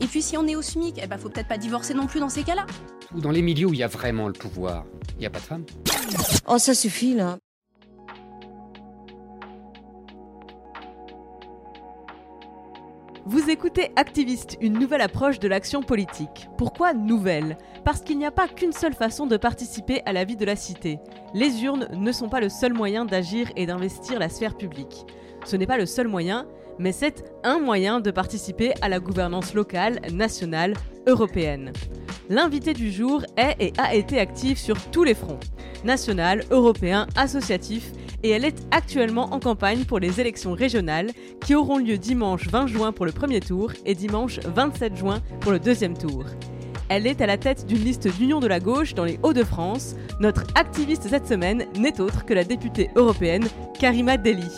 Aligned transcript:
Et 0.00 0.06
puis 0.06 0.22
si 0.22 0.36
on 0.36 0.46
est 0.46 0.54
au 0.54 0.62
SMIC, 0.62 1.00
eh 1.02 1.06
ben 1.06 1.18
faut 1.18 1.28
peut-être 1.28 1.48
pas 1.48 1.58
divorcer 1.58 1.94
non 1.94 2.06
plus 2.06 2.20
dans 2.20 2.28
ces 2.28 2.44
cas-là. 2.44 2.66
Dans 3.14 3.30
les 3.30 3.42
milieux 3.42 3.66
où 3.66 3.74
il 3.74 3.80
y 3.80 3.82
a 3.82 3.88
vraiment 3.88 4.26
le 4.28 4.32
pouvoir, 4.32 4.84
il 5.14 5.20
n'y 5.20 5.26
a 5.26 5.30
pas 5.30 5.40
de 5.40 5.44
femmes. 5.44 5.64
Oh, 6.46 6.58
ça 6.58 6.74
suffit 6.74 7.14
là. 7.14 7.38
Vous 13.30 13.50
écoutez 13.50 13.90
Activiste, 13.96 14.56
une 14.62 14.78
nouvelle 14.78 15.02
approche 15.02 15.38
de 15.38 15.48
l'action 15.48 15.82
politique. 15.82 16.48
Pourquoi 16.56 16.94
nouvelle? 16.94 17.58
Parce 17.84 18.00
qu'il 18.00 18.16
n'y 18.16 18.24
a 18.24 18.30
pas 18.30 18.48
qu'une 18.48 18.72
seule 18.72 18.94
façon 18.94 19.26
de 19.26 19.36
participer 19.36 20.00
à 20.06 20.14
la 20.14 20.24
vie 20.24 20.36
de 20.36 20.46
la 20.46 20.56
cité. 20.56 20.98
Les 21.34 21.62
urnes 21.62 21.88
ne 21.92 22.12
sont 22.12 22.30
pas 22.30 22.40
le 22.40 22.48
seul 22.48 22.72
moyen 22.72 23.04
d'agir 23.04 23.50
et 23.54 23.66
d'investir 23.66 24.18
la 24.18 24.30
sphère 24.30 24.56
publique. 24.56 25.04
Ce 25.44 25.56
n'est 25.56 25.66
pas 25.66 25.76
le 25.76 25.84
seul 25.84 26.08
moyen, 26.08 26.46
mais 26.78 26.92
c'est 26.92 27.24
un 27.44 27.58
moyen 27.58 28.00
de 28.00 28.10
participer 28.10 28.72
à 28.80 28.88
la 28.88 29.00
gouvernance 29.00 29.54
locale, 29.54 30.00
nationale, 30.12 30.74
européenne. 31.06 31.72
L'invité 32.28 32.74
du 32.74 32.90
jour 32.90 33.24
est 33.36 33.56
et 33.60 33.72
a 33.78 33.94
été 33.94 34.18
active 34.18 34.58
sur 34.58 34.76
tous 34.90 35.04
les 35.04 35.14
fronts, 35.14 35.40
national, 35.84 36.44
européen, 36.50 37.06
associatif, 37.16 37.90
et 38.22 38.30
elle 38.30 38.44
est 38.44 38.66
actuellement 38.70 39.32
en 39.32 39.40
campagne 39.40 39.84
pour 39.84 39.98
les 39.98 40.20
élections 40.20 40.52
régionales 40.52 41.10
qui 41.44 41.54
auront 41.54 41.78
lieu 41.78 41.98
dimanche 41.98 42.48
20 42.48 42.66
juin 42.66 42.92
pour 42.92 43.06
le 43.06 43.12
premier 43.12 43.40
tour 43.40 43.72
et 43.86 43.94
dimanche 43.94 44.40
27 44.40 44.96
juin 44.96 45.20
pour 45.40 45.52
le 45.52 45.60
deuxième 45.60 45.96
tour. 45.96 46.24
Elle 46.88 47.06
est 47.06 47.20
à 47.20 47.26
la 47.26 47.36
tête 47.36 47.66
d'une 47.66 47.84
liste 47.84 48.08
d'union 48.08 48.40
de 48.40 48.46
la 48.46 48.60
gauche 48.60 48.94
dans 48.94 49.04
les 49.04 49.18
Hauts-de-France. 49.22 49.94
Notre 50.20 50.44
activiste 50.54 51.06
cette 51.08 51.26
semaine 51.26 51.66
n'est 51.76 52.00
autre 52.00 52.24
que 52.24 52.34
la 52.34 52.44
députée 52.44 52.90
européenne 52.96 53.46
Karima 53.78 54.16
Deli. 54.16 54.50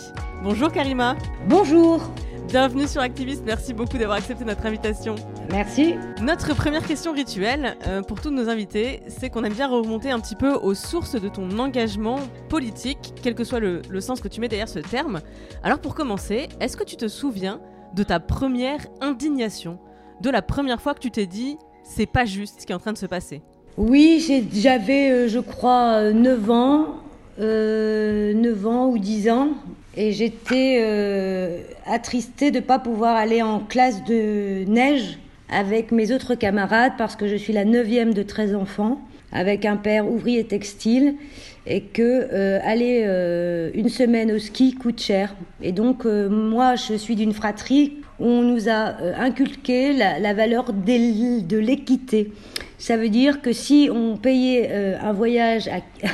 Bonjour 0.42 0.72
Karima. 0.72 1.16
Bonjour. 1.48 2.00
Bienvenue 2.48 2.88
sur 2.88 3.00
Activiste, 3.00 3.42
merci 3.46 3.72
beaucoup 3.74 3.96
d'avoir 3.96 4.18
accepté 4.18 4.44
notre 4.44 4.66
invitation. 4.66 5.14
Merci. 5.52 5.94
Notre 6.20 6.54
première 6.56 6.84
question 6.84 7.12
rituelle 7.12 7.76
euh, 7.86 8.02
pour 8.02 8.20
tous 8.20 8.30
nos 8.30 8.48
invités, 8.48 9.02
c'est 9.06 9.30
qu'on 9.30 9.44
aime 9.44 9.52
bien 9.52 9.68
remonter 9.68 10.10
un 10.10 10.18
petit 10.18 10.34
peu 10.34 10.54
aux 10.54 10.74
sources 10.74 11.14
de 11.14 11.28
ton 11.28 11.58
engagement 11.58 12.18
politique, 12.48 13.14
quel 13.22 13.34
que 13.36 13.44
soit 13.44 13.60
le, 13.60 13.82
le 13.88 14.00
sens 14.00 14.20
que 14.20 14.26
tu 14.28 14.40
mets 14.40 14.48
derrière 14.48 14.68
ce 14.68 14.80
terme. 14.80 15.20
Alors 15.62 15.78
pour 15.78 15.94
commencer, 15.94 16.48
est-ce 16.58 16.76
que 16.76 16.84
tu 16.84 16.96
te 16.96 17.06
souviens 17.06 17.60
de 17.94 18.02
ta 18.02 18.18
première 18.18 18.80
indignation, 19.00 19.78
de 20.20 20.30
la 20.30 20.42
première 20.42 20.80
fois 20.80 20.94
que 20.94 21.00
tu 21.00 21.10
t'es 21.10 21.26
dit 21.26 21.56
c'est 21.84 22.06
pas 22.06 22.24
juste 22.24 22.62
ce 22.62 22.66
qui 22.66 22.72
est 22.72 22.74
en 22.74 22.80
train 22.80 22.92
de 22.92 22.98
se 22.98 23.06
passer? 23.06 23.42
Oui, 23.76 24.24
j'avais, 24.52 25.10
euh, 25.10 25.28
je 25.28 25.38
crois, 25.38 25.94
euh, 25.98 26.12
9 26.12 26.50
ans, 26.50 26.86
euh, 27.38 28.34
9 28.34 28.66
ans 28.66 28.88
ou 28.88 28.98
10 28.98 29.30
ans, 29.30 29.50
et 29.96 30.12
j'étais 30.12 30.78
euh, 30.80 31.58
attristée 31.86 32.50
de 32.50 32.58
ne 32.58 32.64
pas 32.64 32.78
pouvoir 32.78 33.16
aller 33.16 33.42
en 33.42 33.60
classe 33.60 34.04
de 34.04 34.64
neige 34.66 35.18
avec 35.48 35.90
mes 35.90 36.12
autres 36.12 36.36
camarades 36.36 36.92
parce 36.96 37.16
que 37.16 37.26
je 37.26 37.34
suis 37.34 37.52
la 37.52 37.64
neuvième 37.64 38.14
de 38.14 38.22
13 38.22 38.54
enfants, 38.54 39.00
avec 39.32 39.64
un 39.64 39.76
père 39.76 40.08
ouvrier 40.08 40.44
textile, 40.44 41.16
et 41.66 41.82
que 41.82 42.02
euh, 42.02 42.60
aller 42.62 43.02
euh, 43.04 43.70
une 43.74 43.88
semaine 43.88 44.30
au 44.32 44.38
ski 44.38 44.74
coûte 44.74 45.00
cher. 45.00 45.34
Et 45.60 45.72
donc, 45.72 46.04
moi, 46.04 46.76
je 46.76 46.94
suis 46.94 47.16
d'une 47.16 47.32
fratrie 47.32 47.94
où 48.20 48.26
on 48.26 48.42
nous 48.42 48.68
a 48.68 48.94
inculqué 49.18 49.92
la, 49.92 50.34
valeur 50.34 50.72
de 50.72 51.56
l'équité. 51.58 52.32
Ça 52.78 52.96
veut 52.96 53.08
dire 53.08 53.42
que 53.42 53.52
si 53.52 53.88
on 53.92 54.16
payait 54.16 54.70
un 55.02 55.12
voyage, 55.12 55.68
à- 55.68 56.08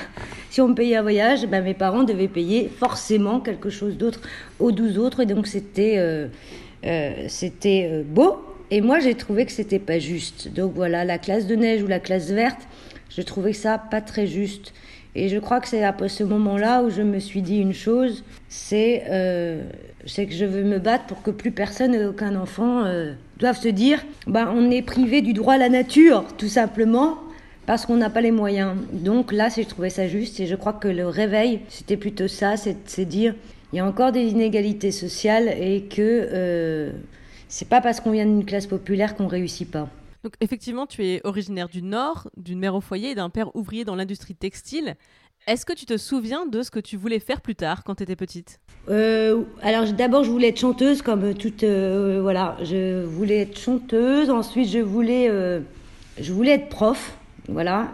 si 0.57 0.63
on 0.63 0.73
payait 0.73 0.97
un 0.97 1.03
voyage, 1.03 1.47
ben 1.47 1.63
mes 1.63 1.75
parents 1.75 2.03
devaient 2.03 2.29
payer 2.29 2.71
forcément 2.79 3.41
quelque 3.41 3.69
chose 3.69 3.99
d'autre 3.99 4.23
aux 4.59 4.73
12 4.73 4.97
autres. 4.97 5.21
Et 5.21 5.27
donc 5.27 5.47
c'était 5.47 5.97
euh, 5.99 6.29
euh, 6.87 7.27
c'était 7.29 7.87
euh, 7.93 8.03
beau. 8.03 8.43
Et 8.71 8.81
moi 8.81 8.99
j'ai 8.99 9.15
trouvé 9.15 9.45
que 9.45 9.53
c'était 9.53 9.79
pas 9.79 9.99
juste. 9.99 10.49
Donc 10.55 10.73
voilà, 10.75 11.05
la 11.05 11.19
classe 11.19 11.47
de 11.47 11.57
neige 11.57 11.83
ou 11.83 11.87
la 11.87 12.01
classe 12.01 12.31
verte, 12.31 12.61
je 13.11 13.21
trouvais 13.21 13.53
ça 13.53 13.77
pas 13.77 14.01
très 14.01 14.27
juste. 14.27 14.73
Et 15.15 15.29
je 15.29 15.39
crois 15.39 15.61
que 15.61 15.69
c'est 15.69 15.85
après 15.85 16.09
ce 16.09 16.25
moment-là 16.25 16.83
où 16.83 16.89
je 16.89 17.03
me 17.03 17.19
suis 17.19 17.43
dit 17.43 17.59
une 17.59 17.75
chose, 17.75 18.25
c'est 18.49 19.05
que 19.07 20.35
je 20.35 20.45
veux 20.47 20.63
me 20.63 20.79
battre 20.79 21.05
pour 21.05 21.23
que 21.23 21.31
plus 21.31 21.51
personne, 21.51 21.95
et 21.95 22.05
aucun 22.07 22.35
enfant, 22.35 22.85
euh, 22.85 23.13
doive 23.39 23.59
se 23.59 23.69
dire, 23.69 24.05
bah, 24.27 24.53
on 24.55 24.71
est 24.71 24.83
privé 24.83 25.23
du 25.23 25.33
droit 25.33 25.55
à 25.55 25.59
la 25.59 25.69
nature, 25.69 26.25
tout 26.37 26.49
simplement, 26.49 27.19
parce 27.67 27.85
qu'on 27.85 27.97
n'a 27.97 28.11
pas 28.11 28.21
les 28.21 28.31
moyens. 28.31 28.77
Donc 28.93 29.33
là, 29.33 29.49
j'ai 29.55 29.65
trouvé 29.65 29.91
ça 29.91 30.07
juste, 30.09 30.41
et 30.41 30.47
je 30.47 30.55
crois 30.55 30.73
que 30.73 30.89
le 30.89 31.07
réveil, 31.09 31.61
c'était 31.69 31.97
plutôt 31.97 32.29
ça, 32.29 32.57
c'est 32.57 32.77
c'est 32.87 33.05
dire, 33.05 33.35
il 33.73 33.77
y 33.77 33.81
a 33.81 33.87
encore 33.87 34.13
des 34.13 34.25
inégalités 34.25 34.93
sociales 34.93 35.49
et 35.49 35.83
que 35.83 36.29
euh, 36.33 36.93
c'est 37.49 37.69
pas 37.69 37.81
parce 37.81 38.01
qu'on 38.01 38.13
vient 38.13 38.27
d'une 38.27 38.45
classe 38.45 38.67
populaire 38.67 39.17
qu'on 39.17 39.27
réussit 39.27 39.71
pas. 39.71 39.89
Donc 40.25 40.35
effectivement, 40.41 40.87
tu 40.87 41.05
es 41.05 41.21
originaire 41.25 41.69
du 41.69 41.83
Nord, 41.83 42.29
d'une 42.37 42.59
mère 42.59 42.75
au 42.75 42.81
foyer 42.81 43.11
et 43.11 43.15
d'un 43.15 43.31
père 43.31 43.55
ouvrier 43.55 43.85
dans 43.85 43.95
l'industrie 43.95 44.35
textile. 44.35 44.97
Est-ce 45.47 45.65
que 45.65 45.73
tu 45.73 45.87
te 45.87 45.97
souviens 45.97 46.47
de 46.47 46.63
ce 46.63 46.73
que 46.73 46.81
tu 46.81 46.97
voulais 46.97 47.21
faire 47.21 47.41
plus 47.41 47.55
tard 47.55 47.85
quand 47.85 47.95
tu 47.95 48.03
étais 48.03 48.17
petite? 48.17 48.59
Euh, 48.89 49.43
alors 49.63 49.85
d'abord 49.93 50.25
je 50.25 50.31
voulais 50.31 50.49
être 50.49 50.59
chanteuse 50.59 51.03
comme 51.03 51.35
toute 51.35 51.63
euh, 51.63 52.19
voilà 52.21 52.57
je 52.63 53.05
voulais 53.05 53.43
être 53.43 53.59
chanteuse 53.59 54.31
ensuite 54.31 54.69
je 54.69 54.79
voulais 54.79 55.29
euh, 55.29 55.61
je 56.21 56.33
voulais 56.33 56.53
être 56.53 56.69
prof 56.69 57.17
voilà. 57.49 57.89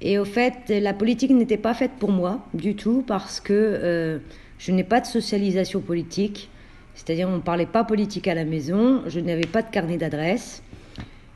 Et 0.00 0.18
au 0.18 0.24
fait 0.24 0.68
la 0.68 0.94
politique 0.94 1.30
n'était 1.30 1.56
pas 1.56 1.74
faite 1.74 1.92
pour 1.98 2.10
moi 2.10 2.46
du 2.54 2.74
tout 2.74 3.02
parce 3.06 3.40
que 3.40 3.52
euh, 3.52 4.18
je 4.58 4.72
n'ai 4.72 4.84
pas 4.84 5.00
de 5.00 5.06
socialisation 5.06 5.80
politique. 5.80 6.50
C'est-à-dire 6.94 7.28
on 7.28 7.36
ne 7.36 7.40
parlait 7.40 7.66
pas 7.66 7.84
politique 7.84 8.28
à 8.28 8.34
la 8.34 8.44
maison 8.44 9.02
je 9.06 9.20
n'avais 9.20 9.46
pas 9.46 9.62
de 9.62 9.70
carnet 9.70 9.96
d'adresse 9.96 10.62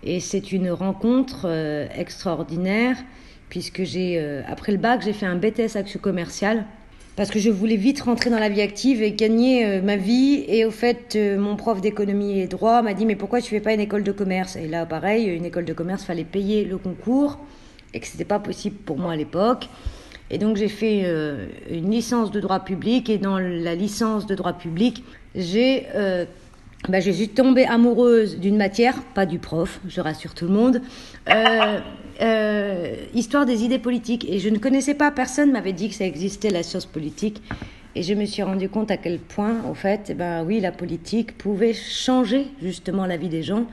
et 0.03 0.21
c'est 0.21 0.53
une 0.53 0.71
rencontre 0.71 1.43
euh, 1.47 1.87
extraordinaire 1.97 2.97
puisque 3.49 3.85
j'ai 3.85 4.19
euh, 4.19 4.43
après 4.49 4.73
le 4.73 4.79
bac 4.79 5.03
j'ai 5.05 5.13
fait 5.13 5.27
un 5.27 5.37
BTS 5.37 5.77
action 5.77 6.01
commerciale 6.01 6.67
parce 7.17 7.31
que 7.31 7.39
je 7.39 7.51
voulais 7.51 7.77
vite 7.77 8.01
rentrer 8.01 8.31
dans 8.31 8.39
la 8.39 8.49
vie 8.49 8.63
active 8.63 9.03
et 9.03 9.13
gagner 9.13 9.67
euh, 9.67 9.83
ma 9.83 9.97
vie. 9.97 10.45
Et 10.49 10.65
au 10.65 10.71
fait, 10.71 11.15
euh, 11.17 11.39
mon 11.39 11.57
prof 11.57 11.81
d'économie 11.81 12.41
et 12.41 12.47
droit 12.47 12.83
m'a 12.83 12.95
dit 12.95 13.05
mais 13.05 13.17
pourquoi 13.17 13.41
tu 13.41 13.51
fais 13.51 13.61
pas 13.61 13.75
une 13.75 13.81
école 13.81 14.03
de 14.03 14.13
commerce? 14.13 14.57
Et 14.57 14.67
là, 14.67 14.87
pareil, 14.87 15.27
une 15.27 15.45
école 15.45 15.65
de 15.65 15.73
commerce, 15.73 16.05
fallait 16.05 16.25
payer 16.25 16.65
le 16.65 16.79
concours 16.79 17.39
et 17.95 18.01
que 18.01 18.07
c'était 18.07 18.25
pas 18.25 18.39
possible 18.39 18.77
pour 18.77 18.99
moi 18.99 19.13
à 19.13 19.17
l'époque. 19.17 19.69
Et 20.31 20.39
donc 20.39 20.57
j'ai 20.57 20.69
fait 20.69 21.03
euh, 21.05 21.47
une 21.71 21.91
licence 21.91 22.31
de 22.31 22.41
droit 22.41 22.61
public 22.61 23.11
et 23.11 23.19
dans 23.19 23.39
la 23.39 23.75
licence 23.75 24.27
de 24.27 24.35
droit 24.35 24.55
public, 24.55 25.05
j'ai 25.35 25.87
bah, 26.89 26.99
je 26.99 27.13
suis 27.13 27.29
tombée 27.29 27.65
amoureuse 27.65 28.41
d'une 28.41 28.57
matière, 28.57 29.01
pas 29.15 29.25
du 29.25 29.39
prof, 29.39 29.79
je 29.87 30.01
rassure 30.01 30.35
tout 30.35 30.47
le 30.47 30.53
monde, 30.53 30.83
euh, 32.23 32.95
histoire 33.15 33.47
des 33.47 33.65
idées 33.65 33.79
politiques. 33.79 34.27
Et 34.29 34.39
je 34.39 34.49
ne 34.49 34.59
connaissais 34.59 34.95
pas, 34.95 35.11
personne 35.11 35.53
m'avait 35.53 35.73
dit 35.73 35.89
que 35.89 35.95
ça 35.95 36.05
existait 36.05 36.51
la 36.51 36.63
science 36.63 36.87
politique. 36.87 37.43
Et 37.95 38.03
je 38.03 38.15
me 38.15 38.25
suis 38.25 38.43
rendu 38.43 38.69
compte 38.69 38.91
à 38.91 38.97
quel 38.97 39.19
point, 39.19 39.63
au 39.69 39.75
fait, 39.75 40.09
eh 40.09 40.15
ben 40.15 40.45
oui, 40.45 40.61
la 40.61 40.73
politique 40.73 41.37
pouvait 41.37 41.75
changer 41.75 42.47
justement 42.63 43.05
la 43.07 43.19
vie 43.19 43.29
des 43.29 43.43
gens, 43.43 43.67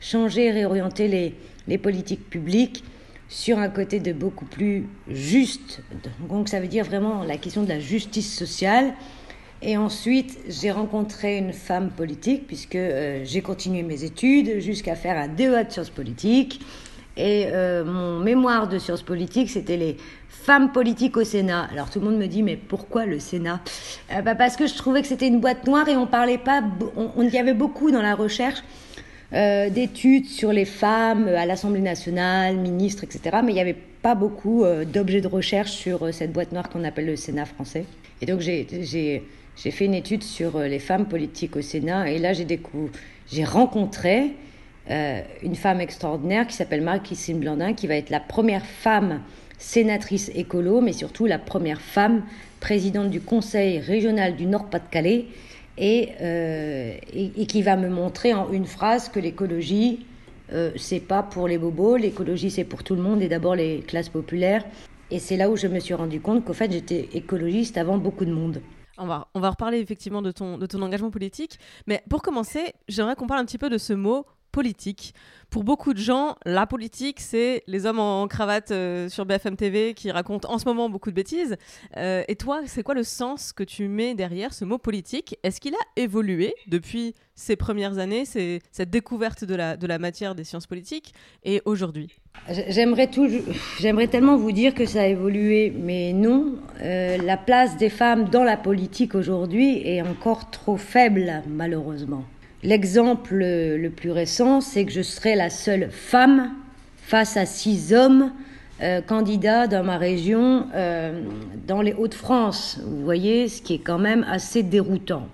changer 0.00 0.50
réorienter 0.50 1.08
les, 1.08 1.34
les 1.68 1.76
politiques 1.78 2.30
publiques 2.30 2.84
sur 3.28 3.58
un 3.58 3.68
côté 3.68 4.00
de 4.00 4.12
beaucoup 4.12 4.44
plus 4.44 4.86
juste. 5.08 5.82
Donc 6.28 6.48
ça 6.48 6.60
veut 6.60 6.68
dire 6.68 6.84
vraiment 6.84 7.24
la 7.24 7.36
question 7.36 7.64
de 7.64 7.68
la 7.68 7.80
justice 7.80 8.34
sociale 8.34 8.94
Et 9.62 9.76
ensuite, 9.76 10.38
j'ai 10.48 10.70
rencontré 10.70 11.38
une 11.38 11.52
femme 11.52 11.90
politique, 11.90 12.46
puisque 12.46 12.76
euh, 12.76 13.22
j'ai 13.24 13.40
continué 13.40 13.82
mes 13.82 14.04
études 14.04 14.60
jusqu'à 14.60 14.94
faire 14.94 15.16
un 15.16 15.28
DEA 15.28 15.64
de 15.64 15.72
sciences 15.72 15.90
politiques. 15.90 16.60
Et 17.16 17.46
euh, 17.46 17.84
mon 17.84 18.18
mémoire 18.20 18.68
de 18.68 18.78
sciences 18.78 19.02
politiques, 19.02 19.50
c'était 19.50 19.78
les 19.78 19.96
femmes 20.28 20.72
politiques 20.72 21.16
au 21.16 21.24
Sénat. 21.24 21.66
Alors 21.72 21.88
tout 21.88 21.98
le 22.00 22.04
monde 22.04 22.18
me 22.18 22.26
dit, 22.26 22.42
mais 22.42 22.56
pourquoi 22.56 23.06
le 23.06 23.18
Sénat? 23.18 23.60
Euh, 24.12 24.20
bah, 24.20 24.34
Parce 24.34 24.56
que 24.56 24.66
je 24.66 24.74
trouvais 24.74 25.00
que 25.00 25.08
c'était 25.08 25.28
une 25.28 25.40
boîte 25.40 25.66
noire 25.66 25.88
et 25.88 25.96
on 25.96 26.06
parlait 26.06 26.38
pas. 26.38 26.62
On, 26.96 27.22
y 27.22 27.38
avait 27.38 27.54
beaucoup 27.54 27.90
dans 27.90 28.02
la 28.02 28.14
recherche 28.14 28.62
euh, 29.32 29.70
d'études 29.70 30.26
sur 30.26 30.52
les 30.52 30.66
femmes 30.66 31.28
à 31.28 31.46
l'Assemblée 31.46 31.80
nationale, 31.80 32.56
ministres, 32.56 33.04
etc. 33.04 33.38
Mais 33.42 33.52
il 33.52 33.54
n'y 33.54 33.60
avait 33.60 33.76
pas 34.02 34.14
beaucoup 34.14 34.64
d'objets 34.92 35.20
de 35.20 35.26
recherche 35.26 35.72
sur 35.72 36.14
cette 36.14 36.32
boîte 36.32 36.52
noire 36.52 36.68
qu'on 36.68 36.84
appelle 36.84 37.06
le 37.06 37.16
Sénat 37.16 37.46
français. 37.46 37.86
Et 38.20 38.26
donc 38.26 38.40
j'ai 38.40 39.24
fait 39.56 39.84
une 39.84 39.94
étude 39.94 40.22
sur 40.22 40.60
les 40.60 40.78
femmes 40.78 41.06
politiques 41.06 41.56
au 41.56 41.62
Sénat 41.62 42.08
et 42.08 42.18
là 42.18 42.32
j'ai 42.32 42.46
j'ai 43.32 43.42
rencontré 43.42 44.36
euh, 44.90 45.20
une 45.42 45.56
femme 45.56 45.80
extraordinaire 45.80 46.46
qui 46.46 46.54
s'appelle 46.54 46.82
Marie-Christine 46.82 47.40
Blandin, 47.40 47.74
qui 47.74 47.86
va 47.86 47.96
être 47.96 48.10
la 48.10 48.20
première 48.20 48.64
femme 48.64 49.20
sénatrice 49.58 50.30
écolo, 50.34 50.80
mais 50.80 50.92
surtout 50.92 51.26
la 51.26 51.38
première 51.38 51.80
femme 51.80 52.22
présidente 52.60 53.10
du 53.10 53.20
Conseil 53.20 53.80
régional 53.80 54.36
du 54.36 54.46
Nord-Pas-de-Calais, 54.46 55.26
et, 55.78 56.12
euh, 56.20 56.96
et, 57.12 57.46
qui 57.46 57.62
va 57.62 57.76
me 57.76 57.88
montrer 57.88 58.32
en 58.32 58.50
une 58.50 58.66
phrase 58.66 59.08
que 59.08 59.20
l'écologie, 59.20 60.06
euh, 60.52 60.70
c'est 60.76 61.00
pas 61.00 61.22
pour 61.22 61.48
les 61.48 61.58
bobos, 61.58 61.96
l'écologie 61.96 62.50
c'est 62.50 62.64
pour 62.64 62.82
tout 62.82 62.94
le 62.94 63.02
monde 63.02 63.20
et 63.22 63.28
d'abord 63.28 63.54
les 63.54 63.80
classes 63.80 64.08
populaires. 64.08 64.64
Et 65.10 65.18
c'est 65.18 65.36
là 65.36 65.50
où 65.50 65.56
je 65.56 65.66
me 65.66 65.78
suis 65.78 65.94
rendu 65.94 66.20
compte 66.20 66.44
qu'au 66.44 66.52
fait 66.52 66.72
j'étais 66.72 67.08
écologiste 67.12 67.76
avant 67.76 67.98
beaucoup 67.98 68.24
de 68.24 68.32
monde. 68.32 68.62
On 68.98 69.06
va, 69.06 69.28
on 69.34 69.40
va 69.40 69.50
reparler 69.50 69.78
effectivement 69.78 70.22
de 70.22 70.30
ton, 70.30 70.56
de 70.56 70.64
ton 70.64 70.80
engagement 70.80 71.10
politique. 71.10 71.58
Mais 71.86 72.02
pour 72.08 72.22
commencer, 72.22 72.72
j'aimerais 72.88 73.14
qu'on 73.14 73.26
parle 73.26 73.40
un 73.40 73.44
petit 73.44 73.58
peu 73.58 73.68
de 73.68 73.76
ce 73.76 73.92
mot 73.92 74.24
Pour 75.50 75.64
beaucoup 75.64 75.92
de 75.92 75.98
gens, 75.98 76.36
la 76.44 76.66
politique, 76.66 77.20
c'est 77.20 77.62
les 77.66 77.84
hommes 77.86 77.98
en 77.98 78.26
cravate 78.26 78.70
euh, 78.70 79.08
sur 79.08 79.26
BFM 79.26 79.56
TV 79.56 79.94
qui 79.94 80.10
racontent 80.10 80.50
en 80.50 80.58
ce 80.58 80.64
moment 80.64 80.88
beaucoup 80.88 81.10
de 81.10 81.14
bêtises. 81.14 81.56
Euh, 81.96 82.22
et 82.26 82.36
toi, 82.36 82.62
c'est 82.66 82.82
quoi 82.82 82.94
le 82.94 83.02
sens 83.02 83.52
que 83.52 83.62
tu 83.62 83.88
mets 83.88 84.14
derrière 84.14 84.54
ce 84.54 84.64
mot 84.64 84.78
politique? 84.78 85.38
Est-ce 85.42 85.60
qu'il 85.60 85.74
a 85.74 85.84
évolué 85.96 86.54
depuis 86.68 87.14
ces 87.34 87.54
premières 87.54 87.98
années, 87.98 88.24
cette 88.24 88.90
découverte 88.90 89.44
de 89.44 89.54
la, 89.54 89.98
matière 89.98 90.34
des 90.34 90.44
sciences 90.44 90.66
politiques, 90.66 91.12
et 91.44 91.60
aujourd'hui? 91.66 92.08
J'aimerais 92.68 93.10
j'aimerais 93.78 94.08
tellement 94.08 94.36
vous 94.36 94.52
dire 94.52 94.74
que 94.74 94.86
ça 94.86 95.02
a 95.02 95.06
évolué, 95.06 95.70
mais 95.76 96.12
non. 96.12 96.54
Euh, 96.82 97.18
la 97.18 97.36
place 97.36 97.76
des 97.76 97.90
femmes 97.90 98.28
dans 98.30 98.44
la 98.44 98.56
politique 98.56 99.14
aujourd'hui 99.14 99.86
est 99.86 100.02
encore 100.02 100.50
trop 100.50 100.76
faible, 100.76 101.42
malheureusement. 101.46 102.24
L'exemple 102.66 103.36
le 103.36 103.88
plus 103.90 104.10
récent, 104.10 104.60
c'est 104.60 104.84
que 104.84 104.90
je 104.90 105.00
serai 105.00 105.36
la 105.36 105.50
seule 105.50 105.88
femme 105.92 106.50
face 106.96 107.36
à 107.36 107.46
six 107.46 107.94
hommes 107.94 108.32
euh, 108.82 109.00
candidats 109.00 109.68
dans 109.68 109.84
ma 109.84 109.98
région, 109.98 110.66
euh, 110.74 111.22
dans 111.68 111.80
les 111.80 111.92
Hauts-de-France. 111.92 112.80
Vous 112.84 113.04
voyez, 113.04 113.46
ce 113.46 113.62
qui 113.62 113.74
est 113.74 113.78
quand 113.78 114.00
même 114.00 114.26
assez 114.28 114.64
déroutant. 114.64 115.28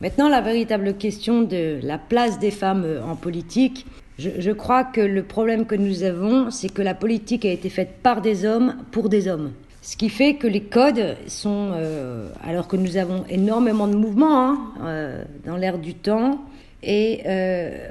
Maintenant, 0.00 0.28
la 0.28 0.40
véritable 0.40 0.94
question 0.94 1.42
de 1.42 1.78
la 1.84 1.98
place 1.98 2.40
des 2.40 2.50
femmes 2.50 2.84
en 3.08 3.14
politique, 3.14 3.86
je, 4.18 4.50
crois 4.50 4.82
que 4.82 5.00
le 5.00 5.22
problème 5.22 5.66
que 5.66 5.76
nous 5.76 6.02
avons, 6.02 6.50
c'est 6.50 6.72
que 6.72 6.82
la 6.82 6.94
politique 6.94 7.44
a 7.44 7.52
été 7.52 7.68
faite 7.68 8.00
par 8.02 8.22
des 8.22 8.44
hommes 8.44 8.74
pour 8.90 9.08
des 9.08 9.28
hommes. 9.28 9.52
Ce 9.82 9.96
qui 9.96 10.08
fait 10.08 10.34
que 10.34 10.48
les 10.48 10.62
codes 10.62 11.16
sont, 11.28 11.70
euh, 11.74 12.28
alors 12.42 12.66
que 12.66 12.76
nous 12.76 12.96
avons 12.96 13.24
énormément 13.28 13.86
de 13.86 13.94
mouvements 13.94 14.56
hein, 14.82 15.18
dans 15.44 15.56
l'air 15.56 15.78
du 15.78 15.94
temps, 15.94 16.40
et 16.86 17.20
euh, 17.26 17.90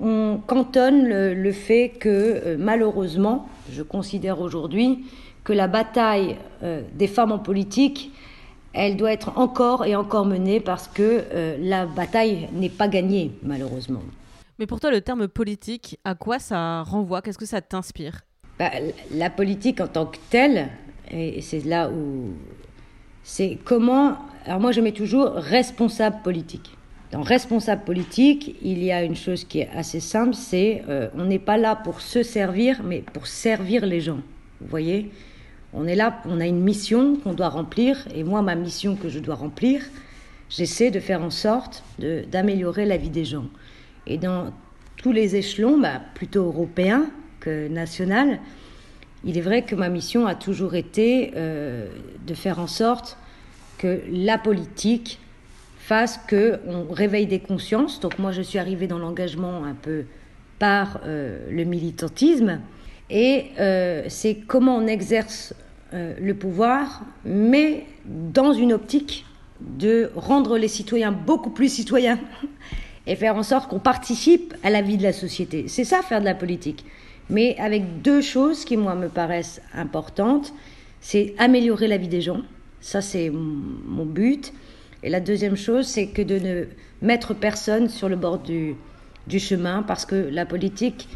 on 0.00 0.38
cantonne 0.46 1.06
le, 1.08 1.32
le 1.32 1.52
fait 1.52 1.90
que 1.90 2.08
euh, 2.08 2.56
malheureusement, 2.58 3.48
je 3.70 3.82
considère 3.82 4.40
aujourd'hui 4.40 5.04
que 5.44 5.52
la 5.52 5.68
bataille 5.68 6.36
euh, 6.62 6.82
des 6.94 7.06
femmes 7.06 7.32
en 7.32 7.38
politique, 7.38 8.10
elle 8.74 8.96
doit 8.96 9.12
être 9.12 9.38
encore 9.38 9.86
et 9.86 9.94
encore 9.96 10.26
menée 10.26 10.60
parce 10.60 10.88
que 10.88 11.24
euh, 11.32 11.56
la 11.60 11.86
bataille 11.86 12.48
n'est 12.52 12.68
pas 12.68 12.88
gagnée, 12.88 13.30
malheureusement. 13.42 14.02
Mais 14.58 14.66
pour 14.66 14.80
toi, 14.80 14.90
le 14.90 15.00
terme 15.00 15.28
politique, 15.28 15.98
à 16.04 16.14
quoi 16.14 16.38
ça 16.38 16.82
renvoie? 16.82 17.22
Qu'est-ce 17.22 17.38
que 17.38 17.46
ça 17.46 17.60
t'inspire? 17.60 18.20
Bah, 18.58 18.70
La 19.14 19.30
politique 19.30 19.80
en 19.80 19.88
tant 19.88 20.06
que 20.06 20.18
telle, 20.30 20.68
et 21.10 21.40
c'est 21.42 21.64
là 21.64 21.90
où 21.90 22.32
c'est 23.22 23.58
comment. 23.64 24.16
Alors 24.46 24.60
moi, 24.60 24.72
je 24.72 24.80
mets 24.80 24.92
toujours 24.92 25.26
responsable 25.32 26.16
politique. 26.22 26.76
Dans 27.12 27.20
responsable 27.20 27.84
politique, 27.84 28.56
il 28.62 28.82
y 28.82 28.90
a 28.90 29.02
une 29.04 29.16
chose 29.16 29.44
qui 29.44 29.60
est 29.60 29.68
assez 29.76 30.00
simple, 30.00 30.34
c'est 30.34 30.82
euh, 30.88 31.10
on 31.14 31.26
n'est 31.26 31.38
pas 31.38 31.58
là 31.58 31.76
pour 31.76 32.00
se 32.00 32.22
servir, 32.22 32.80
mais 32.82 33.04
pour 33.12 33.26
servir 33.26 33.84
les 33.84 34.00
gens. 34.00 34.20
Vous 34.62 34.68
voyez, 34.68 35.10
on 35.74 35.86
est 35.86 35.94
là, 35.94 36.22
on 36.24 36.40
a 36.40 36.46
une 36.46 36.60
mission 36.60 37.16
qu'on 37.16 37.34
doit 37.34 37.50
remplir, 37.50 38.08
et 38.14 38.24
moi, 38.24 38.40
ma 38.40 38.54
mission 38.54 38.96
que 38.96 39.10
je 39.10 39.18
dois 39.18 39.34
remplir, 39.34 39.82
j'essaie 40.48 40.90
de 40.90 41.00
faire 41.00 41.22
en 41.22 41.28
sorte 41.28 41.84
d'améliorer 41.98 42.86
la 42.86 42.96
vie 42.96 43.10
des 43.10 43.26
gens. 43.26 43.46
Et 44.06 44.16
dans 44.16 44.50
tous 44.96 45.12
les 45.12 45.36
échelons, 45.36 45.78
bah, 45.78 46.00
plutôt 46.14 46.44
européens 46.44 47.10
que 47.40 47.68
national, 47.68 48.40
il 49.22 49.36
est 49.36 49.42
vrai 49.42 49.66
que 49.66 49.74
ma 49.74 49.90
mission 49.90 50.26
a 50.26 50.34
toujours 50.34 50.74
été 50.74 51.32
euh, 51.36 51.88
de 52.26 52.32
faire 52.32 52.58
en 52.58 52.66
sorte 52.66 53.18
que 53.76 54.00
la 54.10 54.38
politique 54.38 55.18
fasse 55.82 56.18
qu'on 56.28 56.92
réveille 56.92 57.26
des 57.26 57.40
consciences. 57.40 58.00
Donc 58.00 58.18
moi, 58.18 58.32
je 58.32 58.42
suis 58.42 58.58
arrivée 58.58 58.86
dans 58.86 58.98
l'engagement 58.98 59.64
un 59.64 59.74
peu 59.74 60.04
par 60.58 61.00
euh, 61.04 61.38
le 61.50 61.64
militantisme. 61.64 62.60
Et 63.10 63.46
euh, 63.58 64.04
c'est 64.08 64.36
comment 64.46 64.76
on 64.76 64.86
exerce 64.86 65.54
euh, 65.92 66.14
le 66.20 66.34
pouvoir, 66.34 67.02
mais 67.24 67.86
dans 68.04 68.52
une 68.52 68.72
optique 68.72 69.26
de 69.60 70.10
rendre 70.16 70.56
les 70.56 70.68
citoyens 70.68 71.12
beaucoup 71.12 71.50
plus 71.50 71.68
citoyens 71.68 72.18
et 73.06 73.16
faire 73.16 73.36
en 73.36 73.42
sorte 73.42 73.68
qu'on 73.68 73.78
participe 73.78 74.54
à 74.62 74.70
la 74.70 74.82
vie 74.82 74.96
de 74.96 75.02
la 75.02 75.12
société. 75.12 75.66
C'est 75.68 75.84
ça, 75.84 76.02
faire 76.02 76.20
de 76.20 76.24
la 76.24 76.34
politique 76.34 76.84
mais 77.32 77.56
avec 77.58 78.02
deux 78.02 78.20
choses 78.20 78.64
qui, 78.64 78.76
moi, 78.76 78.94
me 78.94 79.08
paraissent 79.08 79.60
importantes. 79.74 80.52
C'est 81.00 81.34
améliorer 81.38 81.88
la 81.88 81.96
vie 81.96 82.08
des 82.08 82.20
gens, 82.20 82.42
ça 82.80 83.00
c'est 83.00 83.30
mon 83.30 84.04
but. 84.04 84.52
Et 85.02 85.10
la 85.10 85.20
deuxième 85.20 85.56
chose, 85.56 85.86
c'est 85.86 86.08
que 86.08 86.22
de 86.22 86.38
ne 86.38 86.64
mettre 87.00 87.34
personne 87.34 87.88
sur 87.88 88.08
le 88.08 88.16
bord 88.16 88.38
du, 88.38 88.76
chemin, 89.38 89.82
parce 89.82 90.06
que 90.06 90.14
la 90.14 90.46
politique 90.46 91.08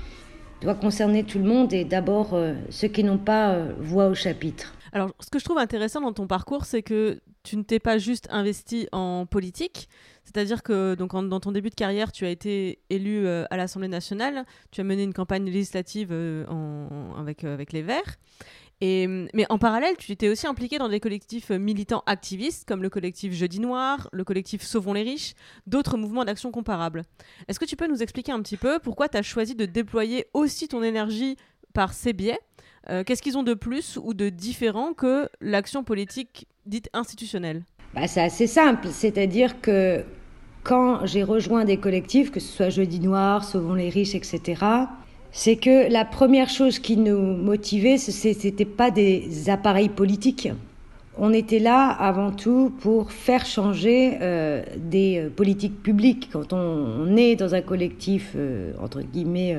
doit 0.60 0.74
concerner 0.74 1.24
tout 1.24 1.38
le 1.38 1.44
monde 1.44 1.72
et 1.72 1.84
d'abord 1.84 2.34
euh, 2.34 2.54
ceux 2.70 2.88
qui 2.88 3.04
n'ont 3.04 3.18
pas 3.18 3.50
euh, 3.50 3.72
voix 3.78 4.08
au 4.08 4.14
chapitre. 4.14 4.74
Alors, 4.92 5.12
ce 5.20 5.28
que 5.28 5.38
je 5.38 5.44
trouve 5.44 5.58
intéressant 5.58 6.00
dans 6.00 6.12
ton 6.12 6.26
parcours, 6.26 6.64
c'est 6.64 6.82
que 6.82 7.20
tu 7.42 7.56
ne 7.56 7.62
t'es 7.62 7.78
pas 7.78 7.98
juste 7.98 8.26
investi 8.30 8.88
en 8.92 9.26
politique, 9.26 9.88
c'est-à-dire 10.24 10.62
que 10.62 10.94
donc 10.94 11.12
dans 11.12 11.38
ton 11.38 11.52
début 11.52 11.70
de 11.70 11.74
carrière, 11.74 12.10
tu 12.10 12.24
as 12.24 12.30
été 12.30 12.80
élu 12.90 13.26
euh, 13.26 13.44
à 13.50 13.56
l'Assemblée 13.56 13.88
nationale, 13.88 14.44
tu 14.72 14.80
as 14.80 14.84
mené 14.84 15.04
une 15.04 15.12
campagne 15.12 15.44
législative 15.44 16.12
avec, 17.18 17.44
avec 17.44 17.72
les 17.72 17.82
Verts. 17.82 18.16
Et, 18.80 19.06
mais 19.06 19.46
en 19.48 19.58
parallèle, 19.58 19.96
tu 19.96 20.12
étais 20.12 20.28
aussi 20.28 20.46
impliqué 20.46 20.76
dans 20.78 20.88
des 20.88 21.00
collectifs 21.00 21.50
militants 21.50 22.02
activistes 22.06 22.68
comme 22.68 22.82
le 22.82 22.90
collectif 22.90 23.32
Jeudi 23.32 23.58
Noir, 23.58 24.08
le 24.12 24.22
collectif 24.22 24.62
Sauvons 24.62 24.92
les 24.92 25.02
riches, 25.02 25.34
d'autres 25.66 25.96
mouvements 25.96 26.24
d'action 26.24 26.50
comparables. 26.50 27.04
Est-ce 27.48 27.58
que 27.58 27.64
tu 27.64 27.76
peux 27.76 27.86
nous 27.86 28.02
expliquer 28.02 28.32
un 28.32 28.42
petit 28.42 28.58
peu 28.58 28.78
pourquoi 28.78 29.08
tu 29.08 29.16
as 29.16 29.22
choisi 29.22 29.54
de 29.54 29.64
déployer 29.64 30.26
aussi 30.34 30.68
ton 30.68 30.82
énergie 30.82 31.36
par 31.72 31.94
ces 31.94 32.12
biais? 32.12 32.38
Euh, 32.90 33.02
Qu'est-ce 33.02 33.22
qu'ils 33.22 33.38
ont 33.38 33.42
de 33.42 33.54
plus 33.54 33.98
ou 34.02 34.12
de 34.12 34.28
différent 34.28 34.92
que 34.92 35.28
l'action 35.40 35.82
politique 35.82 36.46
dite 36.66 36.90
institutionnelle? 36.92 37.64
Bah, 37.94 38.06
C'est 38.06 38.22
assez 38.22 38.46
simple, 38.46 38.88
c'est-à-dire 38.90 39.60
que 39.62 40.04
quand 40.62 41.06
j'ai 41.06 41.22
rejoint 41.22 41.64
des 41.64 41.78
collectifs, 41.78 42.30
que 42.30 42.40
ce 42.40 42.52
soit 42.52 42.68
Jeudi 42.68 43.00
Noir, 43.00 43.44
Sauvons 43.44 43.74
les 43.74 43.88
riches, 43.88 44.14
etc., 44.14 44.56
c'est 45.38 45.56
que 45.56 45.92
la 45.92 46.06
première 46.06 46.48
chose 46.48 46.78
qui 46.78 46.96
nous 46.96 47.20
motivait, 47.20 47.98
ce 47.98 48.26
n'était 48.26 48.64
pas 48.64 48.90
des 48.90 49.50
appareils 49.50 49.90
politiques. 49.90 50.48
On 51.18 51.30
était 51.30 51.58
là 51.58 51.88
avant 51.88 52.32
tout 52.32 52.72
pour 52.80 53.12
faire 53.12 53.44
changer 53.44 54.16
euh, 54.22 54.62
des 54.78 55.18
euh, 55.18 55.28
politiques 55.28 55.82
publiques. 55.82 56.30
Quand 56.32 56.54
on, 56.54 57.14
est 57.18 57.36
dans 57.36 57.54
un 57.54 57.60
collectif, 57.60 58.32
euh, 58.34 58.72
entre 58.80 59.02
guillemets, 59.02 59.58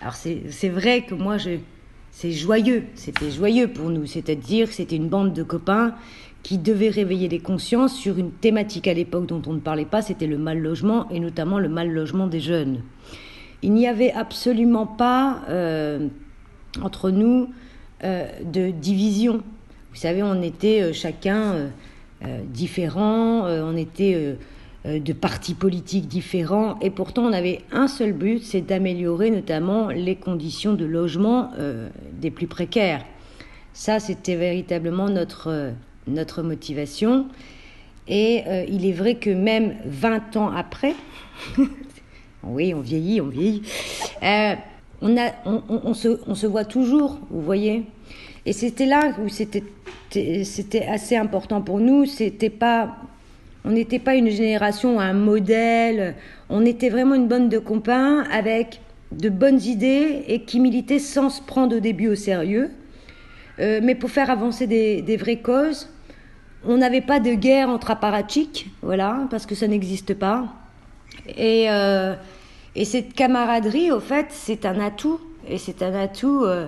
alors 0.00 0.14
c'est 0.14 0.68
vrai 0.68 1.02
que 1.02 1.16
moi, 1.16 1.36
c'est 2.12 2.30
joyeux, 2.30 2.84
c'était 2.94 3.32
joyeux 3.32 3.66
pour 3.66 3.90
nous, 3.90 4.06
c'est-à-dire 4.06 4.68
que 4.68 4.74
c'était 4.74 4.96
une 4.96 5.08
bande 5.08 5.32
de 5.32 5.42
copains 5.42 5.96
qui 6.44 6.58
devaient 6.58 6.90
réveiller 6.90 7.26
les 7.28 7.40
consciences 7.40 7.96
sur 7.96 8.18
une 8.18 8.30
thématique 8.30 8.86
à 8.86 8.94
l'époque 8.94 9.26
dont 9.26 9.42
on 9.48 9.54
ne 9.54 9.58
parlait 9.58 9.84
pas, 9.84 10.00
c'était 10.00 10.28
le 10.28 10.38
mal 10.38 10.60
logement 10.60 11.10
et 11.10 11.18
notamment 11.18 11.58
le 11.58 11.68
mal 11.68 11.90
logement 11.90 12.28
des 12.28 12.38
jeunes 12.38 12.82
il 13.62 13.72
n'y 13.72 13.86
avait 13.86 14.12
absolument 14.12 14.86
pas 14.86 15.42
euh, 15.48 16.08
entre 16.82 17.10
nous 17.10 17.50
euh, 18.04 18.28
de 18.44 18.70
division. 18.70 19.42
Vous 19.90 20.00
savez, 20.00 20.22
on 20.22 20.42
était 20.42 20.82
euh, 20.82 20.92
chacun 20.92 21.70
différents, 22.48 23.42
on 23.46 23.76
était 23.76 24.36
de 24.86 25.12
partis 25.12 25.52
politiques 25.52 26.08
différents, 26.08 26.78
et 26.80 26.88
pourtant 26.88 27.24
on 27.24 27.32
avait 27.32 27.60
un 27.72 27.88
seul 27.88 28.14
but, 28.14 28.42
c'est 28.42 28.62
d'améliorer 28.62 29.30
notamment 29.30 29.88
les 29.88 30.16
conditions 30.16 30.72
de 30.72 30.86
logement 30.86 31.50
des 32.14 32.30
plus 32.30 32.46
précaires. 32.46 33.04
Ça, 33.74 34.00
c'était 34.00 34.34
véritablement 34.34 35.10
notre, 35.10 35.72
notre 36.08 36.42
motivation. 36.42 37.26
Et 38.08 38.44
il 38.66 38.86
est 38.86 38.92
vrai 38.92 39.16
que 39.16 39.30
même 39.30 39.74
20 39.84 40.36
ans 40.38 40.50
après, 40.50 40.94
oui, 42.48 42.74
on 42.74 42.80
vieillit, 42.80 43.20
on 43.20 43.28
vieillit, 43.28 43.62
on, 45.02 45.16
a, 45.16 45.32
on, 45.44 45.94
se, 45.94 46.20
on 46.26 46.34
se 46.34 46.46
voit 46.46 46.64
toujours, 46.64 47.18
vous 47.30 47.42
voyez. 47.42 47.84
Et 48.46 48.52
c'était 48.52 48.86
là 48.86 49.12
où 49.22 49.28
c'était, 49.28 49.64
c'était 50.10 50.86
assez 50.86 51.16
important 51.16 51.60
pour 51.60 51.80
nous. 51.80 52.06
C'était 52.06 52.50
pas, 52.50 52.96
on 53.64 53.70
n'était 53.70 53.98
pas 53.98 54.14
une 54.14 54.30
génération, 54.30 55.00
un 55.00 55.12
modèle. 55.12 56.14
On 56.48 56.64
était 56.64 56.88
vraiment 56.88 57.14
une 57.14 57.28
bande 57.28 57.48
de 57.48 57.58
copains 57.58 58.24
avec 58.32 58.80
de 59.12 59.28
bonnes 59.28 59.60
idées 59.60 60.24
et 60.28 60.42
qui 60.42 60.60
militaient 60.60 60.98
sans 60.98 61.28
se 61.28 61.42
prendre 61.42 61.76
au 61.76 61.80
début 61.80 62.08
au 62.08 62.14
sérieux. 62.14 62.70
Euh, 63.58 63.80
mais 63.82 63.94
pour 63.94 64.10
faire 64.10 64.30
avancer 64.30 64.66
des, 64.66 65.02
des 65.02 65.16
vraies 65.16 65.40
causes, 65.40 65.88
on 66.64 66.78
n'avait 66.78 67.00
pas 67.00 67.20
de 67.20 67.34
guerre 67.34 67.68
entre 67.68 67.90
apparatchiks, 67.90 68.66
voilà, 68.82 69.26
parce 69.30 69.46
que 69.46 69.54
ça 69.54 69.66
n'existe 69.66 70.14
pas. 70.14 70.46
Et, 71.36 71.66
euh, 71.70 72.14
et 72.74 72.84
cette 72.84 73.14
camaraderie, 73.14 73.90
au 73.90 74.00
fait, 74.00 74.26
c'est 74.30 74.66
un 74.66 74.80
atout. 74.80 75.20
Et 75.48 75.58
c'est 75.58 75.82
un 75.82 75.94
atout 75.94 76.44
euh, 76.44 76.66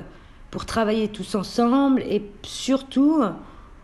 pour 0.50 0.66
travailler 0.66 1.09
tous 1.09 1.35
ensemble. 1.35 2.02
Et 2.02 2.23
surtout, 2.42 3.23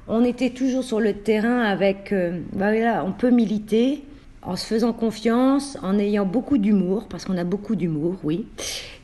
on 0.09 0.25
était 0.25 0.51
toujours 0.51 0.85
sur 0.85 1.01
le 1.01 1.15
terrain 1.15 1.63
avec. 1.63 2.13
Euh, 2.13 2.41
bah 2.53 2.71
voilà, 2.71 3.05
on 3.05 3.13
peut 3.13 3.31
militer 3.31 4.05
en 4.43 4.57
se 4.57 4.67
faisant 4.67 4.93
confiance, 4.93 5.79
en 5.83 5.99
ayant 5.99 6.27
beaucoup 6.27 6.59
d'humour, 6.59 7.07
parce 7.09 7.25
qu'on 7.25 7.39
a 7.39 7.45
beaucoup 7.45 7.77
d'humour, 7.77 8.17
oui. 8.25 8.47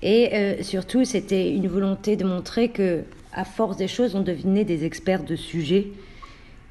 Et 0.03 0.59
surtout, 0.61 1.07
c'était 1.07 1.51
une 1.51 1.67
volonté 1.67 2.17
de 2.17 2.25
montrer 2.25 2.69
que, 2.69 3.05
à 3.33 3.47
force 3.47 3.79
des 3.79 3.89
choses, 3.89 4.15
on 4.15 4.21
devenait 4.21 4.65
des 4.65 4.85
experts 4.85 5.25
de 5.25 5.37
sujets. 5.37 5.87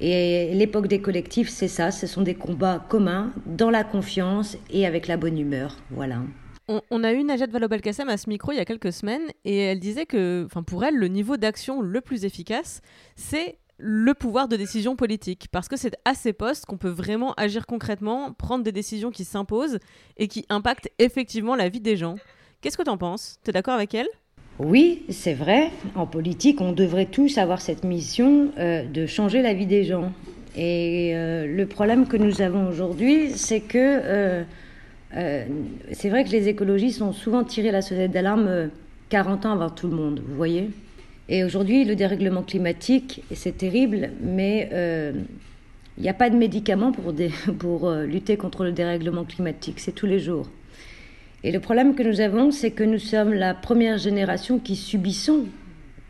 Et 0.00 0.54
l'époque 0.54 0.88
des 0.88 1.00
collectifs, 1.00 1.50
c'est 1.50 1.68
ça, 1.68 1.90
ce 1.90 2.06
sont 2.06 2.22
des 2.22 2.34
combats 2.34 2.84
communs, 2.88 3.32
dans 3.46 3.70
la 3.70 3.84
confiance 3.84 4.56
et 4.70 4.86
avec 4.86 5.06
la 5.06 5.18
bonne 5.18 5.38
humeur. 5.38 5.76
Voilà. 5.90 6.22
On, 6.90 7.02
a 7.02 7.12
eu 7.12 7.24
Najat 7.24 7.48
Vallaud-Belkacem 7.48 8.08
à 8.08 8.16
ce 8.16 8.28
micro 8.28 8.52
il 8.52 8.56
y 8.56 8.60
a 8.60 8.64
quelques 8.64 8.92
semaines 8.92 9.28
et 9.44 9.58
elle 9.58 9.80
disait 9.80 10.06
que, 10.06 10.46
pour 10.66 10.84
elle, 10.84 10.94
le 10.94 11.08
niveau 11.08 11.36
d'action 11.36 11.80
le 11.80 12.00
plus 12.00 12.24
efficace, 12.24 12.80
c'est 13.16 13.58
le 13.76 14.14
pouvoir 14.14 14.46
de 14.46 14.56
décision 14.56 14.94
politique. 14.94 15.48
Parce 15.50 15.68
que 15.68 15.76
c'est 15.76 15.96
à 16.04 16.14
ces 16.14 16.32
postes 16.32 16.66
qu'on 16.66 16.78
peut 16.78 16.88
vraiment 16.88 17.34
agir 17.34 17.66
concrètement, 17.66 18.32
prendre 18.32 18.62
des 18.62 18.72
décisions 18.72 19.10
qui 19.10 19.24
s'imposent 19.24 19.80
et 20.16 20.28
qui 20.28 20.46
impactent 20.48 20.90
effectivement 20.98 21.56
la 21.56 21.68
vie 21.68 21.80
des 21.80 21.96
gens. 21.96 22.16
Qu'est-ce 22.60 22.76
que 22.76 22.82
tu 22.82 22.90
en 22.90 22.98
penses? 22.98 23.38
Tu 23.42 23.50
es 23.50 23.52
d'accord 23.52 23.74
avec 23.74 23.94
elle? 23.94 24.08
Oui, 24.62 25.04
c'est 25.08 25.32
vrai. 25.32 25.70
En 25.94 26.06
politique, 26.06 26.60
on 26.60 26.72
devrait 26.72 27.06
tous 27.06 27.38
avoir 27.38 27.62
cette 27.62 27.82
mission 27.82 28.50
euh, 28.58 28.84
de 28.84 29.06
changer 29.06 29.40
la 29.40 29.54
vie 29.54 29.64
des 29.64 29.84
gens. 29.84 30.12
Et 30.54 31.12
euh, 31.14 31.46
le 31.46 31.66
problème 31.66 32.06
que 32.06 32.18
nous 32.18 32.42
avons 32.42 32.68
aujourd'hui, 32.68 33.30
c'est 33.30 33.60
que 33.60 33.78
euh, 33.78 34.42
c'est 35.92 36.10
vrai 36.10 36.24
que 36.24 36.30
les 36.30 36.48
écologistes 36.48 37.00
ont 37.00 37.12
souvent 37.12 37.42
tiré 37.42 37.70
la 37.70 37.80
sonnette 37.80 38.10
d'alarme 38.10 38.68
40 39.08 39.46
ans 39.46 39.52
avant 39.52 39.70
tout 39.70 39.88
le 39.88 39.96
monde, 39.96 40.22
vous 40.28 40.36
voyez. 40.36 40.68
Et 41.30 41.42
aujourd'hui, 41.42 41.84
le 41.84 41.96
dérèglement 41.96 42.42
climatique, 42.42 43.22
c'est 43.32 43.56
terrible, 43.56 44.10
mais 44.20 44.68
il 45.96 46.02
n'y 46.02 46.08
a 46.08 46.14
pas 46.14 46.28
de 46.28 46.36
médicaments 46.36 46.92
pour, 46.92 47.14
pour 47.58 47.90
lutter 47.90 48.36
contre 48.36 48.64
le 48.64 48.72
dérèglement 48.72 49.24
climatique. 49.24 49.80
C'est 49.80 49.94
tous 49.94 50.06
les 50.06 50.20
jours. 50.20 50.48
Et 51.42 51.52
le 51.52 51.60
problème 51.60 51.94
que 51.94 52.02
nous 52.02 52.20
avons, 52.20 52.50
c'est 52.50 52.70
que 52.70 52.84
nous 52.84 52.98
sommes 52.98 53.32
la 53.32 53.54
première 53.54 53.96
génération 53.96 54.58
qui 54.58 54.76
subissons 54.76 55.46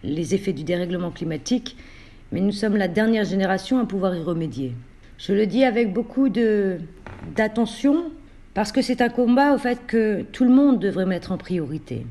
les 0.02 0.34
effets 0.34 0.52
du 0.52 0.64
dérèglement 0.64 1.12
climatique, 1.12 1.76
mais 2.32 2.40
nous 2.40 2.52
sommes 2.52 2.76
la 2.76 2.88
dernière 2.88 3.24
génération 3.24 3.78
à 3.78 3.84
pouvoir 3.84 4.16
y 4.16 4.22
remédier. 4.22 4.72
Je 5.18 5.32
le 5.32 5.46
dis 5.46 5.64
avec 5.64 5.92
beaucoup 5.92 6.28
d'attention, 7.36 8.10
parce 8.54 8.72
que 8.72 8.82
c'est 8.82 9.02
un 9.02 9.08
combat 9.08 9.54
au 9.54 9.58
fait 9.58 9.78
que 9.86 10.22
tout 10.32 10.44
le 10.44 10.50
monde 10.50 10.80
devrait 10.80 11.06
mettre 11.06 11.30
en 11.30 11.38
priorité. 11.38 12.06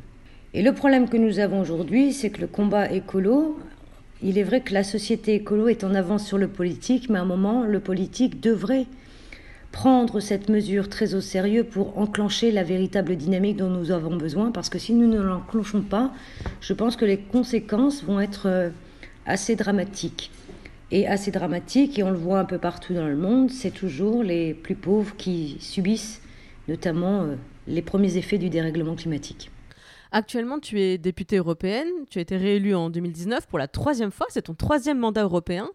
Et 0.54 0.62
le 0.62 0.74
problème 0.74 1.10
que 1.10 1.18
nous 1.18 1.40
avons 1.40 1.60
aujourd'hui, 1.60 2.14
c'est 2.14 2.30
que 2.30 2.42
le 2.42 2.48
combat 2.48 2.90
écolo, 2.90 3.60
il 4.24 4.38
est 4.38 4.44
vrai 4.44 4.62
que 4.62 4.74
la 4.74 4.84
société 4.84 5.36
écolo 5.36 5.68
est 5.68 5.84
en 5.84 5.94
avance 5.94 6.26
sur 6.26 6.38
le 6.38 6.48
politique, 6.48 7.10
mais 7.10 7.20
à 7.20 7.24
un 7.24 7.26
moment, 7.26 7.64
le 7.64 7.80
politique 7.82 8.40
devrait 8.40 8.86
prendre 9.72 10.20
cette 10.20 10.50
mesure 10.50 10.90
très 10.90 11.14
au 11.14 11.22
sérieux 11.22 11.64
pour 11.64 11.98
enclencher 11.98 12.52
la 12.52 12.64
véritable 12.64 13.16
dynamique 13.16 13.58
dont 13.58 13.70
nous 13.70 13.92
avons 13.92 14.16
besoin, 14.16 14.52
parce 14.52 14.70
que 14.70 14.80
si 14.80 14.94
nous 14.94 15.08
ne 15.08 15.22
l'enclenchons 15.22 15.82
pas, 15.82 16.12
je 16.62 16.74
pense 16.74 16.96
que 16.96 17.06
les 17.06 17.18
conséquences 17.18 18.04
vont 18.04 18.20
être 18.20 18.48
euh, 18.48 18.70
assez 19.26 19.56
dramatiques. 19.56 20.32
Et 20.92 21.08
assez 21.08 21.30
dramatiques, 21.30 22.00
et 22.00 22.04
on 22.04 22.10
le 22.10 22.18
voit 22.18 22.40
un 22.40 22.46
peu 22.46 22.58
partout 22.58 22.96
dans 22.96 23.08
le 23.08 23.16
monde, 23.16 23.52
c'est 23.52 23.72
toujours 23.72 24.24
les 24.24 24.56
plus 24.56 24.76
pauvres 24.76 25.16
qui 25.18 25.58
subissent 25.60 26.22
notamment 26.68 27.24
euh, 27.24 27.36
les 27.68 27.82
premiers 27.82 28.18
effets 28.18 28.38
du 28.38 28.50
dérèglement 28.50 28.96
climatique. 28.96 29.52
Actuellement, 30.12 30.60
tu 30.60 30.82
es 30.82 30.98
députée 30.98 31.38
européenne, 31.38 31.88
tu 32.10 32.18
as 32.18 32.22
été 32.22 32.38
réélue 32.38 32.74
en 32.74 32.90
2019 32.90 33.48
pour 33.48 33.60
la 33.60 33.68
troisième 33.68 34.12
fois, 34.12 34.26
c'est 34.30 34.44
ton 34.44 34.56
troisième 34.56 34.98
mandat 34.98 35.24
européen. 35.24 35.70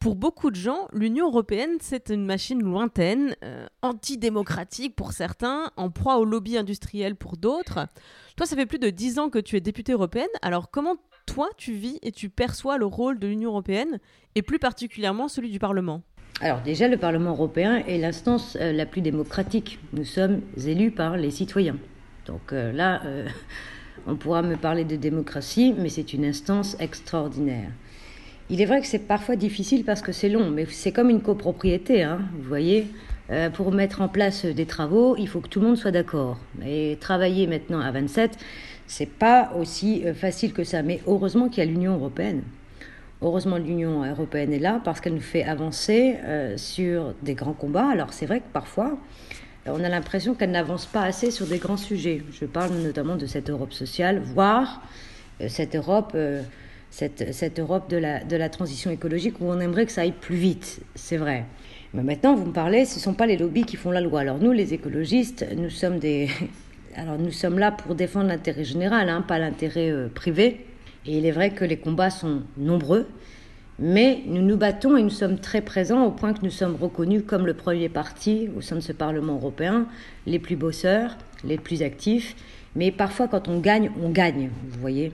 Pour 0.00 0.14
beaucoup 0.14 0.52
de 0.52 0.56
gens, 0.56 0.86
l'Union 0.92 1.26
européenne, 1.26 1.78
c'est 1.80 2.10
une 2.10 2.24
machine 2.24 2.62
lointaine, 2.62 3.34
euh, 3.42 3.66
antidémocratique 3.82 4.94
pour 4.94 5.10
certains, 5.12 5.72
en 5.76 5.90
proie 5.90 6.18
au 6.18 6.24
lobby 6.24 6.56
industriel 6.56 7.16
pour 7.16 7.36
d'autres. 7.36 7.88
Toi, 8.36 8.46
ça 8.46 8.54
fait 8.54 8.64
plus 8.64 8.78
de 8.78 8.90
dix 8.90 9.18
ans 9.18 9.28
que 9.28 9.40
tu 9.40 9.56
es 9.56 9.60
députée 9.60 9.92
européenne. 9.92 10.28
Alors, 10.40 10.70
comment 10.70 10.98
toi, 11.26 11.48
tu 11.56 11.72
vis 11.72 11.98
et 12.02 12.12
tu 12.12 12.28
perçois 12.28 12.78
le 12.78 12.86
rôle 12.86 13.18
de 13.18 13.26
l'Union 13.26 13.50
européenne, 13.50 13.98
et 14.36 14.42
plus 14.42 14.60
particulièrement 14.60 15.26
celui 15.26 15.50
du 15.50 15.58
Parlement? 15.58 16.02
Alors 16.40 16.60
déjà, 16.60 16.86
le 16.86 16.96
Parlement 16.96 17.30
européen 17.30 17.78
est 17.78 17.98
l'instance 17.98 18.56
euh, 18.60 18.72
la 18.72 18.86
plus 18.86 19.00
démocratique. 19.00 19.80
Nous 19.92 20.04
sommes 20.04 20.42
élus 20.64 20.92
par 20.92 21.16
les 21.16 21.32
citoyens. 21.32 21.76
Donc 22.24 22.52
euh, 22.52 22.70
là, 22.70 23.02
on 24.06 24.14
pourra 24.14 24.42
me 24.42 24.54
parler 24.54 24.84
de 24.84 24.94
démocratie, 24.94 25.74
mais 25.76 25.88
c'est 25.88 26.12
une 26.12 26.24
instance 26.24 26.76
extraordinaire. 26.78 27.72
Il 28.50 28.62
est 28.62 28.64
vrai 28.64 28.80
que 28.80 28.86
c'est 28.86 29.06
parfois 29.06 29.36
difficile 29.36 29.84
parce 29.84 30.00
que 30.00 30.10
c'est 30.10 30.30
long, 30.30 30.48
mais 30.48 30.66
c'est 30.70 30.90
comme 30.90 31.10
une 31.10 31.20
copropriété, 31.20 32.02
hein, 32.02 32.20
vous 32.34 32.48
voyez. 32.48 32.86
Euh, 33.30 33.50
pour 33.50 33.72
mettre 33.72 34.00
en 34.00 34.08
place 34.08 34.46
des 34.46 34.64
travaux, 34.64 35.14
il 35.18 35.28
faut 35.28 35.40
que 35.40 35.48
tout 35.48 35.60
le 35.60 35.66
monde 35.66 35.76
soit 35.76 35.90
d'accord. 35.90 36.38
Et 36.64 36.96
travailler 36.98 37.46
maintenant 37.46 37.80
à 37.80 37.90
27, 37.90 38.38
c'est 38.86 39.10
pas 39.10 39.52
aussi 39.54 40.02
euh, 40.06 40.14
facile 40.14 40.54
que 40.54 40.64
ça. 40.64 40.82
Mais 40.82 41.02
heureusement 41.06 41.50
qu'il 41.50 41.62
y 41.62 41.66
a 41.66 41.70
l'Union 41.70 41.96
européenne. 41.96 42.42
Heureusement 43.20 43.58
l'Union 43.58 44.02
européenne 44.02 44.50
est 44.54 44.58
là 44.58 44.80
parce 44.82 45.02
qu'elle 45.02 45.14
nous 45.14 45.20
fait 45.20 45.44
avancer 45.44 46.16
euh, 46.24 46.56
sur 46.56 47.12
des 47.22 47.34
grands 47.34 47.52
combats. 47.52 47.90
Alors 47.90 48.14
c'est 48.14 48.24
vrai 48.24 48.40
que 48.40 48.50
parfois, 48.50 48.96
on 49.66 49.84
a 49.84 49.90
l'impression 49.90 50.34
qu'elle 50.34 50.52
n'avance 50.52 50.86
pas 50.86 51.02
assez 51.02 51.30
sur 51.30 51.46
des 51.46 51.58
grands 51.58 51.76
sujets. 51.76 52.22
Je 52.32 52.46
parle 52.46 52.72
notamment 52.76 53.16
de 53.16 53.26
cette 53.26 53.50
Europe 53.50 53.74
sociale, 53.74 54.22
voire 54.24 54.80
cette 55.48 55.76
Europe 55.76 56.16
cette, 56.90 57.58
Europe 57.58 57.90
de 57.90 57.96
la, 57.96 58.24
de 58.24 58.36
la 58.36 58.48
transition 58.48 58.90
écologique 58.90 59.40
où 59.40 59.44
on 59.44 59.60
aimerait 59.60 59.86
que 59.86 59.92
ça 59.92 60.02
aille 60.02 60.12
plus 60.12 60.36
vite, 60.36 60.80
c'est 60.94 61.16
vrai. 61.16 61.44
Mais 61.94 62.02
maintenant, 62.02 62.34
vous 62.34 62.46
me 62.46 62.52
parlez, 62.52 62.84
ce 62.84 62.96
ne 62.96 63.00
sont 63.00 63.14
pas 63.14 63.26
les 63.26 63.36
lobbies 63.36 63.64
qui 63.64 63.76
font 63.76 63.90
la 63.90 64.00
loi. 64.00 64.20
Alors 64.20 64.38
nous, 64.38 64.52
les 64.52 64.74
écologistes, 64.74 65.46
nous 65.56 65.70
sommes 65.70 65.98
des... 65.98 66.28
Alors 66.96 67.18
nous 67.18 67.30
sommes 67.30 67.58
là 67.58 67.70
pour 67.70 67.94
défendre 67.94 68.28
l'intérêt 68.28 68.64
général, 68.64 69.08
hein, 69.08 69.22
pas 69.22 69.38
l'intérêt 69.38 69.90
euh, 69.90 70.08
privé. 70.08 70.66
Et 71.06 71.18
il 71.18 71.26
est 71.26 71.30
vrai 71.30 71.50
que 71.50 71.64
les 71.64 71.76
combats 71.76 72.10
sont 72.10 72.42
nombreux, 72.56 73.06
mais 73.78 74.22
nous 74.26 74.42
nous 74.42 74.56
battons 74.56 74.96
et 74.96 75.02
nous 75.02 75.10
sommes 75.10 75.38
très 75.38 75.60
présents 75.60 76.04
au 76.04 76.10
point 76.10 76.34
que 76.34 76.42
nous 76.42 76.50
sommes 76.50 76.74
reconnus 76.74 77.22
comme 77.26 77.46
le 77.46 77.54
premier 77.54 77.88
parti 77.88 78.50
au 78.56 78.60
sein 78.60 78.76
de 78.76 78.80
ce 78.80 78.92
Parlement 78.92 79.34
européen, 79.34 79.86
les 80.26 80.40
plus 80.40 80.56
bosseurs, 80.56 81.16
les 81.44 81.56
plus 81.56 81.82
actifs. 81.82 82.34
Mais 82.74 82.90
parfois, 82.90 83.28
quand 83.28 83.48
on 83.48 83.60
gagne, 83.60 83.90
on 84.02 84.10
gagne, 84.10 84.50
vous 84.68 84.80
voyez. 84.80 85.12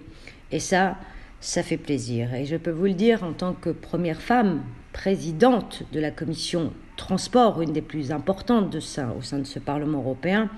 Et 0.50 0.60
ça, 0.60 0.96
ça 1.44 1.62
fait 1.62 1.76
plaisir. 1.76 2.34
Et 2.34 2.46
je 2.46 2.56
peux 2.56 2.70
vous 2.70 2.86
le 2.86 2.94
dire, 2.94 3.22
en 3.22 3.32
tant 3.34 3.52
que 3.52 3.68
première 3.68 4.22
femme 4.22 4.62
présidente 4.94 5.82
de 5.92 6.00
la 6.00 6.10
commission 6.10 6.72
transport, 6.96 7.60
une 7.60 7.72
des 7.72 7.82
plus 7.82 8.12
importantes 8.12 8.74
au 8.74 8.80
sein 8.80 9.38
de 9.38 9.44
ce 9.44 9.58
Parlement 9.58 9.98
européen, 9.98 10.48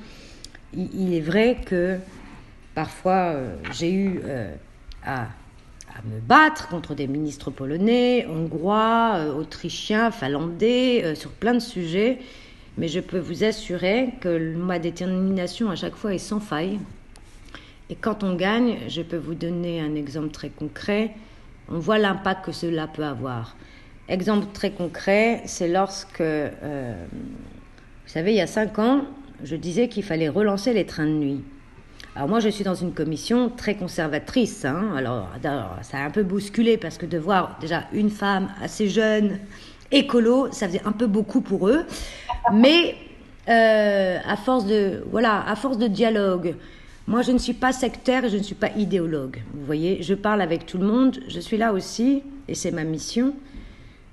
il, 0.73 1.13
est 1.13 1.21
vrai 1.21 1.57
que 1.67 1.97
parfois 2.75 3.33
euh, 3.33 3.57
j'ai 3.73 3.91
eu 3.91 4.21
euh, 4.25 4.55
à, 5.05 5.23
à, 5.23 6.03
me 6.05 6.21
battre 6.21 6.69
contre 6.69 6.95
des 6.95 7.09
ministres 7.09 7.51
polonais, 7.51 8.25
hongrois, 8.29 9.15
euh, 9.17 9.35
autrichiens, 9.35 10.13
finlandais, 10.13 11.17
sur 11.17 11.33
plein 11.33 11.55
de 11.55 11.59
sujets. 11.59 12.21
Mais 12.79 12.87
je 12.87 13.01
peux 13.01 13.19
vous 13.19 13.43
assurer 13.43 14.11
que 14.21 14.55
ma 14.55 14.79
détermination 14.79 15.69
à 15.69 15.75
chaque 15.75 15.97
fois 15.97 16.15
est 16.15 16.19
sans 16.19 16.41
faille. 16.41 16.79
Et 17.89 17.95
quand 17.95 18.25
on 18.25 18.35
gagne, 18.35 18.79
je 18.89 19.03
peux 19.03 19.17
vous 19.17 19.35
donner 19.35 19.81
un 19.81 19.95
exemple 19.95 20.31
très 20.31 20.49
concret, 20.49 21.13
on 21.71 21.79
voit 21.79 21.99
l'impact 21.99 22.45
que 22.45 22.53
cela 22.53 22.87
peut 22.87 23.05
avoir. 23.05 23.57
Exemple 24.09 24.47
très 24.53 24.71
concret, 24.71 25.43
c'est 25.47 25.69
lorsque, 25.69 26.21
euh, 26.21 27.05
vous 27.13 28.13
savez, 28.13 28.33
il 28.33 28.37
y 28.37 28.41
a 28.41 28.47
cinq 28.47 28.79
ans, 28.79 29.03
je 29.43 29.57
disais 29.57 29.89
qu'il 29.89 30.03
fallait 30.03 30.29
relancer 30.29 30.73
les 30.73 30.87
trains 30.87 31.07
de 31.07 31.11
nuit. 31.11 31.45
Alors 32.15 32.29
moi, 32.29 32.41
je 32.41 32.49
suis 32.49 32.65
dans 32.65 32.75
une 32.75 32.93
commission 32.93 33.51
très 33.51 33.75
conservatrice. 33.75 34.65
Hein. 34.65 34.95
Alors, 34.97 35.29
ça 35.83 35.99
a 35.99 36.05
un 36.05 36.11
peu 36.11 36.23
bousculé 36.23 36.79
parce 36.79 36.99
que 36.99 37.05
de 37.05 37.19
voir 37.19 37.59
déjà 37.61 37.85
une 37.93 38.11
femme 38.11 38.49
assez 38.63 38.89
jeune, 38.89 39.39
écolo, 39.93 40.51
ça 40.51 40.67
faisait 40.67 40.83
un 40.85 40.93
peu 40.93 41.07
beaucoup 41.07 41.41
pour 41.41 41.69
eux. 41.69 41.85
Mais 42.53 42.97
euh, 43.49 44.19
à 44.27 44.37
force 44.37 44.67
de 44.67 45.05
voilà, 45.11 45.47
à 45.47 45.57
force 45.57 45.79
de 45.79 45.89
dialogue, 45.89 46.55
moi, 47.07 47.23
je 47.23 47.31
ne 47.31 47.39
suis 47.39 47.53
pas 47.53 47.73
sectaire 47.73 48.25
et 48.25 48.31
je 48.31 48.37
ne 48.37 48.43
suis 48.43 48.57
pas 48.57 48.71
idéologue. 48.77 49.41
Vous 49.55 49.65
voyez, 49.65 50.03
je 50.03 50.15
parle 50.15 50.43
avec 50.43 50.67
tout 50.67 50.79
le 50.79 50.87
monde. 50.87 51.21
Je 51.29 51.39
suis 51.39 51.57
là 51.57 51.73
aussi, 51.73 52.23
et 52.49 52.55
c'est 52.55 52.73
ma 52.73 52.83
mission, 52.83 53.33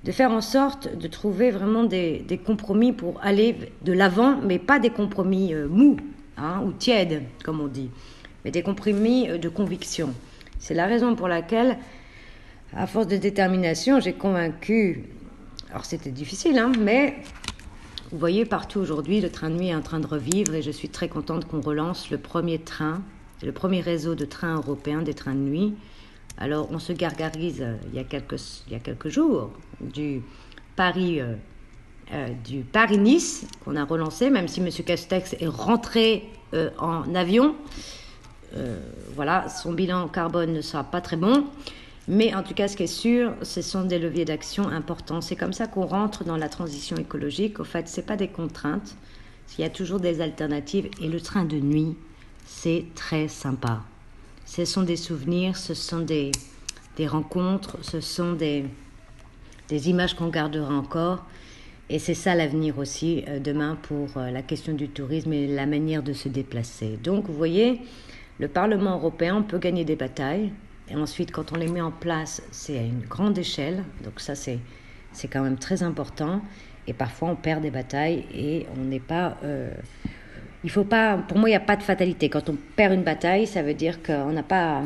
de 0.04 0.12
faire 0.12 0.32
en 0.32 0.42
sorte 0.42 0.96
de 0.96 1.08
trouver 1.08 1.50
vraiment 1.50 1.84
des, 1.86 2.40
compromis 2.46 2.92
pour 2.92 3.20
aller 3.24 3.56
de 3.84 3.94
l'avant, 3.94 4.38
mais 4.44 4.60
pas 4.60 4.78
des 4.78 4.92
compromis 4.92 5.54
euh, 5.54 5.68
mous 5.68 5.98
hein, 6.38 6.62
ou 6.66 6.72
tièdes, 6.72 7.24
comme 7.44 7.62
on 7.62 7.68
dit, 7.68 7.90
mais 8.46 8.52
des 8.52 8.62
compromis 8.62 9.30
euh, 9.30 9.38
de 9.38 9.50
conviction. 9.50 10.14
C'est 10.60 10.74
la 10.74 10.86
raison 10.86 11.16
pour 11.16 11.28
laquelle, 11.28 11.78
à 12.76 12.86
force 12.86 13.08
de 13.08 13.18
détermination, 13.18 14.00
j'ai 14.02 14.14
convaincu, 14.14 15.06
alors 15.72 15.86
c'était 15.86 16.12
difficile, 16.12 16.60
hein, 16.60 16.72
mais 16.80 17.16
vous 18.14 18.20
voyez 18.20 18.46
partout 18.46 18.80
aujourd'hui, 18.80 19.22
le 19.22 19.32
train 19.32 19.50
de 19.50 19.56
nuit 19.56 19.70
est 19.70 19.76
en 19.76 19.82
train 19.82 20.00
de 20.00 20.06
revivre 20.06 20.54
et 20.54 20.62
je 20.62 20.70
suis 20.70 20.88
très 20.88 21.10
contente 21.10 21.46
qu'on 21.48 21.62
relance 21.62 22.12
le 22.12 22.20
premier 22.20 22.60
train, 22.60 23.02
le 23.42 23.52
premier 23.52 23.82
réseau 23.82 24.14
de 24.14 24.24
trains 24.24 24.56
européens 24.56 25.02
des 25.02 25.16
trains 25.16 25.34
de 25.34 25.40
nuit 25.40 25.74
alors 26.38 26.68
on 26.72 26.78
se 26.78 26.94
gargarise 26.94 27.62
euh, 27.62 27.76
il, 27.88 27.96
y 27.96 28.00
a 28.00 28.04
quelques, 28.04 28.40
il 28.68 28.74
y 28.74 28.76
a 28.76 28.80
quelques 28.80 29.10
jours 29.10 29.52
du 29.82 30.22
Paris, 30.76 31.22
euh, 31.22 31.34
euh, 32.14 32.28
du 32.46 32.60
Paris-Nice 32.62 33.48
qu'on 33.66 33.76
a 33.76 33.84
relancé, 33.84 34.30
même 34.30 34.48
si 34.48 34.60
M. 34.60 34.70
Castex 34.70 35.36
est 35.40 35.48
rentré 35.48 36.30
en 36.78 37.16
avion. 37.16 37.56
voilà, 39.16 39.50
son 39.50 39.74
bilan 39.74 40.08
carbone 40.08 40.54
ne 40.54 40.62
sera 40.62 40.84
pas 40.84 41.02
très 41.02 41.16
bon. 41.16 41.46
Mais 42.08 42.34
en 42.36 42.44
tout 42.44 42.54
cas, 42.54 42.68
ce 42.68 42.76
qui 42.76 42.84
est 42.84 42.88
sûr, 42.88 43.34
ce 43.44 43.62
sont 43.62 43.84
des 43.84 43.98
leviers 43.98 44.26
d'action 44.26 44.68
importants. 44.68 45.22
C'est 45.22 45.38
comme 45.38 45.54
ça 45.54 45.68
qu'on 45.68 45.86
rentre 45.86 46.24
dans 46.24 46.36
la 46.36 46.50
transition 46.50 46.98
écologique. 46.98 47.60
Au 47.60 47.64
fait, 47.64 47.88
ce 47.88 48.02
pas 48.02 48.18
des 48.18 48.28
contraintes. 48.28 48.96
Il 49.58 49.62
y 49.62 49.66
a 49.66 49.70
toujours 49.70 50.00
des 50.00 50.20
alternatives. 50.20 50.90
Et 51.02 51.08
le 51.08 51.22
train 51.22 51.46
de 51.46 51.58
nuit, 51.58 51.96
c'est 52.46 52.86
très 52.96 53.28
sympa. 53.28 53.84
Ce 54.46 54.66
sont 54.66 54.84
des 54.84 54.98
souvenirs, 54.98 55.56
ce 55.56 55.74
sont 55.74 56.00
des, 56.00 56.32
des 56.98 57.08
rencontres, 57.08 57.78
ce 57.82 58.02
sont 58.02 58.34
des, 58.34 58.66
des 59.70 59.90
images 59.90 60.16
qu'on 60.16 60.28
gardera 60.28 60.74
encore. 60.74 61.24
Et 61.90 62.00
c'est 62.00 62.14
ça 62.14 62.36
l'avenir 62.36 62.78
aussi 62.80 63.24
euh, 63.28 63.40
demain 63.40 63.78
pour 63.82 64.18
euh, 64.18 64.32
la 64.32 64.42
question 64.42 64.74
du 64.74 64.90
tourisme 64.90 65.34
et 65.34 65.48
la 65.48 65.66
manière 65.66 66.04
de 66.04 66.14
se 66.14 66.30
déplacer. 66.30 66.98
Donc 67.04 67.28
vous 67.28 67.34
voyez, 67.34 67.82
le 68.40 68.48
Parlement 68.48 68.96
européen 68.96 69.42
peut 69.42 69.60
gagner 69.60 69.86
des 69.86 69.96
batailles. 69.96 70.52
Et 70.90 70.96
ensuite, 70.96 71.32
quand 71.32 71.52
on 71.54 71.56
les 71.56 71.68
met 71.68 71.82
en 71.82 71.92
place, 71.92 72.42
c'est 72.52 72.78
à 72.78 72.82
une 72.82 73.02
grande 73.02 73.38
échelle. 73.38 73.84
Donc 74.04 74.20
ça, 74.20 74.36
c'est, 74.36 74.60
c'est 75.12 75.28
quand 75.28 75.42
même 75.42 75.58
très 75.58 75.84
important. 75.84 76.42
Et 76.88 76.94
parfois, 76.94 77.30
on 77.30 77.36
perd 77.36 77.62
des 77.62 77.72
batailles 77.72 78.26
et 78.34 78.68
on 78.78 78.84
n'est 78.84 79.00
pas... 79.00 79.38
Euh, 79.44 79.72
il 80.64 80.70
faut 80.70 80.84
pas, 80.86 81.18
pour 81.18 81.38
moi, 81.38 81.50
il 81.50 81.52
n'y 81.52 81.58
a 81.58 81.62
pas 81.62 81.76
de 81.76 81.84
fatalité. 81.84 82.30
Quand 82.30 82.50
on 82.50 82.58
perd 82.76 82.94
une 82.94 83.04
bataille, 83.04 83.48
ça 83.48 83.62
veut 83.62 83.74
dire 83.74 84.02
qu'on 84.02 84.32
n'a 84.32 84.44
pas, 84.44 84.82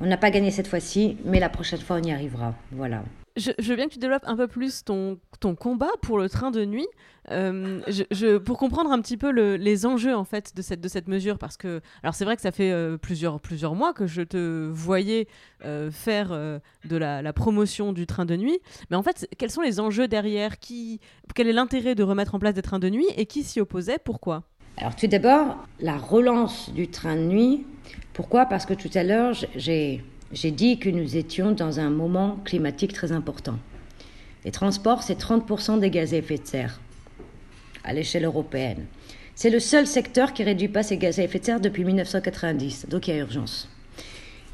on 0.00 0.06
n'a 0.06 0.16
pas 0.16 0.30
gagné 0.30 0.50
cette 0.50 0.66
fois-ci, 0.66 1.18
mais 1.24 1.38
la 1.38 1.48
prochaine 1.48 1.80
fois, 1.80 1.96
on 1.96 2.02
y 2.02 2.12
arrivera. 2.12 2.54
Voilà. 2.72 3.04
Je, 3.36 3.50
veux 3.62 3.76
bien 3.76 3.88
que 3.88 3.92
tu 3.94 3.98
développes 3.98 4.26
un 4.26 4.36
peu 4.36 4.46
plus 4.46 4.84
ton, 4.84 5.18
ton 5.40 5.54
combat 5.54 5.90
pour 6.02 6.18
le 6.18 6.28
train 6.28 6.50
de 6.50 6.64
nuit. 6.64 6.86
Euh, 7.30 7.80
je, 7.88 8.36
pour 8.38 8.58
comprendre 8.58 8.90
un 8.90 9.00
petit 9.00 9.16
peu 9.16 9.30
les 9.30 9.86
enjeux 9.86 10.14
en 10.14 10.24
fait 10.24 10.54
de 10.56 10.62
cette, 10.62 10.80
de 10.80 10.88
cette 10.88 11.08
mesure, 11.08 11.38
parce 11.38 11.56
que 11.56 11.80
alors 12.02 12.14
c'est 12.14 12.24
vrai 12.24 12.36
que 12.36 12.42
ça 12.42 12.50
fait 12.50 12.72
euh, 12.72 12.98
plusieurs, 12.98 13.40
plusieurs 13.40 13.74
mois 13.74 13.92
que 13.92 14.06
je 14.06 14.22
te 14.22 14.68
voyais 14.68 15.28
euh, 15.64 15.90
faire 15.90 16.30
de 16.30 16.96
la, 16.96 17.22
la, 17.22 17.32
promotion 17.32 17.92
du 17.92 18.06
train 18.06 18.24
de 18.24 18.36
nuit, 18.36 18.58
mais 18.90 18.96
en 18.96 19.02
fait 19.02 19.28
quels 19.38 19.50
sont 19.50 19.62
les 19.62 19.80
enjeux 19.80 20.08
derrière? 20.08 20.58
Qui, 20.58 21.00
Quel 21.34 21.48
est 21.48 21.52
l'intérêt 21.52 21.94
de 21.94 22.02
remettre 22.02 22.34
en 22.34 22.38
place 22.38 22.54
des 22.54 22.62
trains 22.62 22.80
de 22.80 22.90
nuit 22.90 23.06
et 23.16 23.26
qui 23.26 23.44
s'y 23.44 23.60
opposait? 23.60 23.98
Pourquoi? 23.98 24.42
Alors 24.76 24.96
tout 24.96 25.06
d'abord, 25.06 25.58
la 25.80 25.96
relance 25.96 26.70
du 26.72 26.88
train 26.88 27.16
de 27.16 27.22
nuit. 27.22 27.66
Pourquoi? 28.14 28.46
Parce 28.46 28.66
que 28.66 28.74
tout 28.74 28.90
à 28.94 29.04
l'heure, 29.04 29.34
j'ai 29.54 30.02
dit 30.32 30.78
que 30.78 30.88
nous 30.88 31.16
étions 31.16 31.52
dans 31.52 31.80
un 31.80 31.90
moment 31.90 32.38
climatique 32.44 32.92
très 32.92 33.12
important. 33.12 33.58
Les 34.44 34.50
transports, 34.50 35.02
c'est 35.02 35.18
30% 35.18 35.78
des 35.78 35.90
gaz 35.90 36.14
à 36.14 36.16
effet 36.16 36.38
de 36.38 36.46
serre 36.46 36.80
à 37.84 37.92
l'échelle 37.92 38.24
européenne. 38.24 38.86
C'est 39.34 39.50
le 39.50 39.60
seul 39.60 39.86
secteur 39.86 40.32
qui 40.32 40.44
réduit 40.44 40.68
pas 40.68 40.82
ses 40.82 40.98
gaz 40.98 41.18
à 41.18 41.24
effet 41.24 41.38
de 41.38 41.44
serre 41.44 41.60
depuis 41.60 41.84
1990, 41.84 42.86
donc 42.88 43.08
il 43.08 43.14
y 43.14 43.18
a 43.18 43.20
urgence. 43.20 43.68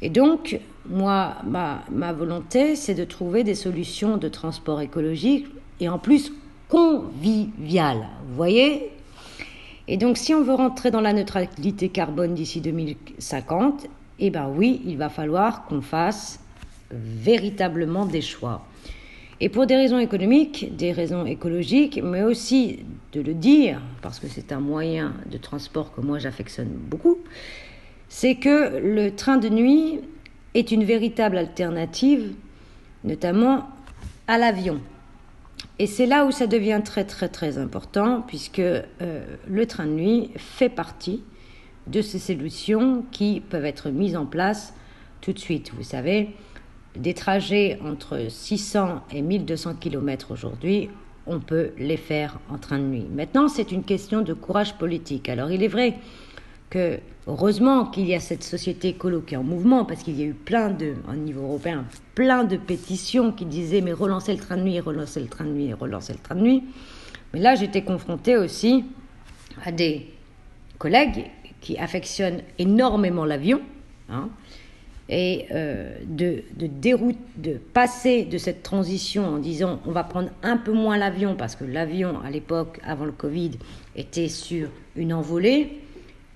Et 0.01 0.09
donc, 0.09 0.59
moi, 0.87 1.35
ma, 1.45 1.83
ma 1.91 2.13
volonté, 2.13 2.75
c'est 2.75 2.93
de 2.93 3.03
trouver 3.03 3.43
des 3.43 3.55
solutions 3.55 4.17
de 4.17 4.29
transport 4.29 4.81
écologique 4.81 5.47
et 5.79 5.89
en 5.89 5.99
plus 5.99 6.31
conviviales. 6.69 8.07
Vous 8.27 8.35
voyez, 8.35 8.91
et 9.91 9.97
donc, 9.97 10.17
si 10.17 10.35
on 10.35 10.43
veut 10.43 10.53
rentrer 10.53 10.91
dans 10.91 11.01
la 11.01 11.13
neutralité 11.13 11.89
carbone 11.89 12.35
d'ici 12.35 12.61
2050, 12.61 13.87
eh 14.19 14.29
bien 14.29 14.47
oui, 14.47 14.81
il 14.85 14.97
va 14.97 15.09
falloir 15.09 15.65
qu'on 15.65 15.81
fasse 15.81 16.39
véritablement 16.91 18.05
des 18.05 18.21
choix. 18.21 18.65
Et 19.41 19.47
pour 19.47 19.65
des 19.65 19.75
raisons 19.75 19.99
économiques, 19.99 20.75
des 20.75 20.91
raisons 20.91 21.25
écologiques, 21.25 22.01
mais 22.03 22.23
aussi 22.23 22.79
de 23.13 23.21
le 23.21 23.33
dire, 23.33 23.81
parce 24.01 24.19
que 24.19 24.27
c'est 24.27 24.51
un 24.51 24.59
moyen 24.59 25.13
de 25.31 25.37
transport 25.37 25.93
que 25.93 26.01
moi 26.01 26.19
j'affectionne 26.19 26.67
beaucoup, 26.67 27.19
c'est 28.09 28.35
que 28.35 28.79
le 28.79 29.15
train 29.15 29.37
de 29.37 29.47
nuit 29.47 30.01
est 30.55 30.71
une 30.71 30.83
véritable 30.83 31.37
alternative, 31.37 32.33
notamment 33.05 33.69
à 34.27 34.37
l'avion. 34.37 34.81
Et 35.77 35.87
c'est 35.87 36.05
là 36.05 36.25
où 36.25 36.31
ça 36.31 36.45
devient 36.45 36.81
très 36.83 37.05
très 37.05 37.29
très 37.29 37.57
important, 37.57 38.21
puisque 38.27 38.59
euh, 38.59 38.83
le 39.47 39.65
train 39.65 39.85
de 39.85 39.91
nuit 39.91 40.31
fait 40.35 40.67
partie 40.67 41.23
de 41.91 42.01
ces 42.01 42.19
solutions 42.19 43.03
qui 43.11 43.39
peuvent 43.39 43.65
être 43.65 43.89
mises 43.89 44.15
en 44.15 44.25
place 44.25 44.73
tout 45.21 45.33
de 45.33 45.39
suite. 45.39 45.71
Vous 45.75 45.83
savez, 45.83 46.29
des 46.95 47.13
trajets 47.13 47.79
entre 47.85 48.27
600 48.29 49.03
et 49.11 49.21
1200 49.21 49.75
km 49.75 50.31
aujourd'hui, 50.31 50.89
on 51.27 51.39
peut 51.39 51.71
les 51.77 51.97
faire 51.97 52.39
en 52.49 52.57
train 52.57 52.79
de 52.79 52.83
nuit. 52.83 53.05
Maintenant, 53.13 53.47
c'est 53.47 53.71
une 53.71 53.83
question 53.83 54.21
de 54.21 54.33
courage 54.33 54.75
politique. 54.77 55.29
Alors 55.29 55.51
il 55.51 55.63
est 55.63 55.67
vrai 55.67 55.95
que 56.69 56.99
heureusement 57.27 57.85
qu'il 57.85 58.07
y 58.07 58.15
a 58.15 58.19
cette 58.19 58.43
société 58.43 58.89
écolo 58.89 59.21
qui 59.21 59.35
est 59.35 59.37
en 59.37 59.43
mouvement, 59.43 59.85
parce 59.85 60.03
qu'il 60.03 60.19
y 60.19 60.23
a 60.23 60.25
eu 60.25 60.33
plein 60.33 60.69
de, 60.69 60.95
au 61.11 61.15
niveau 61.15 61.41
européen, 61.41 61.85
plein 62.15 62.43
de 62.43 62.57
pétitions 62.57 63.31
qui 63.31 63.45
disaient 63.45 63.81
mais 63.81 63.93
relancer 63.93 64.33
le 64.33 64.39
train 64.39 64.57
de 64.57 64.63
nuit, 64.63 64.79
relancer 64.79 65.19
le 65.19 65.27
train 65.27 65.45
de 65.45 65.51
nuit, 65.51 65.73
relancer 65.73 66.13
le 66.13 66.19
train 66.19 66.35
de 66.35 66.41
nuit. 66.41 66.63
Mais 67.33 67.39
là, 67.39 67.55
j'étais 67.55 67.83
confrontée 67.83 68.37
aussi 68.37 68.85
à 69.63 69.71
des 69.71 70.07
collègues 70.77 71.25
qui 71.61 71.77
affectionnent 71.77 72.41
énormément 72.57 73.25
l'avion, 73.25 73.61
hein, 74.09 74.29
et 75.11 75.47
euh, 75.51 75.97
de, 76.05 76.43
de, 76.55 76.67
déroute, 76.67 77.17
de 77.37 77.53
passer 77.53 78.25
de 78.25 78.37
cette 78.37 78.61
transition 78.61 79.25
en 79.25 79.37
disant 79.39 79.79
on 79.87 79.91
va 79.91 80.03
prendre 80.03 80.29
un 80.43 80.57
peu 80.57 80.71
moins 80.71 80.97
l'avion, 80.97 81.35
parce 81.35 81.55
que 81.55 81.63
l'avion, 81.63 82.19
à 82.21 82.29
l'époque, 82.29 82.79
avant 82.83 83.05
le 83.05 83.11
Covid, 83.11 83.51
était 83.95 84.27
sur 84.27 84.69
une 84.95 85.13
envolée, 85.13 85.79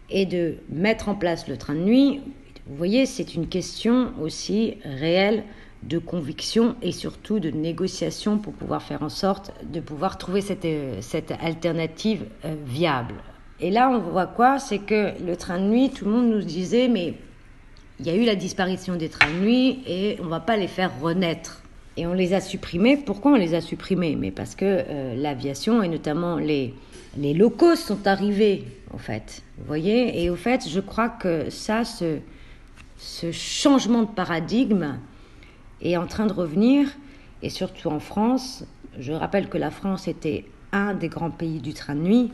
et 0.10 0.26
de 0.26 0.56
mettre 0.70 1.10
en 1.10 1.16
place 1.16 1.48
le 1.48 1.58
train 1.58 1.76
de 1.76 1.80
nuit, 1.80 2.22
vous 2.68 2.76
voyez, 2.76 3.06
c'est 3.06 3.36
une 3.36 3.48
question 3.48 4.14
aussi 4.22 4.76
réelle 4.84 5.44
de 5.84 5.98
conviction 5.98 6.76
et 6.82 6.94
surtout 6.94 7.40
de 7.40 7.50
négociation 7.50 8.38
pour 8.38 8.54
pouvoir 8.54 8.82
faire 8.82 9.04
en 9.04 9.10
sorte 9.10 9.52
de 9.70 9.82
pouvoir 9.82 10.18
trouver 10.18 10.40
cette, 10.40 10.64
euh, 10.64 10.98
cette 11.02 11.32
alternative 11.32 12.24
euh, 12.46 12.56
viable. 12.66 13.16
Et 13.64 13.72
là, 13.72 13.90
on 13.90 14.00
voit 14.00 14.28
quoi? 14.28 14.60
C'est 14.60 14.80
que 14.80 15.14
le 15.26 15.38
train 15.38 15.58
de 15.58 15.64
nuit, 15.64 15.90
tout 15.90 16.04
le 16.04 16.12
monde 16.12 16.30
nous 16.30 16.42
disait, 16.42 16.90
mais 16.90 17.14
il 18.02 18.06
y 18.06 18.10
a 18.10 18.16
eu 18.16 18.26
la 18.26 18.36
disparition 18.36 18.98
des 18.98 19.08
trains 19.08 19.32
de 19.32 19.40
nuit 19.40 19.80
et 19.88 20.18
on 20.22 20.26
va 20.26 20.42
pas 20.42 20.58
les 20.58 20.68
faire 20.68 20.92
renaître. 21.02 21.62
Et 21.96 22.06
on 22.06 22.14
les 22.14 22.34
a 22.34 22.42
supprimés. 22.42 22.98
Pourquoi 22.98 23.32
on 23.32 23.36
les 23.36 23.54
a 23.54 23.62
supprimés? 23.62 24.18
Mais 24.18 24.32
parce 24.32 24.56
que 24.56 24.66
euh, 24.66 25.16
l'aviation 25.16 25.82
et 25.82 25.88
notamment 25.88 26.36
les, 26.36 26.74
les 27.18 27.34
locaux 27.34 27.78
sont 27.78 28.06
arrivés, 28.06 28.66
en 28.94 28.98
fait. 28.98 29.44
Vous 29.60 29.66
voyez? 29.66 30.22
Et 30.22 30.30
au 30.30 30.36
fait, 30.36 30.68
je 30.68 30.82
crois 30.82 31.08
que 31.08 31.50
ça, 31.50 31.86
ce, 31.86 32.18
ce 32.98 33.32
changement 33.32 34.02
de 34.02 34.12
paradigme 34.12 34.98
est 35.82 35.96
en 35.96 36.08
train 36.08 36.26
de 36.26 36.34
revenir, 36.34 36.90
et 37.42 37.50
surtout 37.50 37.88
en 37.88 38.02
France. 38.02 38.66
Je 39.00 39.14
rappelle 39.14 39.48
que 39.48 39.58
la 39.58 39.72
France 39.72 40.10
était 40.10 40.44
un 40.74 40.94
des 40.94 41.08
grands 41.08 41.32
pays 41.32 41.60
du 41.60 41.74
train 41.74 41.96
de 41.96 42.02
nuit. 42.02 42.32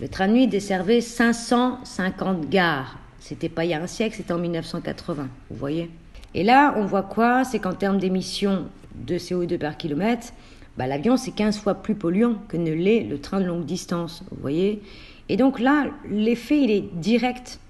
Le 0.00 0.08
train 0.08 0.26
de 0.26 0.32
nuit 0.32 0.48
desservait 0.48 1.00
550 1.00 2.48
gares. 2.48 2.98
C'était 3.20 3.48
pas 3.48 3.64
il 3.64 3.70
y 3.70 3.74
a 3.74 3.80
un 3.80 3.86
siècle, 3.86 4.16
c'était 4.16 4.32
en 4.32 4.38
1980, 4.38 5.28
vous 5.50 5.56
voyez. 5.56 5.90
Et 6.34 6.42
là, 6.42 6.74
on 6.76 6.86
voit 6.86 7.02
quoi? 7.02 7.44
C'est 7.44 7.60
qu'en 7.60 7.74
termes 7.74 7.98
d'émissions 7.98 8.66
de 8.96 9.16
CO2 9.16 9.58
par 9.58 9.76
kilomètre, 9.76 10.32
bah, 10.76 10.86
l'avion 10.86 11.16
c'est 11.16 11.32
15 11.32 11.58
fois 11.58 11.74
plus 11.74 11.94
polluant 11.94 12.36
que 12.48 12.56
ne 12.56 12.72
l'est 12.72 13.04
le 13.04 13.20
train 13.20 13.40
de 13.40 13.44
longue 13.44 13.66
distance, 13.66 14.24
vous 14.30 14.40
voyez 14.40 14.82
Et 15.28 15.36
donc 15.36 15.60
là, 15.60 15.86
l'effet 16.08 16.60
il 16.62 16.70
est 16.70 16.94
direct. 16.94 17.60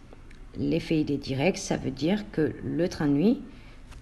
L'effet 0.59 1.01
il 1.01 1.11
est 1.11 1.19
direct, 1.19 1.59
ça 1.59 1.77
veut 1.77 1.91
dire 1.91 2.25
que 2.31 2.53
le 2.65 2.89
train 2.89 3.09
de 3.09 3.13
nuit 3.13 3.41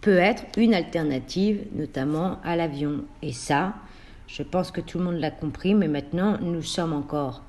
peut 0.03 0.19
être 0.19 0.45
une 0.57 0.75
alternative, 0.75 1.65
notamment 1.75 2.39
à 2.45 2.57
l'avion. 2.57 3.05
Et 3.23 3.33
ça, 3.33 3.75
je 4.33 4.43
pense 4.43 4.71
que 4.71 4.81
tout 4.81 4.99
le 4.99 5.05
monde 5.05 5.19
l'a 5.19 5.31
compris, 5.31 5.75
mais 5.75 5.89
maintenant 5.89 6.39
nous 6.41 6.63
sommes 6.63 6.93
encore 6.93 7.43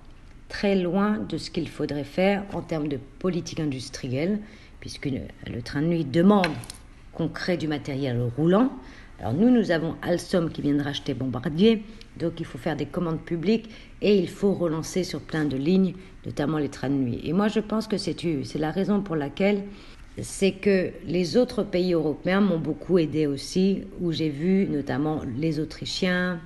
très 0.50 0.76
loin 0.76 1.20
de 1.20 1.38
ce 1.38 1.52
qu'il 1.52 1.70
faudrait 1.70 2.04
faire 2.04 2.44
en 2.54 2.62
termes 2.62 2.88
de 2.88 2.98
politique 3.20 3.60
industrielle, 3.60 4.40
puisque 4.80 5.06
le 5.06 5.62
train 5.62 5.82
de 5.82 5.88
nuit 5.88 6.06
demande 6.06 6.52
qu'on 7.14 7.28
crée 7.28 7.58
du 7.58 7.68
matériel 7.68 8.20
roulant. 8.36 8.72
Alors 9.20 9.34
nous, 9.34 9.52
nous 9.52 9.70
avons 9.70 9.96
Alstom 10.02 10.50
qui 10.50 10.64
vient 10.64 10.74
de 10.74 10.82
racheter 10.82 11.14
Bombardier, 11.14 11.84
donc 12.18 12.40
il 12.40 12.46
faut 12.46 12.58
faire 12.58 12.76
des 12.76 12.88
commandes 12.88 13.22
publiques 13.22 13.70
et 14.02 14.18
il 14.18 14.28
faut 14.28 14.54
relancer 14.54 15.04
sur 15.04 15.22
plein 15.22 15.46
de 15.46 15.58
lignes, 15.58 15.94
notamment 16.26 16.58
les 16.58 16.70
trains 16.70 16.90
de 16.90 16.96
nuit. 16.96 17.22
Et 17.24 17.32
moi, 17.32 17.48
je 17.48 17.60
pense 17.60 17.88
que 17.88 17.98
c'est 17.98 18.56
la 18.56 18.72
raison 18.72 19.02
pour 19.02 19.16
laquelle 19.16 19.64
c'est 20.20 20.54
que 20.54 20.90
les 21.06 21.38
autres 21.38 21.62
pays 21.64 21.94
européens 21.94 22.42
m'ont 22.42 22.60
beaucoup 22.60 22.98
aidé 22.98 23.28
aussi, 23.28 23.84
où 24.02 24.12
j'ai 24.12 24.30
vu 24.30 24.68
notamment 24.68 25.22
les 25.38 25.60
Autrichiens, 25.60 26.42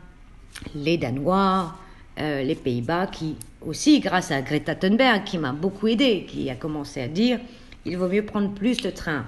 les 0.75 0.97
Danois, 0.97 1.75
euh, 2.19 2.43
les 2.43 2.55
Pays-Bas, 2.55 3.07
qui 3.07 3.35
aussi, 3.61 3.99
grâce 3.99 4.31
à 4.31 4.41
Greta 4.41 4.75
Thunberg, 4.75 5.23
qui 5.23 5.37
m'a 5.37 5.51
beaucoup 5.51 5.87
aidé, 5.87 6.25
qui 6.27 6.49
a 6.49 6.55
commencé 6.55 7.01
à 7.01 7.07
dire 7.07 7.39
il 7.85 7.97
vaut 7.97 8.07
mieux 8.07 8.25
prendre 8.25 8.51
plus 8.53 8.83
le 8.83 8.91
train 8.91 9.25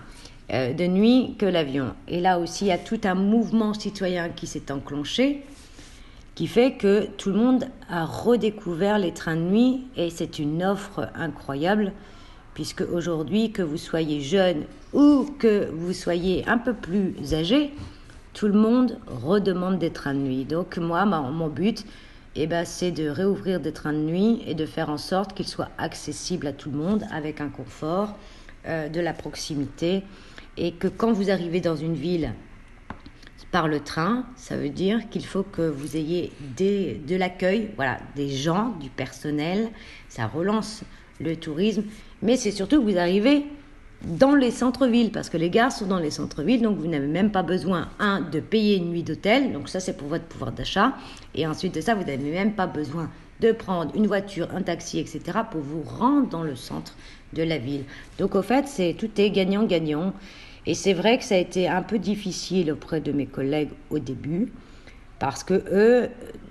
euh, 0.51 0.73
de 0.73 0.85
nuit 0.85 1.35
que 1.37 1.45
l'avion. 1.45 1.93
Et 2.07 2.21
là 2.21 2.39
aussi, 2.39 2.65
il 2.65 2.67
y 2.69 2.71
a 2.71 2.77
tout 2.77 2.99
un 3.03 3.15
mouvement 3.15 3.73
citoyen 3.73 4.29
qui 4.29 4.47
s'est 4.47 4.71
enclenché, 4.71 5.43
qui 6.35 6.47
fait 6.47 6.73
que 6.73 7.07
tout 7.17 7.29
le 7.29 7.37
monde 7.37 7.65
a 7.89 8.05
redécouvert 8.05 8.99
les 8.99 9.13
trains 9.13 9.35
de 9.35 9.41
nuit, 9.41 9.87
et 9.95 10.09
c'est 10.09 10.39
une 10.39 10.63
offre 10.63 11.09
incroyable, 11.15 11.91
puisque 12.53 12.81
aujourd'hui, 12.81 13.51
que 13.51 13.61
vous 13.61 13.77
soyez 13.77 14.21
jeune 14.21 14.63
ou 14.93 15.27
que 15.37 15.69
vous 15.71 15.93
soyez 15.93 16.47
un 16.47 16.57
peu 16.57 16.73
plus 16.73 17.33
âgé, 17.33 17.71
tout 18.37 18.47
le 18.47 18.53
monde 18.53 18.99
redemande 19.07 19.79
des 19.79 19.89
trains 19.89 20.13
de 20.13 20.19
nuit. 20.19 20.45
Donc 20.45 20.77
moi, 20.77 21.05
mon 21.05 21.47
but, 21.47 21.83
eh 22.35 22.45
ben, 22.45 22.65
c'est 22.65 22.91
de 22.91 23.09
réouvrir 23.09 23.59
des 23.59 23.73
trains 23.73 23.93
de 23.93 23.97
nuit 23.97 24.43
et 24.45 24.53
de 24.53 24.67
faire 24.67 24.91
en 24.91 24.99
sorte 24.99 25.33
qu'ils 25.33 25.47
soient 25.47 25.71
accessibles 25.79 26.45
à 26.45 26.53
tout 26.53 26.69
le 26.69 26.77
monde 26.77 27.03
avec 27.11 27.41
un 27.41 27.49
confort, 27.49 28.15
euh, 28.67 28.89
de 28.89 28.99
la 28.99 29.13
proximité. 29.13 30.03
Et 30.55 30.73
que 30.73 30.87
quand 30.87 31.11
vous 31.11 31.31
arrivez 31.31 31.61
dans 31.61 31.75
une 31.75 31.95
ville 31.95 32.31
par 33.49 33.67
le 33.67 33.79
train, 33.79 34.23
ça 34.35 34.55
veut 34.55 34.69
dire 34.69 35.09
qu'il 35.09 35.25
faut 35.25 35.41
que 35.41 35.63
vous 35.63 35.97
ayez 35.97 36.31
de 36.59 37.15
l'accueil, 37.15 37.71
voilà, 37.75 37.97
des 38.15 38.29
gens, 38.29 38.75
du 38.79 38.91
personnel. 38.91 39.69
Ça 40.09 40.27
relance 40.27 40.83
le 41.19 41.35
tourisme. 41.37 41.85
Mais 42.21 42.37
c'est 42.37 42.51
surtout 42.51 42.83
que 42.83 42.91
vous 42.91 42.99
arrivez 42.99 43.47
dans 44.03 44.35
les 44.35 44.51
centres-villes, 44.51 45.11
parce 45.11 45.29
que 45.29 45.37
les 45.37 45.49
gares 45.49 45.71
sont 45.71 45.87
dans 45.87 45.99
les 45.99 46.11
centres-villes, 46.11 46.61
donc 46.61 46.77
vous 46.77 46.87
n'avez 46.87 47.07
même 47.07 47.31
pas 47.31 47.43
besoin, 47.43 47.89
un, 47.99 48.21
de 48.21 48.39
payer 48.39 48.77
une 48.77 48.91
nuit 48.91 49.03
d'hôtel, 49.03 49.51
donc 49.53 49.69
ça 49.69 49.79
c'est 49.79 49.97
pour 49.97 50.07
votre 50.07 50.25
pouvoir 50.25 50.51
d'achat, 50.51 50.93
et 51.35 51.47
ensuite 51.47 51.73
de 51.73 51.81
ça, 51.81 51.95
vous 51.95 52.03
n'avez 52.03 52.31
même 52.31 52.53
pas 52.53 52.67
besoin 52.67 53.09
de 53.41 53.51
prendre 53.51 53.95
une 53.95 54.07
voiture, 54.07 54.47
un 54.55 54.61
taxi, 54.61 54.99
etc., 54.99 55.21
pour 55.51 55.61
vous 55.61 55.81
rendre 55.81 56.27
dans 56.29 56.43
le 56.43 56.55
centre 56.55 56.95
de 57.33 57.43
la 57.43 57.57
ville. 57.57 57.83
Donc 58.19 58.35
au 58.35 58.41
fait, 58.41 58.67
c'est 58.67 58.95
tout 58.97 59.09
est 59.17 59.29
gagnant-gagnant, 59.29 60.13
et 60.65 60.73
c'est 60.73 60.93
vrai 60.93 61.17
que 61.17 61.23
ça 61.23 61.35
a 61.35 61.39
été 61.39 61.67
un 61.67 61.81
peu 61.81 61.97
difficile 61.97 62.71
auprès 62.71 62.99
de 62.99 63.11
mes 63.11 63.25
collègues 63.25 63.69
au 63.89 63.99
début, 63.99 64.51
parce 65.19 65.43
que 65.43 65.63
eux 65.71 66.09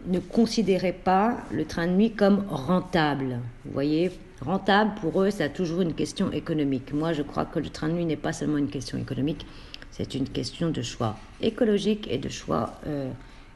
ne 0.08 0.18
considéraient 0.18 0.92
pas 0.92 1.36
le 1.52 1.64
train 1.64 1.86
de 1.86 1.92
nuit 1.92 2.10
comme 2.12 2.44
rentable. 2.48 3.38
Vous 3.64 3.72
voyez, 3.72 4.10
rentable, 4.40 4.94
pour 5.00 5.22
eux, 5.22 5.30
c'est 5.30 5.52
toujours 5.52 5.80
une 5.80 5.94
question 5.94 6.30
économique. 6.32 6.92
Moi, 6.92 7.12
je 7.12 7.22
crois 7.22 7.44
que 7.44 7.58
le 7.58 7.68
train 7.68 7.88
de 7.88 7.94
nuit 7.94 8.04
n'est 8.04 8.16
pas 8.16 8.32
seulement 8.32 8.58
une 8.58 8.68
question 8.68 8.98
économique, 8.98 9.46
c'est 9.90 10.14
une 10.14 10.28
question 10.28 10.70
de 10.70 10.82
choix 10.82 11.16
écologique 11.40 12.06
et 12.10 12.18
de 12.18 12.28
choix, 12.28 12.74
euh, 12.86 13.10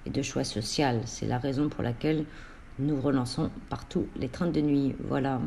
et 0.07 0.11
de 0.11 0.23
choix 0.23 0.45
social. 0.45 1.03
C'est 1.05 1.27
la 1.27 1.39
raison 1.39 1.69
pour 1.69 1.83
laquelle 1.83 2.25
nous 2.79 3.01
relançons 3.01 3.51
partout 3.69 4.07
les 4.17 4.29
trains 4.29 4.47
de 4.47 4.61
nuit. 4.61 4.95
Voilà. 5.09 5.41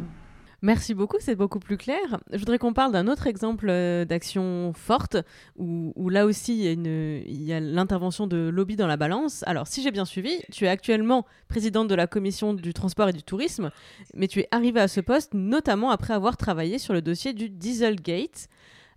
Merci 0.63 0.93
beaucoup, 0.93 1.17
c'est 1.19 1.36
beaucoup 1.36 1.60
plus 1.60 1.76
clair. 1.76 2.21
Je 2.32 2.38
voudrais 2.38 2.58
qu'on 2.58 2.71
parle 2.71 2.93
d'un 2.93 3.10
autre 3.10 3.28
exemple 3.28 3.67
euh, 3.69 4.06
d'action 4.06 4.71
forte, 4.73 5.17
où, 5.58 6.08
là 6.08 6.26
aussi 6.26 6.63
il 6.63 7.43
y 7.43 7.52
a 7.52 7.60
l'intervention 7.60 8.28
de 8.28 8.47
lobby 8.47 8.78
dans 8.78 8.88
la 8.88 8.95
balance. 8.95 9.43
Alors, 9.45 9.67
si 9.67 9.84
j'ai 9.84 9.91
bien 9.91 10.06
suivi, 10.06 10.39
tu 10.54 10.63
es 10.63 10.69
actuellement 10.69 11.26
présidente 11.49 11.89
de 11.89 11.95
la 11.95 12.08
commission 12.08 12.54
du 12.54 12.73
transport 12.73 13.10
et 13.10 13.12
du 13.12 13.23
tourisme, 13.23 13.71
mais 14.13 14.30
tu 14.30 14.39
es 14.39 14.47
arrivée 14.52 14.80
à 14.80 14.88
ce 14.88 15.02
poste 15.02 15.34
notamment 15.34 15.89
après 15.89 16.13
avoir 16.13 16.38
travaillé 16.38 16.78
sur 16.78 16.93
le 16.93 17.02
dossier 17.02 17.34
du 17.34 17.49
Dieselgate. 17.49 18.47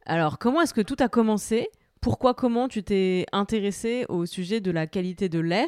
Alors, 0.05 0.39
comment 0.39 0.61
est-ce 0.61 0.73
que 0.73 0.83
tout 0.83 0.97
a 1.01 1.09
commencé? 1.09 1.67
Pourquoi, 2.01 2.35
comment 2.35 2.69
tu 2.69 2.85
t'es 2.85 3.27
intéressée 3.33 4.07
au 4.09 4.25
sujet 4.25 4.61
de 4.61 4.71
la 4.71 4.87
qualité 4.87 5.29
de 5.29 5.41
l'air? 5.41 5.67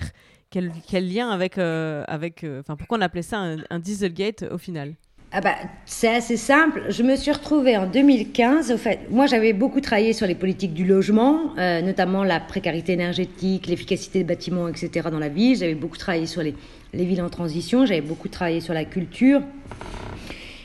Quel, 0.51 0.71
lien 0.93 1.31
avec, 1.31 1.59
euh, 1.59 2.05
avec, 2.07 2.45
euh, 2.45 2.61
enfin, 2.61 2.77
pourquoi 2.77 2.99
on 2.99 3.01
appelait 3.01 3.23
ça 3.23 3.39
un, 3.39 3.57
un 3.69 3.81
Dieselgate 3.81 4.45
au 4.53 4.59
final? 4.59 4.95
Ah 5.31 5.43
bah, 5.43 5.57
c'est 5.85 6.09
assez 6.09 6.39
simple. 6.39 6.85
Je 6.89 7.03
me 7.03 7.15
suis 7.15 7.31
retrouvée 7.31 7.77
en 7.77 7.87
2015. 7.87 8.73
Au 8.73 8.79
fait, 8.79 9.01
moi, 9.11 9.27
j'avais 9.27 9.53
beaucoup 9.53 9.83
travaillé 9.83 10.15
sur 10.15 10.27
les 10.27 10.35
politiques 10.35 10.73
du 10.73 10.87
logement, 10.87 11.55
euh, 11.59 11.83
notamment 11.83 12.25
la 12.25 12.41
précarité 12.41 12.95
énergétique, 12.95 13.67
l'efficacité 13.67 14.21
des 14.21 14.25
bâtiments, 14.25 14.69
etc. 14.69 15.09
dans 15.13 15.19
la 15.19 15.29
ville. 15.29 15.59
J'avais 15.59 15.75
beaucoup 15.75 15.99
travaillé 15.99 16.25
sur 16.25 16.43
les, 16.43 16.55
les 16.95 17.05
villes 17.05 17.21
en 17.21 17.29
transition. 17.29 17.85
J'avais 17.85 18.01
beaucoup 18.01 18.29
travaillé 18.29 18.61
sur 18.61 18.73
la 18.73 18.87
culture. 18.87 19.43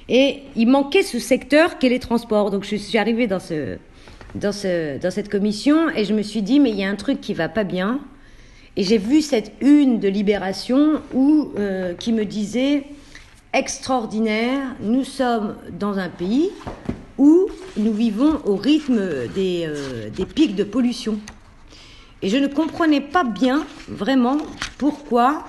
Et 0.08 0.43
il 0.56 0.69
manquait 0.69 1.04
ce 1.04 1.19
secteur 1.19 1.78
qu'est 1.78 1.89
les 1.89 1.99
transports. 1.99 2.49
Donc, 2.49 2.63
je 2.63 2.78
suis 2.78 2.97
arrivée 2.97 3.28
dans, 3.28 3.41
ce, 3.41 3.78
dans, 4.34 4.54
ce, 4.54 4.97
dans 4.97 5.12
cette 5.12 5.28
commission 5.28 5.89
et 5.89 6.06
je 6.06 6.13
me 6.13 6.21
suis 6.21 6.41
dit, 6.41 6.62
mais 6.62 6.69
il 6.69 6.78
y 6.78 6.86
a 6.86 6.89
un 6.89 6.95
truc 6.95 7.19
qui 7.19 7.34
va 7.34 7.49
pas 7.49 7.65
bien. 7.65 7.99
Et 8.78 8.84
j'ai 8.84 8.97
vu 8.97 9.21
cette 9.21 9.52
une 9.60 9.99
de 9.99 10.08
Libération 10.08 11.02
où, 11.13 11.52
euh, 11.58 11.93
qui 11.95 12.13
me 12.13 12.23
disait 12.23 12.86
extraordinaire. 13.54 14.76
Nous 14.82 15.04
sommes 15.04 15.56
dans 15.72 15.98
un 15.98 16.10
pays 16.10 16.50
où 17.18 17.48
nous 17.78 17.94
vivons 17.94 18.42
au 18.46 18.56
rythme 18.56 19.28
des, 19.34 19.66
euh, 19.68 20.10
des 20.10 20.26
pics 20.26 20.56
de 20.56 20.63
pollution. 20.63 21.20
Et 22.22 22.30
je 22.30 22.38
ne 22.38 22.48
comprenais 22.48 23.02
pas 23.02 23.24
bien 23.24 23.66
vraiment 23.88 24.38
pourquoi, 24.78 25.44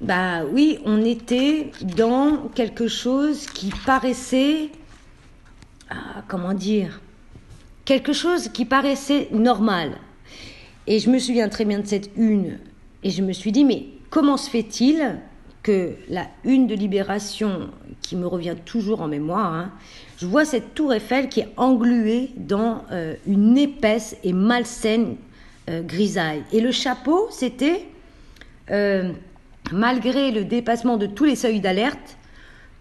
bah 0.00 0.44
oui, 0.50 0.78
on 0.84 1.04
était 1.04 1.70
dans 1.96 2.48
quelque 2.54 2.88
chose 2.88 3.46
qui 3.46 3.70
paraissait, 3.86 4.70
ah, 5.90 6.24
comment 6.28 6.54
dire, 6.54 7.00
quelque 7.84 8.12
chose 8.12 8.48
qui 8.48 8.64
paraissait 8.64 9.28
normal. 9.32 9.98
Et 10.86 10.98
je 10.98 11.10
me 11.10 11.18
souviens 11.18 11.48
très 11.48 11.64
bien 11.64 11.78
de 11.78 11.86
cette 11.86 12.10
une, 12.16 12.58
et 13.04 13.10
je 13.10 13.22
me 13.22 13.32
suis 13.32 13.52
dit, 13.52 13.64
mais 13.64 13.86
comment 14.08 14.36
se 14.38 14.50
fait-il 14.50 15.20
que 15.62 15.94
la 16.08 16.26
une 16.44 16.66
de 16.66 16.74
Libération, 16.74 17.70
qui 18.02 18.16
me 18.16 18.26
revient 18.26 18.56
toujours 18.64 19.02
en 19.02 19.08
mémoire, 19.08 19.52
hein, 19.52 19.72
je 20.18 20.26
vois 20.26 20.44
cette 20.44 20.74
tour 20.74 20.92
Eiffel 20.92 21.28
qui 21.28 21.40
est 21.40 21.48
engluée 21.56 22.30
dans 22.36 22.84
euh, 22.92 23.14
une 23.26 23.56
épaisse 23.58 24.16
et 24.24 24.32
malsaine 24.32 25.16
euh, 25.68 25.82
grisaille. 25.82 26.42
Et 26.52 26.60
le 26.60 26.72
chapeau, 26.72 27.28
c'était, 27.30 27.86
euh, 28.70 29.12
malgré 29.72 30.30
le 30.30 30.44
dépassement 30.44 30.96
de 30.96 31.06
tous 31.06 31.24
les 31.24 31.36
seuils 31.36 31.60
d'alerte, 31.60 32.16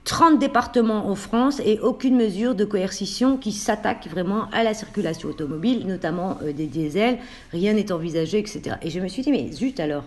30 0.05 0.39
départements 0.39 1.07
en 1.07 1.15
France 1.15 1.61
et 1.63 1.79
aucune 1.79 2.15
mesure 2.15 2.55
de 2.55 2.65
coercition 2.65 3.37
qui 3.37 3.51
s'attaque 3.51 4.07
vraiment 4.07 4.49
à 4.51 4.63
la 4.63 4.73
circulation 4.73 5.29
automobile, 5.29 5.85
notamment 5.85 6.37
des 6.41 6.65
diesels. 6.65 7.19
Rien 7.51 7.73
n'est 7.73 7.91
envisagé, 7.91 8.39
etc. 8.39 8.77
Et 8.81 8.89
je 8.89 8.99
me 9.01 9.07
suis 9.07 9.21
dit, 9.21 9.31
mais 9.31 9.51
zut 9.51 9.79
alors, 9.79 10.05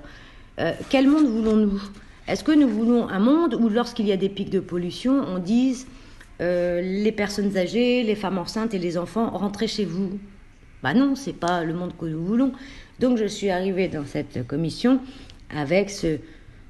quel 0.88 1.06
monde 1.06 1.26
voulons-nous? 1.26 1.80
Est-ce 2.28 2.44
que 2.44 2.52
nous 2.52 2.68
voulons 2.68 3.08
un 3.08 3.18
monde 3.18 3.54
où 3.54 3.68
lorsqu'il 3.68 4.06
y 4.06 4.12
a 4.12 4.16
des 4.16 4.28
pics 4.28 4.50
de 4.50 4.60
pollution, 4.60 5.24
on 5.26 5.38
dise 5.38 5.86
euh, 6.40 6.80
les 6.80 7.12
personnes 7.12 7.56
âgées, 7.56 8.02
les 8.02 8.14
femmes 8.14 8.38
enceintes 8.38 8.74
et 8.74 8.78
les 8.78 8.96
enfants, 8.96 9.30
rentrez 9.30 9.66
chez 9.66 9.84
vous? 9.84 10.18
Bah 10.82 10.94
non, 10.94 11.14
c'est 11.14 11.32
pas 11.34 11.64
le 11.64 11.74
monde 11.74 11.92
que 11.98 12.06
nous 12.06 12.24
voulons. 12.24 12.52
Donc 13.00 13.18
je 13.18 13.26
suis 13.26 13.50
arrivée 13.50 13.88
dans 13.88 14.06
cette 14.06 14.46
commission 14.46 15.00
avec 15.50 15.90
ce, 15.90 16.18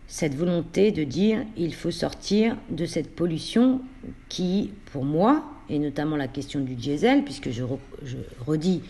cette 0.06 0.34
volonté 0.34 0.90
de 0.90 1.04
dire 1.04 1.44
il 1.56 1.74
faut 1.74 1.90
sortir 1.90 2.56
de 2.70 2.86
cette 2.86 3.14
pollution 3.14 3.80
qui, 4.28 4.72
pour 4.92 5.04
moi, 5.04 5.44
et 5.68 5.78
notamment 5.78 6.16
la 6.16 6.28
question 6.28 6.60
du 6.60 6.74
diesel, 6.74 7.24
puisque 7.24 7.50
je, 7.50 7.64
je 8.04 8.16
redis 8.46 8.82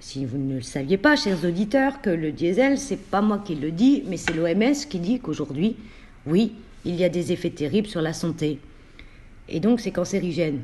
si 0.00 0.24
vous 0.24 0.38
ne 0.38 0.56
le 0.56 0.62
saviez 0.62 0.96
pas, 0.96 1.14
chers 1.14 1.44
auditeurs, 1.44 2.00
que 2.00 2.10
le 2.10 2.32
diesel, 2.32 2.78
c'est 2.78 3.00
pas 3.00 3.20
moi 3.20 3.42
qui 3.44 3.54
le 3.54 3.70
dis, 3.70 4.02
mais 4.06 4.16
c'est 4.16 4.32
l'OMS 4.32 4.74
qui 4.88 4.98
dit 4.98 5.20
qu'aujourd'hui, 5.20 5.76
oui, 6.26 6.52
il 6.84 6.96
y 6.96 7.04
a 7.04 7.08
des 7.08 7.32
effets 7.32 7.50
terribles 7.50 7.88
sur 7.88 8.00
la 8.00 8.12
santé. 8.12 8.58
Et 9.48 9.60
donc 9.60 9.80
c'est 9.80 9.90
cancérigène. 9.90 10.62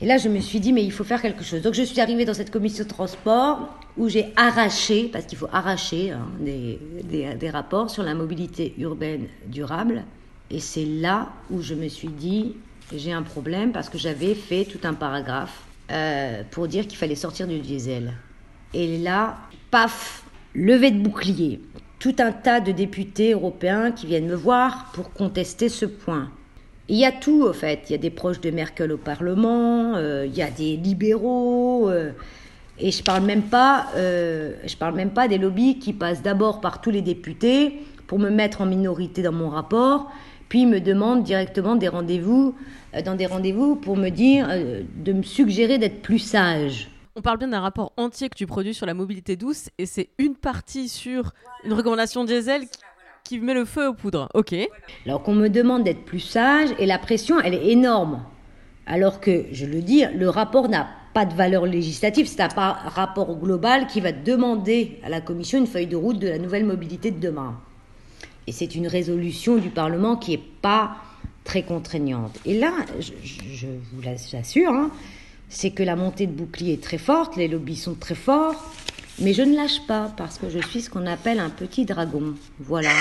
Et 0.00 0.06
là, 0.06 0.18
je 0.18 0.28
me 0.28 0.40
suis 0.40 0.60
dit, 0.60 0.72
mais 0.72 0.84
il 0.84 0.92
faut 0.92 1.04
faire 1.04 1.22
quelque 1.22 1.44
chose. 1.44 1.62
Donc, 1.62 1.74
je 1.74 1.82
suis 1.82 2.00
arrivée 2.00 2.24
dans 2.24 2.34
cette 2.34 2.50
commission 2.50 2.84
de 2.84 2.88
transport 2.88 3.78
où 3.96 4.08
j'ai 4.08 4.32
arraché, 4.36 5.08
parce 5.12 5.24
qu'il 5.24 5.38
faut 5.38 5.48
arracher 5.52 6.10
hein, 6.10 6.26
des, 6.40 6.78
des, 7.04 7.50
rapports 7.50 7.90
sur 7.90 8.02
la 8.02 8.14
mobilité 8.14 8.74
urbaine 8.78 9.28
durable. 9.46 10.02
Et 10.50 10.58
c'est 10.58 10.84
là 10.84 11.32
où 11.50 11.62
je 11.62 11.74
me 11.74 11.88
suis 11.88 12.08
dit, 12.08 12.56
j'ai 12.94 13.12
un 13.12 13.22
problème 13.22 13.72
parce 13.72 13.88
que 13.88 13.96
j'avais 13.96 14.34
fait 14.34 14.64
tout 14.64 14.80
un 14.82 14.94
paragraphe 14.94 15.62
euh, 15.90 16.42
pour 16.50 16.68
dire 16.68 16.86
qu'il 16.86 16.98
fallait 16.98 17.14
sortir 17.14 17.46
du 17.46 17.60
diesel. 17.60 18.12
Et 18.74 18.98
là, 18.98 19.38
paf, 19.70 20.24
levée 20.54 20.90
de 20.90 20.98
bouclier. 20.98 21.60
Tout 22.04 22.16
un 22.18 22.32
tas 22.32 22.60
de 22.60 22.70
députés 22.70 23.32
européens 23.32 23.90
qui 23.90 24.06
viennent 24.06 24.26
me 24.26 24.34
voir 24.34 24.90
pour 24.92 25.14
contester 25.14 25.70
ce 25.70 25.86
point. 25.86 26.28
Il 26.90 26.98
y 26.98 27.06
a 27.06 27.12
tout, 27.12 27.48
en 27.48 27.54
fait. 27.54 27.84
Il 27.88 27.92
y 27.92 27.94
a 27.94 27.98
des 27.98 28.10
proches 28.10 28.42
de 28.42 28.50
Merkel 28.50 28.92
au 28.92 28.98
Parlement, 28.98 29.94
euh, 29.96 30.26
il 30.26 30.36
y 30.36 30.42
a 30.42 30.50
des 30.50 30.76
libéraux, 30.76 31.88
euh, 31.88 32.10
et 32.78 32.90
je 32.90 33.02
parle 33.02 33.24
même 33.24 33.40
pas, 33.40 33.86
euh, 33.96 34.52
je 34.66 34.76
parle 34.76 34.94
même 34.96 35.12
pas 35.12 35.28
des 35.28 35.38
lobbies 35.38 35.78
qui 35.78 35.94
passent 35.94 36.20
d'abord 36.20 36.60
par 36.60 36.82
tous 36.82 36.90
les 36.90 37.00
députés 37.00 37.80
pour 38.06 38.18
me 38.18 38.28
mettre 38.28 38.60
en 38.60 38.66
minorité 38.66 39.22
dans 39.22 39.32
mon 39.32 39.48
rapport, 39.48 40.12
puis 40.50 40.66
me 40.66 40.80
demandent 40.80 41.22
directement 41.22 41.74
des 41.74 41.88
rendez-vous, 41.88 42.54
dans 43.02 43.14
des 43.14 43.24
rendez-vous 43.24 43.76
pour 43.76 43.96
me 43.96 44.10
dire, 44.10 44.46
de 44.94 45.12
me 45.14 45.22
suggérer 45.22 45.78
d'être 45.78 46.02
plus 46.02 46.18
sage. 46.18 46.90
On 47.16 47.22
parle 47.22 47.38
bien 47.38 47.48
d'un 47.48 47.60
rapport 47.60 47.92
entier 47.96 48.28
que 48.28 48.34
tu 48.34 48.46
produis 48.46 48.74
sur 48.74 48.86
la 48.86 48.94
mobilité 48.94 49.36
douce 49.36 49.68
et 49.78 49.86
c'est 49.86 50.08
une 50.18 50.34
partie 50.34 50.88
sur 50.88 51.32
une 51.64 51.72
recommandation 51.72 52.24
diesel 52.24 52.62
qui, 52.62 52.78
qui 53.24 53.40
met 53.40 53.54
le 53.54 53.64
feu 53.64 53.88
aux 53.88 53.94
poudres. 53.94 54.28
Ok. 54.34 54.54
Alors 55.06 55.22
qu'on 55.22 55.34
me 55.34 55.48
demande 55.48 55.84
d'être 55.84 56.04
plus 56.04 56.18
sage 56.20 56.70
et 56.78 56.86
la 56.86 56.98
pression, 56.98 57.38
elle 57.40 57.54
est 57.54 57.68
énorme. 57.68 58.24
Alors 58.86 59.20
que, 59.20 59.44
je 59.52 59.64
le 59.64 59.80
dis, 59.80 60.04
le 60.14 60.28
rapport 60.28 60.68
n'a 60.68 60.88
pas 61.14 61.24
de 61.24 61.32
valeur 61.34 61.66
législative, 61.66 62.26
c'est 62.26 62.40
un 62.40 62.48
rapport 62.48 63.36
global 63.36 63.86
qui 63.86 64.00
va 64.00 64.10
demander 64.10 64.98
à 65.04 65.08
la 65.08 65.20
Commission 65.20 65.58
une 65.58 65.68
feuille 65.68 65.86
de 65.86 65.96
route 65.96 66.18
de 66.18 66.26
la 66.28 66.38
nouvelle 66.38 66.64
mobilité 66.66 67.12
de 67.12 67.20
demain. 67.20 67.60
Et 68.48 68.52
c'est 68.52 68.74
une 68.74 68.88
résolution 68.88 69.56
du 69.56 69.70
Parlement 69.70 70.16
qui 70.16 70.32
n'est 70.32 70.42
pas 70.60 70.96
très 71.44 71.62
contraignante. 71.62 72.38
Et 72.44 72.58
là, 72.58 72.72
je, 72.98 73.12
je- 73.22 73.40
je 73.54 73.66
vous 73.92 74.02
l'assure, 74.02 74.70
hein, 74.72 74.90
c'est 75.54 75.70
que 75.70 75.84
la 75.84 75.94
montée 75.94 76.26
de 76.26 76.32
bouclier 76.32 76.74
est 76.74 76.82
très 76.82 76.98
forte, 76.98 77.36
les 77.36 77.46
lobbies 77.46 77.76
sont 77.76 77.94
très 77.94 78.16
forts, 78.16 78.72
mais 79.20 79.32
je 79.32 79.42
ne 79.42 79.54
lâche 79.54 79.86
pas 79.86 80.12
parce 80.16 80.36
que 80.36 80.50
je 80.50 80.58
suis 80.58 80.82
ce 80.82 80.90
qu'on 80.90 81.06
appelle 81.06 81.38
un 81.38 81.48
petit 81.48 81.84
dragon. 81.84 82.34
Voilà. 82.60 82.90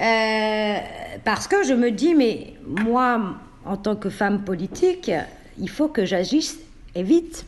Euh, 0.00 0.78
parce 1.24 1.46
que 1.46 1.62
je 1.62 1.74
me 1.74 1.92
dis, 1.92 2.16
mais 2.16 2.54
moi, 2.66 3.36
en 3.64 3.76
tant 3.76 3.94
que 3.94 4.10
femme 4.10 4.42
politique, 4.42 5.12
il 5.60 5.70
faut 5.70 5.86
que 5.86 6.04
j'agisse 6.04 6.58
et 6.96 7.04
vite. 7.04 7.46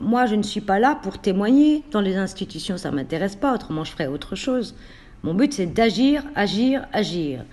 Moi, 0.00 0.24
je 0.24 0.36
ne 0.36 0.42
suis 0.42 0.62
pas 0.62 0.78
là 0.78 0.98
pour 1.02 1.18
témoigner. 1.18 1.82
Dans 1.90 2.00
les 2.00 2.16
institutions, 2.16 2.78
ça 2.78 2.90
ne 2.90 2.96
m'intéresse 2.96 3.36
pas, 3.36 3.52
autrement 3.52 3.84
je 3.84 3.92
ferais 3.92 4.06
autre 4.06 4.36
chose. 4.36 4.74
Mon 5.22 5.34
but, 5.34 5.52
c'est 5.52 5.66
d'agir, 5.66 6.24
agir, 6.34 6.86
agir. 6.94 7.44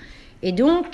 Et 0.42 0.54
donc, 0.54 0.86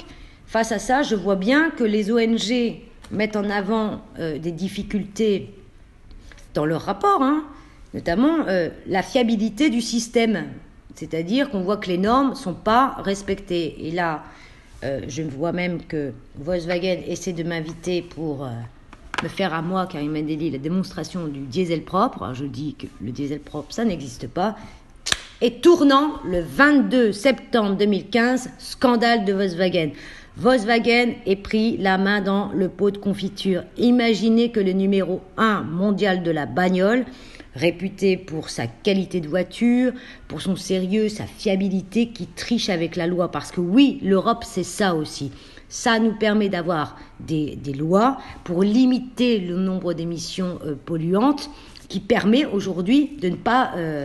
face 0.47 0.71
à 0.71 0.79
ça, 0.79 1.03
je 1.03 1.13
vois 1.13 1.35
bien 1.35 1.69
que 1.69 1.83
les 1.83 2.11
ONG 2.11 2.81
mettent 3.13 3.35
en 3.35 3.49
avant 3.49 4.01
euh, 4.19 4.37
des 4.37 4.51
difficultés 4.51 5.53
dans 6.53 6.65
leur 6.65 6.81
rapport, 6.81 7.21
hein, 7.21 7.43
notamment 7.93 8.45
euh, 8.47 8.69
la 8.87 9.01
fiabilité 9.01 9.69
du 9.69 9.81
système. 9.81 10.45
C'est-à-dire 10.95 11.49
qu'on 11.49 11.61
voit 11.61 11.77
que 11.77 11.87
les 11.87 11.97
normes 11.97 12.31
ne 12.31 12.35
sont 12.35 12.53
pas 12.53 12.95
respectées. 12.99 13.87
Et 13.87 13.91
là, 13.91 14.23
euh, 14.83 15.01
je 15.07 15.23
vois 15.23 15.51
même 15.51 15.81
que 15.83 16.11
Volkswagen 16.35 17.01
essaie 17.07 17.33
de 17.33 17.43
m'inviter 17.43 18.01
pour 18.01 18.47
me 19.23 19.27
faire 19.27 19.53
à 19.53 19.61
moi, 19.61 19.87
Karim 19.87 20.11
Mendeli, 20.11 20.51
la 20.51 20.57
démonstration 20.57 21.27
du 21.27 21.39
diesel 21.41 21.83
propre. 21.83 22.33
Je 22.33 22.45
dis 22.45 22.75
que 22.75 22.87
le 23.01 23.11
diesel 23.11 23.39
propre, 23.39 23.73
ça 23.73 23.85
n'existe 23.85 24.27
pas. 24.27 24.55
Et 25.41 25.59
tournant 25.59 26.21
le 26.25 26.41
22 26.41 27.11
septembre 27.11 27.75
2015, 27.75 28.51
scandale 28.59 29.25
de 29.25 29.33
Volkswagen. 29.33 29.89
Volkswagen 30.35 31.13
est 31.27 31.35
pris 31.35 31.77
la 31.77 31.99
main 31.99 32.19
dans 32.19 32.51
le 32.53 32.67
pot 32.67 32.89
de 32.89 32.97
confiture. 32.97 33.63
Imaginez 33.77 34.49
que 34.49 34.59
le 34.59 34.71
numéro 34.71 35.21
1 35.37 35.61
mondial 35.61 36.23
de 36.23 36.31
la 36.31 36.47
bagnole, 36.47 37.05
réputé 37.53 38.17
pour 38.17 38.49
sa 38.49 38.65
qualité 38.65 39.21
de 39.21 39.27
voiture, 39.27 39.93
pour 40.27 40.41
son 40.41 40.55
sérieux, 40.55 41.07
sa 41.07 41.25
fiabilité, 41.27 42.07
qui 42.09 42.25
triche 42.25 42.69
avec 42.69 42.95
la 42.95 43.05
loi. 43.05 43.29
Parce 43.29 43.51
que 43.51 43.61
oui, 43.61 43.99
l'Europe, 44.01 44.43
c'est 44.43 44.63
ça 44.63 44.95
aussi. 44.95 45.31
Ça 45.69 45.99
nous 45.99 46.13
permet 46.17 46.49
d'avoir 46.49 46.97
des, 47.19 47.55
des 47.55 47.73
lois 47.73 48.17
pour 48.43 48.63
limiter 48.63 49.39
le 49.39 49.57
nombre 49.57 49.93
d'émissions 49.93 50.57
euh, 50.65 50.73
polluantes, 50.83 51.51
qui 51.89 51.99
permet 51.99 52.45
aujourd'hui 52.45 53.17
de 53.21 53.29
ne 53.29 53.35
pas... 53.35 53.73
euh, 53.75 54.03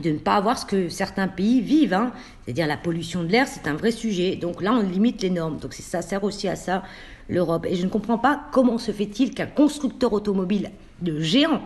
de 0.00 0.10
ne 0.10 0.18
pas 0.18 0.36
avoir 0.36 0.58
ce 0.58 0.64
que 0.64 0.88
certains 0.88 1.28
pays 1.28 1.60
vivent. 1.60 1.94
hein. 1.94 2.12
C'est-à-dire 2.44 2.66
la 2.66 2.76
pollution 2.76 3.22
de 3.22 3.28
l'air, 3.28 3.46
c'est 3.46 3.68
un 3.68 3.74
vrai 3.74 3.90
sujet. 3.90 4.36
Donc 4.36 4.62
là, 4.62 4.72
on 4.72 4.82
limite 4.82 5.22
les 5.22 5.30
normes. 5.30 5.58
Donc 5.58 5.74
ça 5.74 6.02
sert 6.02 6.24
aussi 6.24 6.48
à 6.48 6.56
ça, 6.56 6.82
l'Europe. 7.28 7.66
Et 7.66 7.74
je 7.74 7.84
ne 7.84 7.90
comprends 7.90 8.18
pas 8.18 8.44
comment 8.52 8.78
se 8.78 8.90
fait-il 8.92 9.34
qu'un 9.34 9.46
constructeur 9.46 10.12
automobile 10.12 10.70
de 11.02 11.20
géant 11.20 11.60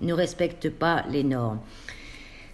ne 0.00 0.12
respecte 0.12 0.68
pas 0.68 1.04
les 1.10 1.24
normes. 1.24 1.60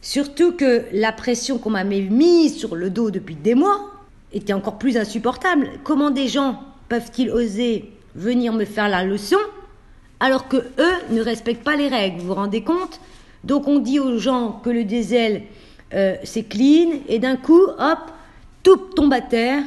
Surtout 0.00 0.52
que 0.52 0.84
la 0.92 1.10
pression 1.10 1.58
qu'on 1.58 1.70
m'avait 1.70 2.02
mise 2.02 2.56
sur 2.56 2.76
le 2.76 2.88
dos 2.88 3.10
depuis 3.10 3.34
des 3.34 3.54
mois 3.54 3.90
était 4.32 4.52
encore 4.52 4.78
plus 4.78 4.96
insupportable. 4.96 5.68
Comment 5.82 6.10
des 6.10 6.28
gens 6.28 6.62
peuvent-ils 6.88 7.30
oser 7.30 7.92
venir 8.14 8.52
me 8.52 8.64
faire 8.64 8.88
la 8.88 9.02
leçon 9.02 9.38
alors 10.20 10.48
que 10.48 10.56
eux 10.56 10.94
ne 11.10 11.20
respectent 11.20 11.64
pas 11.64 11.76
les 11.76 11.88
règles? 11.88 12.20
Vous 12.20 12.28
vous 12.28 12.34
rendez 12.34 12.62
compte? 12.62 13.00
Donc 13.44 13.68
on 13.68 13.78
dit 13.78 14.00
aux 14.00 14.18
gens 14.18 14.60
que 14.64 14.70
le 14.70 14.84
diesel 14.84 15.42
euh, 15.94 16.16
c'est 16.24 16.44
clean 16.44 17.00
et 17.08 17.18
d'un 17.18 17.36
coup, 17.36 17.62
hop, 17.62 17.98
tout 18.62 18.76
tombe 18.76 19.12
à 19.12 19.20
terre 19.20 19.62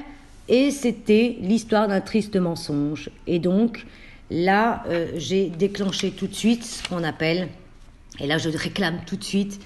et 0.48 0.72
c'était 0.72 1.38
l'histoire 1.42 1.88
d'un 1.88 2.02
triste 2.02 2.36
mensonge. 2.36 3.10
Et 3.28 3.40
donc 3.40 3.86
là, 4.30 4.84
euh, 4.88 5.08
j'ai 5.16 5.50
déclenché 5.50 6.12
tout 6.12 6.28
de 6.28 6.36
suite 6.36 6.64
ce 6.64 6.88
qu'on 6.88 7.04
appelle, 7.04 7.48
et 8.20 8.28
là 8.28 8.38
je 8.38 8.50
réclame 8.50 9.00
tout 9.06 9.16
de 9.16 9.24
suite 9.24 9.60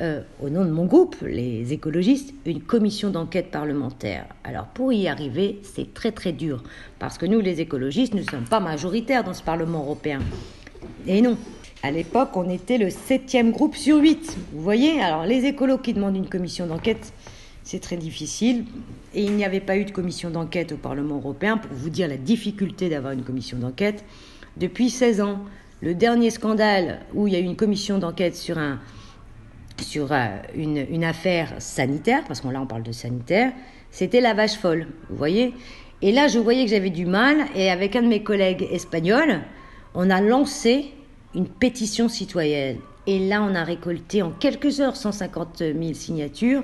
euh, 0.00 0.22
au 0.42 0.50
nom 0.50 0.64
de 0.64 0.70
mon 0.70 0.86
groupe, 0.86 1.16
les 1.22 1.72
écologistes, 1.72 2.34
une 2.46 2.60
commission 2.60 3.10
d'enquête 3.10 3.52
parlementaire. 3.52 4.26
Alors 4.42 4.66
pour 4.66 4.92
y 4.92 5.06
arriver, 5.06 5.60
c'est 5.62 5.94
très 5.94 6.10
très 6.10 6.32
dur, 6.32 6.64
parce 6.98 7.16
que 7.16 7.26
nous, 7.26 7.40
les 7.40 7.60
écologistes, 7.60 8.12
ne 8.12 8.22
sommes 8.22 8.44
pas 8.44 8.60
majoritaires 8.60 9.22
dans 9.22 9.34
ce 9.34 9.42
Parlement 9.42 9.84
européen. 9.84 10.18
Et 11.06 11.22
non, 11.22 11.38
à 11.84 11.90
l'époque, 11.90 12.30
on 12.34 12.48
était 12.48 12.78
le 12.78 12.88
septième 12.88 13.52
groupe 13.52 13.76
sur 13.76 13.98
huit. 13.98 14.38
Vous 14.54 14.62
voyez, 14.62 15.02
alors 15.02 15.26
les 15.26 15.44
écolos 15.44 15.76
qui 15.76 15.92
demandent 15.92 16.16
une 16.16 16.30
commission 16.30 16.66
d'enquête, 16.66 17.12
c'est 17.62 17.78
très 17.78 17.98
difficile. 17.98 18.64
Et 19.12 19.22
il 19.22 19.32
n'y 19.32 19.44
avait 19.44 19.60
pas 19.60 19.76
eu 19.76 19.84
de 19.84 19.90
commission 19.90 20.30
d'enquête 20.30 20.72
au 20.72 20.78
Parlement 20.78 21.16
européen, 21.16 21.58
pour 21.58 21.70
vous 21.76 21.90
dire 21.90 22.08
la 22.08 22.16
difficulté 22.16 22.88
d'avoir 22.88 23.12
une 23.12 23.22
commission 23.22 23.58
d'enquête, 23.58 24.02
depuis 24.56 24.88
16 24.88 25.20
ans. 25.20 25.40
Le 25.82 25.94
dernier 25.94 26.30
scandale 26.30 27.00
où 27.12 27.26
il 27.26 27.34
y 27.34 27.36
a 27.36 27.38
eu 27.38 27.44
une 27.44 27.54
commission 27.54 27.98
d'enquête 27.98 28.34
sur 28.34 28.56
un, 28.56 28.80
sur 29.82 30.10
euh, 30.10 30.28
une, 30.54 30.86
une 30.90 31.04
affaire 31.04 31.52
sanitaire, 31.58 32.24
parce 32.26 32.40
qu'on 32.40 32.48
là 32.48 32.62
on 32.62 32.66
parle 32.66 32.82
de 32.82 32.92
sanitaire, 32.92 33.52
c'était 33.90 34.22
la 34.22 34.32
vache 34.32 34.56
folle, 34.56 34.86
vous 35.10 35.16
voyez 35.16 35.52
Et 36.00 36.12
là 36.12 36.28
je 36.28 36.38
voyais 36.38 36.64
que 36.64 36.70
j'avais 36.70 36.88
du 36.88 37.04
mal, 37.04 37.44
et 37.54 37.70
avec 37.70 37.94
un 37.94 38.00
de 38.00 38.08
mes 38.08 38.22
collègues 38.22 38.66
espagnols, 38.70 39.42
on 39.94 40.08
a 40.08 40.22
lancé 40.22 40.94
une 41.34 41.48
pétition 41.48 42.08
citoyenne. 42.08 42.78
Et 43.06 43.18
là 43.18 43.42
on 43.42 43.54
a 43.54 43.64
récolté 43.64 44.22
en 44.22 44.30
quelques 44.30 44.80
heures 44.80 44.96
150 44.96 45.58
000 45.58 45.74
signatures, 45.94 46.62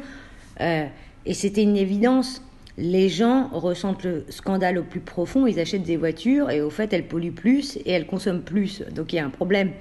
euh, 0.60 0.86
et 1.26 1.34
c'était 1.34 1.62
une 1.62 1.76
évidence. 1.76 2.42
Les 2.78 3.08
gens 3.08 3.48
ressentent 3.52 4.04
le 4.04 4.24
scandale 4.30 4.78
au 4.78 4.82
plus 4.82 5.00
profond, 5.00 5.46
ils 5.46 5.60
achètent 5.60 5.82
des 5.82 5.96
voitures 5.96 6.50
et 6.50 6.62
au 6.62 6.70
fait 6.70 6.92
elles 6.92 7.06
polluent 7.06 7.32
plus 7.32 7.76
et 7.76 7.90
elles 7.90 8.06
consomment 8.06 8.42
plus. 8.42 8.82
Donc 8.94 9.12
il 9.12 9.16
y 9.16 9.18
a 9.18 9.26
un 9.26 9.30
problème. 9.30 9.72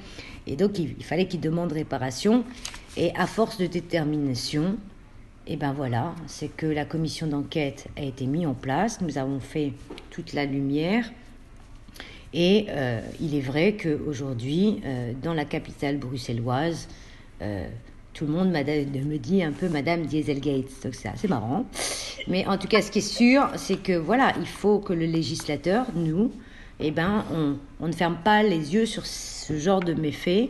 Et 0.47 0.56
donc 0.56 0.80
il, 0.80 1.04
fallait 1.04 1.28
qu'ils 1.28 1.39
demandent 1.39 1.71
réparation. 1.71 2.43
Et 2.97 3.13
à 3.15 3.28
force 3.28 3.58
de 3.58 3.67
détermination, 3.67 4.78
et 5.47 5.56
ben 5.56 5.73
voilà, 5.73 6.13
c'est 6.28 6.49
que 6.49 6.65
la 6.65 6.86
commission 6.86 7.28
d'enquête 7.28 7.88
a 7.95 8.02
été 8.02 8.25
mise 8.25 8.47
en 8.47 8.54
place. 8.54 8.99
Nous 9.02 9.17
avons 9.17 9.39
fait 9.39 9.73
toute 10.10 10.34
la 10.34 10.45
lumière. 10.45 11.10
Et 12.34 12.68
euh, 12.70 13.02
il 13.20 13.36
est 13.36 13.42
vrai 13.42 13.76
qu'aujourd'hui, 13.76 14.82
euh, 14.86 15.13
dans 15.22 15.34
la 15.34 15.46
capitale 15.46 15.98
bruxelloise, 15.98 16.88
euh, 17.42 17.68
tout 18.13 18.26
le 18.26 18.34
monde 18.34 18.52
me 18.52 19.18
dit 19.18 19.44
un 19.44 19.52
peu 19.52 19.70
Madame 19.70 20.06
Dieselgate. 20.06 20.84
Donc 20.84 20.94
c'est 20.94 21.10
assez 21.10 21.28
marrant. 21.28 21.65
Mais 22.28 22.46
en 22.46 22.58
tout 22.58 22.68
cas, 22.68 22.82
ce 22.82 22.92
qui 22.92 23.00
est 23.00 23.02
sûr, 23.02 23.48
c'est 23.56 23.82
que 23.82 23.94
voilà, 23.94 24.34
il 24.39 24.48
faut 24.48 24.80
que 24.80 24.94
le 24.94 25.06
législateur, 25.06 25.88
nous, 25.96 26.32
eh 26.80 26.92
ben, 26.92 27.26
on, 27.80 27.88
ne 27.88 27.92
ferme 27.94 28.18
pas 28.24 28.44
les 28.44 28.74
yeux 28.74 28.86
sur 28.86 29.06
ce 29.06 29.58
genre 29.58 29.82
de 29.82 29.94
méfaits 29.94 30.50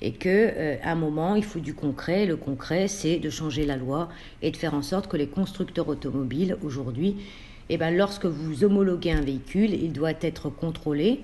et 0.00 0.12
que 0.12 0.28
euh, 0.28 0.76
un 0.82 0.94
moment, 0.94 1.34
il 1.34 1.44
faut 1.44 1.60
du 1.60 1.74
concret. 1.74 2.26
Le 2.26 2.36
concret, 2.36 2.88
c'est 2.88 3.18
de 3.18 3.30
changer 3.30 3.64
la 3.64 3.76
loi 3.76 4.08
et 4.42 4.50
de 4.50 4.56
faire 4.56 4.74
en 4.74 4.82
sorte 4.82 5.08
que 5.08 5.16
les 5.16 5.28
constructeurs 5.28 5.88
automobiles 5.88 6.56
aujourd'hui 6.62 7.16
Et 7.70 7.78
ben, 7.78 7.96
lorsque 7.96 8.26
vous 8.26 8.64
homologuez 8.64 9.12
un 9.12 9.22
véhicule, 9.22 9.72
il 9.72 9.92
doit 9.92 10.12
être 10.20 10.50
contrôlé. 10.50 11.20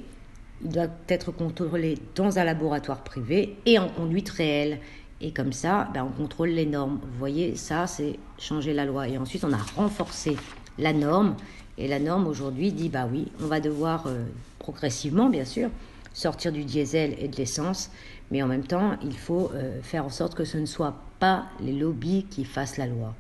Il 0.63 0.71
doit 0.71 0.89
être 1.09 1.33
contrôlé 1.33 1.99
dans 2.15 2.39
un 2.39 2.45
laboratoire 2.45 3.03
privé 3.03 3.57
et 3.67 3.79
en 3.79 3.89
conduite 3.89 4.31
réelle. 4.31 4.79
Et 5.21 5.33
comme 5.33 5.53
ça, 5.53 5.89
ben, 5.93 6.05
on 6.05 6.23
contrôle 6.23 6.51
les 6.51 6.67
normes. 6.67 6.99
Vous 7.03 7.19
voyez, 7.19 7.57
ça, 7.57 7.87
c'est 7.87 8.19
changer 8.39 8.73
la 8.73 8.87
loi. 8.87 9.09
Et 9.09 9.19
ensuite, 9.19 9.45
on 9.45 9.53
a 9.53 9.59
renforcé 9.77 10.37
la 10.79 10.93
norme. 10.93 11.37
Et 11.77 11.89
la 11.89 11.99
norme 11.99 12.27
aujourd'hui 12.27 12.73
dit, 12.73 12.89
bah 12.89 13.07
oui, 13.11 13.29
on 13.43 13.47
va 13.47 13.61
devoir 13.61 14.07
euh, 14.07 14.25
progressivement, 14.59 15.29
bien 15.29 15.45
sûr, 15.45 15.71
sortir 16.15 16.53
du 16.53 16.65
diesel 16.65 17.15
et 17.19 17.29
de 17.29 17.37
l'essence. 17.37 17.91
Mais 18.31 18.43
en 18.43 18.47
même 18.47 18.65
temps, 18.65 18.97
il 19.03 19.17
faut 19.17 19.51
euh, 19.55 19.81
faire 19.83 20.05
en 20.07 20.11
sorte 20.11 20.35
que 20.35 20.45
ce 20.45 20.57
ne 20.57 20.67
soit 20.67 20.95
pas 21.19 21.47
les 21.61 21.73
lobbies 21.73 22.25
qui 22.31 22.45
fassent 22.45 22.79
la 22.79 22.87
loi. 22.87 23.15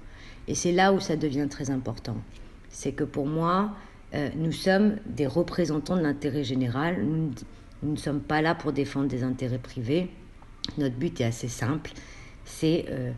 Et 0.48 0.54
c'est 0.54 0.72
là 0.72 0.92
où 0.92 1.00
ça 1.00 1.16
devient 1.16 1.48
très 1.50 1.70
important. 1.70 2.16
C'est 2.80 2.92
que 2.92 3.04
pour 3.04 3.26
moi, 3.26 3.72
euh, 4.14 4.30
nous 4.36 4.52
sommes 4.52 4.96
des 5.04 5.26
représentants 5.26 5.98
de 5.98 6.00
l'intérêt 6.00 6.44
général. 6.44 7.04
Nous, 7.04 7.30
ne 7.82 7.96
sommes 7.96 8.22
pas 8.22 8.40
là 8.40 8.54
pour 8.54 8.72
défendre 8.72 9.06
des 9.06 9.22
intérêts 9.22 9.58
privés. 9.58 10.08
Notre 10.78 10.94
but 10.94 11.20
est 11.20 11.24
assez 11.24 11.48
simple. 11.48 11.90
C'est 12.46 12.86
euh, 12.88 13.12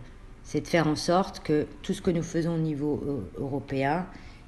de 0.52 0.66
faire 0.66 0.88
en 0.88 0.96
sorte 0.96 1.44
que 1.44 1.68
tout 1.82 1.92
ce 1.92 2.02
que 2.02 2.10
nous 2.10 2.24
faisons 2.24 2.56
au 2.56 2.58
niveau 2.58 3.04
euh, 3.06 3.40
européen, 3.40 4.04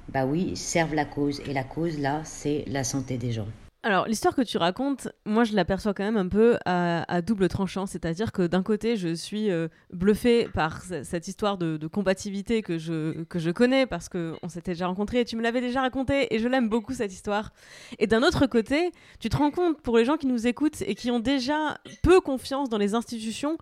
bah 0.09 0.25
oui, 0.25 0.57
serve 0.57 0.93
la 0.93 1.05
cause. 1.05 1.39
Et 1.47 1.53
la 1.53 1.63
cause, 1.63 1.97
là, 1.97 2.19
c'est 2.25 2.65
la 2.67 2.83
santé 2.83 3.17
des 3.17 3.31
gens. 3.31 3.47
Alors, 3.85 4.07
l'histoire 4.07 4.35
que 4.35 4.41
tu 4.41 4.57
racontes, 4.57 5.09
moi, 5.27 5.43
je 5.43 5.55
l'aperçois 5.55 5.93
quand 5.93 6.03
même 6.03 6.17
un 6.17 6.27
peu 6.27 6.57
à, 6.65 7.21
double 7.21 7.47
tranchant. 7.47 7.85
C'est-à-dire 7.85 8.31
que 8.31 8.47
d'un 8.47 8.63
côté, 8.63 8.97
je 8.97 9.13
suis 9.13 9.51
euh, 9.51 9.67
bluffée 9.93 10.47
par 10.51 10.81
cette 10.81 11.27
histoire 11.27 11.59
de, 11.59 11.77
combativité 11.85 12.63
que 12.63 12.79
je, 12.79 13.21
que 13.25 13.37
je 13.37 13.51
connais 13.51 13.85
parce 13.85 14.09
qu'on 14.09 14.49
s'était 14.49 14.71
déjà 14.71 14.87
rencontrés 14.87 15.19
et 15.19 15.25
tu 15.25 15.35
me 15.35 15.43
l'avais 15.43 15.61
déjà 15.61 15.81
raconté 15.81 16.33
et 16.33 16.39
je 16.39 16.47
l'aime 16.47 16.67
beaucoup, 16.67 16.95
cette 16.95 17.13
histoire. 17.13 17.53
Et 17.99 18.07
d'un 18.07 18.23
autre 18.23 18.47
côté, 18.47 18.91
tu 19.19 19.29
te 19.29 19.37
rends 19.37 19.51
compte, 19.51 19.79
pour 19.83 19.99
les 19.99 20.05
gens 20.05 20.17
qui 20.17 20.25
nous 20.25 20.47
écoutent 20.47 20.81
et 20.81 20.95
qui 20.95 21.11
ont 21.11 21.19
déjà 21.19 21.77
peu 22.01 22.21
confiance 22.21 22.69
dans 22.69 22.79
les 22.79 22.95
institutions, 22.95 23.59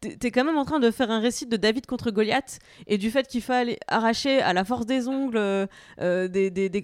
t'es 0.00 0.30
quand 0.30 0.44
même 0.44 0.56
en 0.56 0.64
train 0.64 0.80
de 0.80 0.90
faire 0.90 1.10
un 1.10 1.20
récit 1.20 1.46
de 1.46 1.56
David 1.56 1.86
contre 1.86 2.10
Goliath 2.10 2.58
et 2.86 2.96
du 2.96 3.10
fait 3.10 3.26
qu'il 3.26 3.42
fallait 3.42 3.78
arracher 3.86 4.40
à 4.40 4.52
la 4.52 4.64
force 4.64 4.86
des 4.86 5.08
ongles 5.08 5.36
euh, 5.36 5.66
euh, 6.00 6.28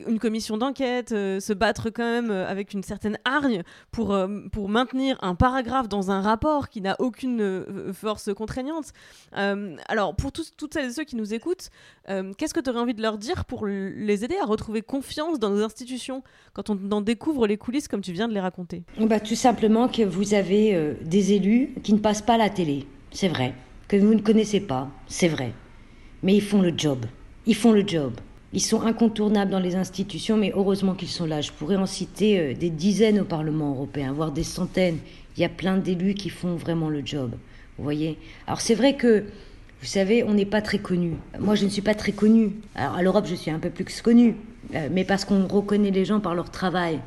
une 0.06 0.18
commission 0.18 0.58
d'enquête, 0.58 1.12
euh, 1.12 1.40
se 1.40 1.52
battre 1.52 1.88
quand 1.90 2.04
même 2.04 2.30
avec 2.30 2.74
une 2.74 2.82
certaine 2.82 3.18
hargne 3.24 3.62
pour, 3.90 4.16
pour 4.52 4.68
maintenir 4.68 5.18
un 5.22 5.34
paragraphe 5.34 5.88
dans 5.88 6.10
un 6.10 6.20
rapport 6.20 6.68
qui 6.68 6.80
n'a 6.80 6.96
aucune 6.98 7.92
force 7.92 8.32
contraignante. 8.34 8.92
alors, 9.32 10.14
pour 10.14 10.32
tous, 10.32 10.52
toutes 10.56 10.74
celles 10.74 10.90
et 10.90 10.92
ceux 10.92 11.04
qui 11.04 11.16
nous 11.16 11.32
écoutent, 11.32 11.70
qu'est-ce 12.06 12.52
que 12.52 12.60
tu 12.60 12.70
aurais 12.70 12.80
envie 12.80 12.94
de 12.94 13.02
leur 13.02 13.18
dire 13.18 13.44
pour 13.44 13.66
les 13.66 14.24
aider 14.24 14.36
à 14.40 14.44
retrouver 14.44 14.82
confiance 14.82 15.38
dans 15.38 15.50
nos 15.50 15.64
institutions 15.64 16.22
quand 16.52 16.70
on 16.70 16.90
en 16.90 17.00
découvre 17.00 17.46
les 17.46 17.56
coulisses 17.56 17.88
comme 17.88 18.02
tu 18.02 18.12
viens 18.12 18.28
de 18.28 18.34
les 18.34 18.40
raconter? 18.40 18.82
Bah, 19.00 19.20
Tout 19.20 19.34
simplement 19.34 19.88
que 19.88 20.02
vous 20.02 20.34
avez 20.34 20.96
des 21.02 21.32
élus 21.32 21.74
qui 21.82 21.94
ne 21.94 21.98
passent 21.98 22.22
pas 22.22 22.36
la 22.36 22.50
télé 22.50 22.86
c'est 23.16 23.28
vrai. 23.28 23.54
Que 23.88 23.96
vous 23.96 24.12
ne 24.12 24.20
connaissez 24.20 24.60
pas, 24.60 24.90
c'est 25.06 25.28
vrai. 25.28 25.52
Mais 26.22 26.34
ils 26.34 26.42
font 26.42 26.60
le 26.60 26.74
job. 26.76 27.06
Ils 27.46 27.54
font 27.54 27.72
le 27.72 27.82
job. 27.86 28.12
Ils 28.52 28.60
sont 28.60 28.82
incontournables 28.82 29.50
dans 29.50 29.58
les 29.58 29.74
institutions, 29.74 30.36
mais 30.36 30.52
heureusement 30.54 30.92
qu'ils 30.92 31.08
sont 31.08 31.24
là. 31.24 31.40
Je 31.40 31.50
pourrais 31.50 31.76
en 31.76 31.86
citer 31.86 32.38
euh, 32.38 32.54
des 32.54 32.68
dizaines 32.68 33.20
au 33.20 33.24
Parlement 33.24 33.70
européen, 33.70 34.12
voire 34.12 34.32
des 34.32 34.42
centaines. 34.42 34.98
Il 35.36 35.40
y 35.40 35.44
a 35.46 35.48
plein 35.48 35.78
d'élus 35.78 36.12
qui 36.12 36.28
font 36.28 36.56
vraiment 36.56 36.90
le 36.90 37.00
job. 37.06 37.30
Vous 37.78 37.84
voyez? 37.84 38.18
Alors 38.46 38.60
c'est 38.60 38.74
vrai 38.74 38.96
que, 38.96 39.24
vous 39.80 39.86
savez, 39.86 40.22
on 40.22 40.34
n'est 40.34 40.44
pas 40.44 40.60
très 40.60 40.78
connu. 40.78 41.12
Moi, 41.40 41.54
je 41.54 41.64
ne 41.64 41.70
suis 41.70 41.82
pas 41.82 41.94
très 41.94 42.12
connu. 42.12 42.52
Alors 42.74 42.96
à 42.96 43.02
l'Europe, 43.02 43.24
je 43.26 43.34
suis 43.34 43.50
un 43.50 43.58
peu 43.58 43.70
plus 43.70 44.02
connu, 44.02 44.36
euh, 44.74 44.88
mais 44.92 45.04
parce 45.04 45.24
qu'on 45.24 45.46
reconnaît 45.46 45.90
les 45.90 46.04
gens 46.04 46.20
par 46.20 46.34
leur 46.34 46.50
travail. 46.50 47.00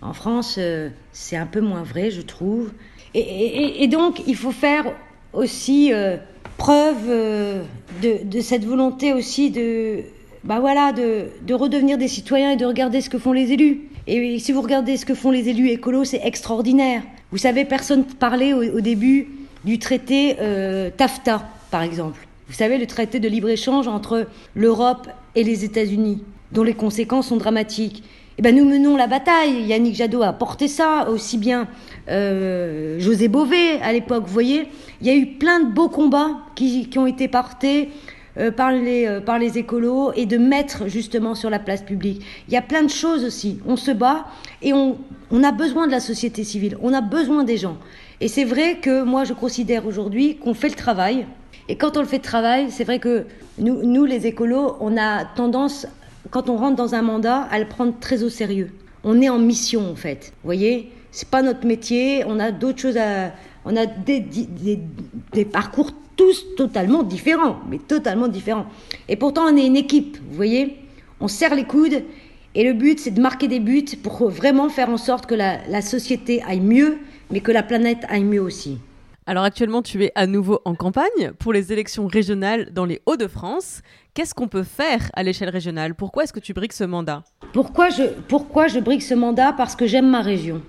En 0.00 0.14
France, 0.14 0.56
euh, 0.58 0.88
c'est 1.12 1.36
un 1.36 1.46
peu 1.46 1.60
moins 1.60 1.82
vrai, 1.82 2.10
je 2.10 2.22
trouve. 2.22 2.72
et 3.14 3.86
donc, 3.88 4.22
il 4.26 4.36
faut 4.36 4.52
faire 4.52 4.86
aussi 5.32 5.92
euh, 5.92 6.16
preuve 6.56 7.08
euh, 7.08 7.62
de, 8.02 8.40
cette 8.40 8.64
volonté 8.64 9.12
aussi 9.12 9.50
de, 9.50 10.00
bah 10.44 10.60
voilà, 10.60 10.92
de, 10.92 11.54
redevenir 11.54 11.98
des 11.98 12.08
citoyens 12.08 12.52
et 12.52 12.56
de 12.56 12.66
regarder 12.66 13.00
ce 13.00 13.10
que 13.10 13.18
font 13.18 13.32
les 13.32 13.52
élus. 13.52 13.88
Et 14.06 14.38
si 14.38 14.52
vous 14.52 14.62
regardez 14.62 14.96
ce 14.96 15.06
que 15.06 15.14
font 15.14 15.30
les 15.30 15.48
élus 15.48 15.68
écolos, 15.68 16.04
c'est 16.04 16.20
extraordinaire. 16.24 17.02
Vous 17.30 17.38
savez, 17.38 17.64
personne 17.64 18.04
parlait 18.04 18.52
au, 18.52 18.78
au 18.78 18.80
début 18.80 19.28
du 19.64 19.78
traité 19.78 20.36
euh, 20.40 20.90
TAFTA, 20.96 21.48
par 21.70 21.82
exemple. 21.82 22.26
Vous 22.48 22.54
savez, 22.54 22.78
le 22.78 22.86
traité 22.86 23.20
de 23.20 23.28
libre-échange 23.28 23.88
entre 23.88 24.26
l'Europe 24.54 25.08
et 25.34 25.44
les 25.44 25.64
États-Unis, 25.64 26.22
dont 26.50 26.64
les 26.64 26.74
conséquences 26.74 27.28
sont 27.28 27.36
dramatiques. 27.36 28.02
Eh 28.38 28.42
ben, 28.42 28.56
nous 28.56 28.64
menons 28.64 28.96
la 28.96 29.06
bataille. 29.06 29.66
Yannick 29.66 29.94
Jadot 29.94 30.22
a 30.22 30.32
porté 30.32 30.66
ça, 30.66 31.08
aussi 31.10 31.36
bien 31.36 31.68
euh, 32.08 32.98
José 32.98 33.28
Bové 33.28 33.80
à 33.82 33.92
l'époque. 33.92 34.24
Vous 34.26 34.32
voyez, 34.32 34.68
il 35.00 35.06
y 35.06 35.10
a 35.10 35.14
eu 35.14 35.26
plein 35.26 35.60
de 35.60 35.70
beaux 35.70 35.90
combats 35.90 36.38
qui, 36.54 36.88
qui 36.88 36.98
ont 36.98 37.06
été 37.06 37.28
portés 37.28 37.90
euh, 38.38 38.50
par, 38.50 38.72
les, 38.72 39.06
euh, 39.06 39.20
par 39.20 39.38
les 39.38 39.58
écolos 39.58 40.12
et 40.16 40.24
de 40.24 40.38
mettre 40.38 40.88
justement 40.88 41.34
sur 41.34 41.50
la 41.50 41.58
place 41.58 41.82
publique. 41.82 42.24
Il 42.48 42.54
y 42.54 42.56
a 42.56 42.62
plein 42.62 42.82
de 42.82 42.90
choses 42.90 43.22
aussi. 43.22 43.58
On 43.66 43.76
se 43.76 43.90
bat 43.90 44.24
et 44.62 44.72
on, 44.72 44.96
on 45.30 45.44
a 45.44 45.52
besoin 45.52 45.86
de 45.86 45.92
la 45.92 46.00
société 46.00 46.42
civile. 46.42 46.78
On 46.82 46.94
a 46.94 47.02
besoin 47.02 47.44
des 47.44 47.58
gens. 47.58 47.76
Et 48.22 48.28
c'est 48.28 48.44
vrai 48.44 48.76
que 48.80 49.02
moi, 49.02 49.24
je 49.24 49.34
considère 49.34 49.86
aujourd'hui 49.86 50.36
qu'on 50.36 50.54
fait 50.54 50.70
le 50.70 50.74
travail. 50.74 51.26
Et 51.68 51.76
quand 51.76 51.98
on 51.98 52.00
le 52.00 52.06
fait 52.06 52.18
de 52.18 52.22
travail, 52.22 52.68
c'est 52.70 52.84
vrai 52.84 52.98
que 52.98 53.26
nous, 53.58 53.82
nous, 53.84 54.06
les 54.06 54.26
écolos, 54.26 54.76
on 54.80 54.96
a 54.96 55.26
tendance 55.26 55.86
quand 56.30 56.48
on 56.48 56.56
rentre 56.56 56.76
dans 56.76 56.94
un 56.94 57.02
mandat, 57.02 57.42
à 57.50 57.58
le 57.58 57.66
prendre 57.66 57.94
très 57.98 58.22
au 58.22 58.28
sérieux. 58.28 58.70
On 59.04 59.20
est 59.20 59.28
en 59.28 59.38
mission, 59.38 59.90
en 59.90 59.96
fait. 59.96 60.32
Vous 60.42 60.46
voyez 60.48 60.92
C'est 61.10 61.28
pas 61.28 61.42
notre 61.42 61.66
métier, 61.66 62.24
on 62.26 62.38
a 62.38 62.52
d'autres 62.52 62.80
choses 62.80 62.96
à. 62.96 63.32
On 63.64 63.76
a 63.76 63.86
des, 63.86 65.44
parcours 65.44 65.92
tous 66.16 66.44
totalement 66.56 67.04
différents, 67.04 67.60
mais 67.70 67.78
totalement 67.78 68.28
différents. 68.28 68.66
Et 69.08 69.16
pourtant, 69.16 69.44
on 69.44 69.56
est 69.56 69.66
une 69.66 69.76
équipe, 69.76 70.18
vous 70.28 70.34
voyez 70.34 70.78
On 71.20 71.28
serre 71.28 71.54
les 71.54 71.64
coudes, 71.64 72.02
et 72.56 72.64
le 72.64 72.72
but, 72.72 72.98
c'est 72.98 73.12
de 73.12 73.20
marquer 73.20 73.46
des 73.46 73.60
buts 73.60 73.84
pour 74.02 74.28
vraiment 74.28 74.68
faire 74.68 74.90
en 74.90 74.96
sorte 74.96 75.26
que 75.26 75.36
la 75.36 75.80
société 75.80 76.42
aille 76.42 76.60
mieux, 76.60 76.98
mais 77.30 77.40
que 77.40 77.52
la 77.52 77.62
planète 77.62 78.04
aille 78.08 78.24
mieux 78.24 78.42
aussi. 78.42 78.78
Alors 79.24 79.44
actuellement, 79.44 79.82
tu 79.82 80.02
es 80.04 80.10
à 80.16 80.26
nouveau 80.26 80.60
en 80.64 80.74
campagne 80.74 81.30
pour 81.38 81.52
les 81.52 81.72
élections 81.72 82.08
régionales 82.08 82.72
dans 82.72 82.84
les 82.84 83.00
Hauts-de-France. 83.06 83.82
Qu'est-ce 84.14 84.34
qu'on 84.34 84.46
peut 84.46 84.62
faire 84.62 85.10
à 85.14 85.22
l'échelle 85.22 85.48
régionale? 85.48 85.94
Pourquoi 85.94 86.24
est-ce 86.24 86.34
que 86.34 86.40
tu 86.40 86.52
brigues 86.52 86.74
ce 86.74 86.84
mandat? 86.84 87.22
Pourquoi 87.54 87.88
je, 87.88 88.02
pourquoi 88.28 88.66
je 88.66 88.78
brigue 88.78 89.00
ce 89.00 89.14
mandat? 89.14 89.54
Parce 89.54 89.74
que 89.74 89.86
j'aime 89.86 90.06
ma 90.06 90.20
région. 90.20 90.60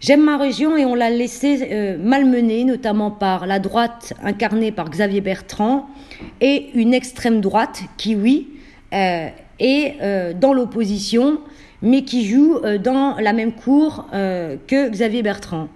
J'aime 0.00 0.24
ma 0.24 0.36
région 0.36 0.76
et 0.76 0.84
on 0.84 0.96
l'a 0.96 1.10
laissée 1.10 1.68
euh, 1.70 1.96
malmenée, 1.96 2.64
notamment 2.64 3.12
par 3.12 3.46
la 3.46 3.60
droite 3.60 4.14
incarnée 4.20 4.72
par 4.72 4.90
Xavier 4.90 5.20
Bertrand 5.20 5.86
et 6.40 6.70
une 6.74 6.92
extrême 6.92 7.40
droite 7.40 7.82
qui, 7.98 8.16
oui, 8.16 8.48
euh, 8.92 9.28
est 9.60 9.94
euh, 10.02 10.32
dans 10.32 10.52
l'opposition, 10.52 11.38
mais 11.82 12.02
qui 12.02 12.26
joue 12.28 12.58
dans 12.82 13.14
la 13.20 13.32
même 13.32 13.52
cour 13.52 14.06
que 14.10 14.88
Xavier 14.88 15.22
Bertrand. 15.22 15.68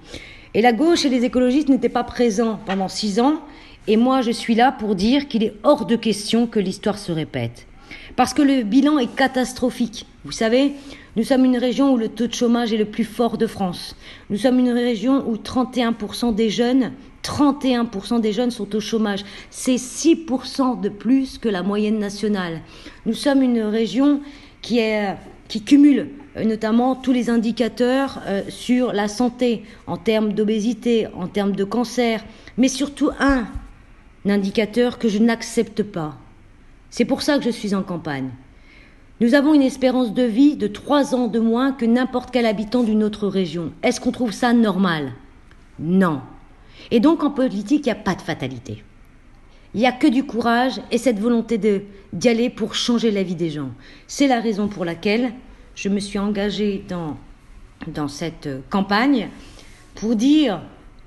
Et 0.55 0.63
la 0.63 0.73
gauche 0.73 1.05
et 1.05 1.09
les 1.09 1.25
écologistes 1.25 1.69
n'étaient 1.69 1.89
pas 1.89 2.03
présents 2.03 2.59
pendant 2.67 2.89
six 2.89 3.21
ans. 3.21 3.43
Et 3.89 3.97
moi, 3.97 4.21
je 4.21 4.31
suis 4.31 4.55
là 4.55 4.71
pour 4.71 4.95
dire 4.95 5.29
qu'il 5.29 5.43
est 5.43 5.55
hors 5.63 5.87
de 5.87 5.97
question 5.97 6.47
que 6.47 6.61
l'histoire 6.61 6.99
se 6.99 7.11
répète. 7.11 7.67
Parce 8.17 8.35
que 8.35 8.43
le 8.43 8.63
bilan 8.63 8.99
est 8.99 9.15
catastrophique. 9.15 10.05
Vous 10.27 10.33
savez, 10.33 10.75
nous 11.17 11.25
sommes 11.25 11.47
une 11.47 11.57
région 11.57 11.95
où 11.95 11.97
le 11.97 12.11
taux 12.11 12.27
de 12.27 12.35
chômage 12.35 12.71
est 12.71 12.77
le 12.77 12.85
plus 12.85 13.05
fort 13.05 13.39
de 13.39 13.47
France. 13.47 13.97
Nous 14.29 14.37
sommes 14.37 14.59
une 14.59 14.73
région 14.73 15.27
où 15.27 15.37
31% 15.37 16.35
des 16.35 16.51
jeunes, 16.51 16.93
31% 17.25 18.21
des 18.21 18.33
jeunes 18.33 18.51
sont 18.51 18.77
au 18.77 18.81
chômage. 18.81 19.25
C'est 19.49 19.77
6% 19.77 20.83
de 20.83 20.91
plus 20.91 21.39
que 21.39 21.49
la 21.49 21.63
moyenne 21.63 21.99
nationale. 21.99 22.61
Nous 23.07 23.15
sommes 23.15 23.41
une 23.41 23.63
région 23.63 24.21
qui, 24.61 24.83
cumule 25.65 26.11
euh, 26.37 26.45
notamment 26.45 26.95
tous 26.95 27.13
les 27.13 27.31
indicateurs 27.31 28.21
euh, 28.27 28.43
sur 28.51 28.93
la 28.93 29.09
santé 29.09 29.63
en 29.87 29.97
termes 29.97 30.35
d'obésité, 30.35 31.07
en 31.15 31.27
termes 31.27 31.57
de 31.57 31.65
cancer, 31.65 32.23
mais 32.59 32.69
surtout 32.69 33.09
un 33.19 33.47
indicateur 34.27 34.99
que 34.99 35.09
je 35.09 35.19
n'accepte 35.19 35.83
pas. 35.83 36.17
C'est 36.91 37.05
pour 37.05 37.23
ça 37.23 37.39
que 37.39 37.45
je 37.45 37.51
suis 37.51 37.75
en 37.75 37.83
campagne. 37.83 38.31
Nous 39.21 39.35
avons 39.35 39.53
une 39.53 39.63
espérance 39.63 40.15
de 40.15 40.23
vie 40.23 40.57
de 40.57 40.69
trois 40.69 41.15
ans 41.15 41.27
de 41.27 41.41
moins 41.41 41.73
que 41.73 41.85
n'importe 41.85 42.31
quel 42.31 42.47
habitant 42.47 42.85
d'une 42.85 43.03
autre 43.03 43.27
région. 43.27 43.73
Est-ce 43.83 44.01
qu'on 44.01 44.13
trouve 44.13 44.33
ça 44.33 44.53
normal? 44.53 45.13
Non. 45.81 46.21
Et 46.91 47.01
donc 47.01 47.25
en 47.25 47.31
politique, 47.31 47.87
il 47.87 47.91
n'y 47.91 47.99
a 47.99 48.03
pas 48.03 48.15
de 48.15 48.23
fatalité. 48.23 48.85
Il 49.75 49.81
n'y 49.81 49.87
a 49.87 49.93
que 49.93 50.07
du 50.07 50.25
courage 50.25 50.81
et 50.91 50.99
cette 50.99 51.19
volonté 51.19 51.59
d'y 52.13 52.29
aller 52.29 52.49
pour 52.49 52.75
changer 52.75 53.11
la 53.11 53.23
vie 53.23 53.35
des 53.35 53.51
gens. 53.51 53.71
C'est 54.07 54.29
la 54.29 54.41
raison 54.41 54.69
pour 54.69 54.85
laquelle 54.85 55.33
je 55.75 55.89
me 55.89 56.01
suis 56.01 56.19
engagée 56.19 56.85
dans, 56.89 57.17
dans 57.87 58.09
cette 58.09 58.49
campagne 58.71 59.29
pour 59.95 60.17
dire 60.17 60.61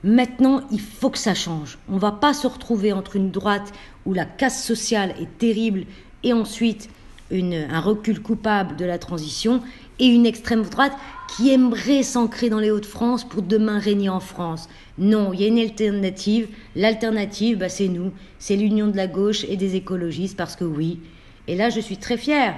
maintenant 0.04 0.62
il 0.72 0.82
faut 0.82 1.10
que 1.10 1.18
ça 1.18 1.34
change. 1.34 1.78
On 1.90 1.96
ne 1.96 2.00
va 2.00 2.12
pas 2.12 2.34
se 2.34 2.48
retrouver 2.48 2.94
entre 2.94 3.16
une 3.16 3.32
droite 3.32 3.72
où 4.06 4.14
la 4.14 4.26
casse 4.26 4.64
sociale 4.64 5.14
est 5.20 5.38
terrible 5.38 5.86
et 6.24 6.34
ensuite 6.34 6.90
un 7.32 7.80
recul 7.80 8.22
coupable 8.22 8.76
de 8.76 8.86
la 8.86 8.98
transition 8.98 9.62
et 10.00 10.08
une 10.08 10.26
extrême 10.26 10.64
droite 10.64 10.94
qui 11.36 11.52
aimerait 11.52 12.04
s'ancrer 12.04 12.50
dans 12.50 12.60
les 12.60 12.72
Hauts-de-France 12.72 13.24
pour 13.24 13.42
demain 13.42 13.80
régner 13.80 14.10
en 14.10 14.20
France. 14.20 14.68
Non, 14.98 15.32
il 15.32 15.42
y 15.42 15.46
a 15.46 15.48
une 15.48 15.60
alternative. 15.60 16.48
L'alternative, 16.76 17.60
bah, 17.60 17.70
c'est 17.70 17.88
nous. 17.88 18.12
C'est 18.40 18.56
l'union 18.56 18.88
de 18.88 18.98
la 18.98 19.08
gauche 19.08 19.46
et 19.46 19.56
des 19.56 19.76
écologistes, 19.76 20.36
parce 20.36 20.56
que 20.56 20.66
oui. 20.66 21.00
Et 21.48 21.56
là, 21.56 21.70
je 21.70 21.80
suis 21.80 21.98
très 21.98 22.18
fière. 22.18 22.56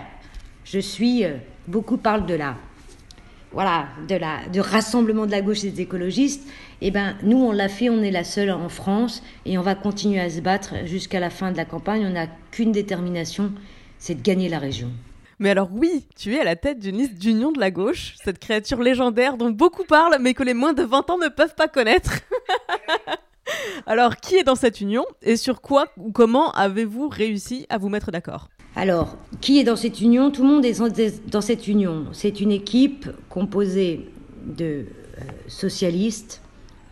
Je 0.66 0.80
suis. 0.80 1.24
Euh, 1.24 1.36
beaucoup 1.68 1.98
parlent 1.98 2.26
de 2.26 2.34
la. 2.34 2.56
Voilà, 3.52 3.88
de 4.08 4.16
la, 4.16 4.48
de 4.52 4.60
rassemblement 4.60 5.28
de 5.28 5.32
la 5.32 5.42
gauche 5.42 5.64
et 5.64 5.70
des 5.70 5.82
écologistes. 5.82 6.48
Eh 6.86 6.92
ben, 6.92 7.16
nous, 7.24 7.38
on 7.38 7.54
l'a 7.54 7.70
fait, 7.70 7.90
on 7.90 8.04
est 8.04 8.12
la 8.12 8.26
seule 8.26 8.52
en 8.52 8.68
France, 8.68 9.24
et 9.46 9.58
on 9.58 9.62
va 9.62 9.74
continuer 9.74 10.20
à 10.20 10.30
se 10.30 10.42
battre 10.42 10.74
jusqu'à 10.84 11.22
la 11.22 11.30
fin 11.30 11.50
de 11.50 11.56
la 11.56 11.64
campagne. 11.64 12.06
On 12.06 12.10
n'a 12.10 12.28
qu'une 12.52 12.74
détermination, 12.74 13.54
c'est 14.00 14.16
de 14.16 14.22
gagner 14.22 14.50
la 14.50 14.60
région. 14.60 14.92
Mais 15.40 15.50
alors 15.50 15.70
oui, 15.72 16.06
tu 16.18 16.36
es 16.36 16.42
à 16.42 16.44
la 16.44 16.58
tête 16.58 16.80
d'une 16.80 16.98
liste 16.98 17.16
d'union 17.16 17.54
de 17.54 17.60
la 17.62 17.72
gauche, 17.72 18.16
cette 18.22 18.38
créature 18.38 18.82
légendaire 18.82 19.38
dont 19.38 19.50
beaucoup 19.50 19.86
parlent 19.86 20.18
mais 20.20 20.34
que 20.34 20.44
les 20.44 20.54
moins 20.54 20.74
de 20.74 20.84
20 20.84 21.10
ans 21.10 21.18
ne 21.18 21.30
peuvent 21.30 21.56
pas 21.56 21.70
connaître. 21.70 22.20
alors 23.86 24.18
qui 24.18 24.36
est 24.36 24.44
dans 24.44 24.56
cette 24.56 24.82
union 24.82 25.06
et 25.22 25.38
sur 25.38 25.62
quoi 25.62 25.88
ou 25.96 26.12
comment 26.12 26.52
avez-vous 26.52 27.08
réussi 27.08 27.66
à 27.70 27.78
vous 27.78 27.88
mettre 27.88 28.12
d'accord? 28.12 28.50
Alors, 28.76 29.18
qui 29.40 29.58
est 29.58 29.64
dans 29.64 29.76
cette 29.78 30.02
union? 30.02 30.32
Tout 30.32 30.44
le 30.44 30.50
monde 30.50 30.66
est 30.66 30.82
dans 31.30 31.42
cette 31.42 31.68
union. 31.68 32.08
C'est 32.12 32.42
une 32.42 32.52
équipe 32.52 33.08
composée 33.30 34.10
de 34.46 34.66
euh, 34.66 35.22
socialistes, 35.48 36.43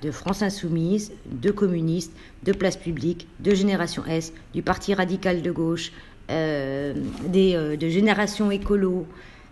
de 0.01 0.11
France 0.11 0.41
Insoumise, 0.41 1.11
de 1.25 1.51
communistes, 1.51 2.13
de 2.43 2.51
Place 2.53 2.77
Publique, 2.77 3.27
de 3.39 3.53
Génération 3.53 4.03
S, 4.05 4.33
du 4.53 4.61
Parti 4.61 4.93
radical 4.93 5.41
de 5.41 5.51
gauche, 5.51 5.91
euh, 6.29 6.93
des, 7.27 7.55
euh, 7.55 7.75
de 7.75 7.89
Génération 7.89 8.51
Écolo, 8.51 9.05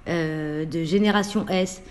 euh, 0.07 0.65
de 0.65 0.83
Génération 0.83 1.45
S. 1.49 1.81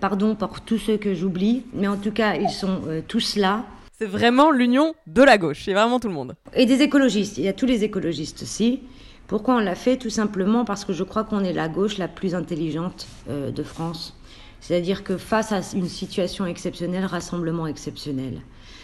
pardon 0.00 0.34
pour 0.34 0.62
tous 0.62 0.78
ceux 0.78 0.96
que 0.96 1.14
j'oublie, 1.14 1.62
mais 1.72 1.86
en 1.86 1.96
tout 1.96 2.10
cas, 2.10 2.34
ils 2.34 2.50
sont 2.50 2.80
tous 3.06 3.36
là. 3.36 3.64
C'est 3.96 4.06
vraiment 4.06 4.50
l'union 4.50 4.94
de 5.06 5.22
la 5.22 5.38
gauche, 5.38 5.62
c'est 5.64 5.74
vraiment 5.74 6.00
tout 6.00 6.08
le 6.08 6.14
monde. 6.14 6.34
Et 6.54 6.66
des 6.66 6.82
écologistes, 6.82 7.38
il 7.38 7.44
y 7.44 7.48
a 7.48 7.52
tous 7.52 7.66
les 7.66 7.84
écologistes 7.84 8.42
aussi. 8.42 8.80
Pourquoi 9.28 9.54
on 9.54 9.60
l'a 9.60 9.76
fait? 9.76 9.96
Tout 9.96 10.10
simplement 10.10 10.64
parce 10.64 10.84
que 10.84 10.92
je 10.92 11.04
crois 11.04 11.22
qu'on 11.22 11.44
est 11.44 11.52
la 11.52 11.68
gauche 11.68 11.98
la 11.98 12.08
plus 12.08 12.34
intelligente 12.34 13.06
de 13.28 13.62
France. 13.62 14.19
C'est-à-dire 14.60 15.04
que 15.04 15.16
face 15.16 15.52
à 15.52 15.60
une 15.74 15.88
situation 15.88 16.46
exceptionnelle, 16.46 17.04
rassemblement 17.04 17.66
exceptionnel, 17.66 18.40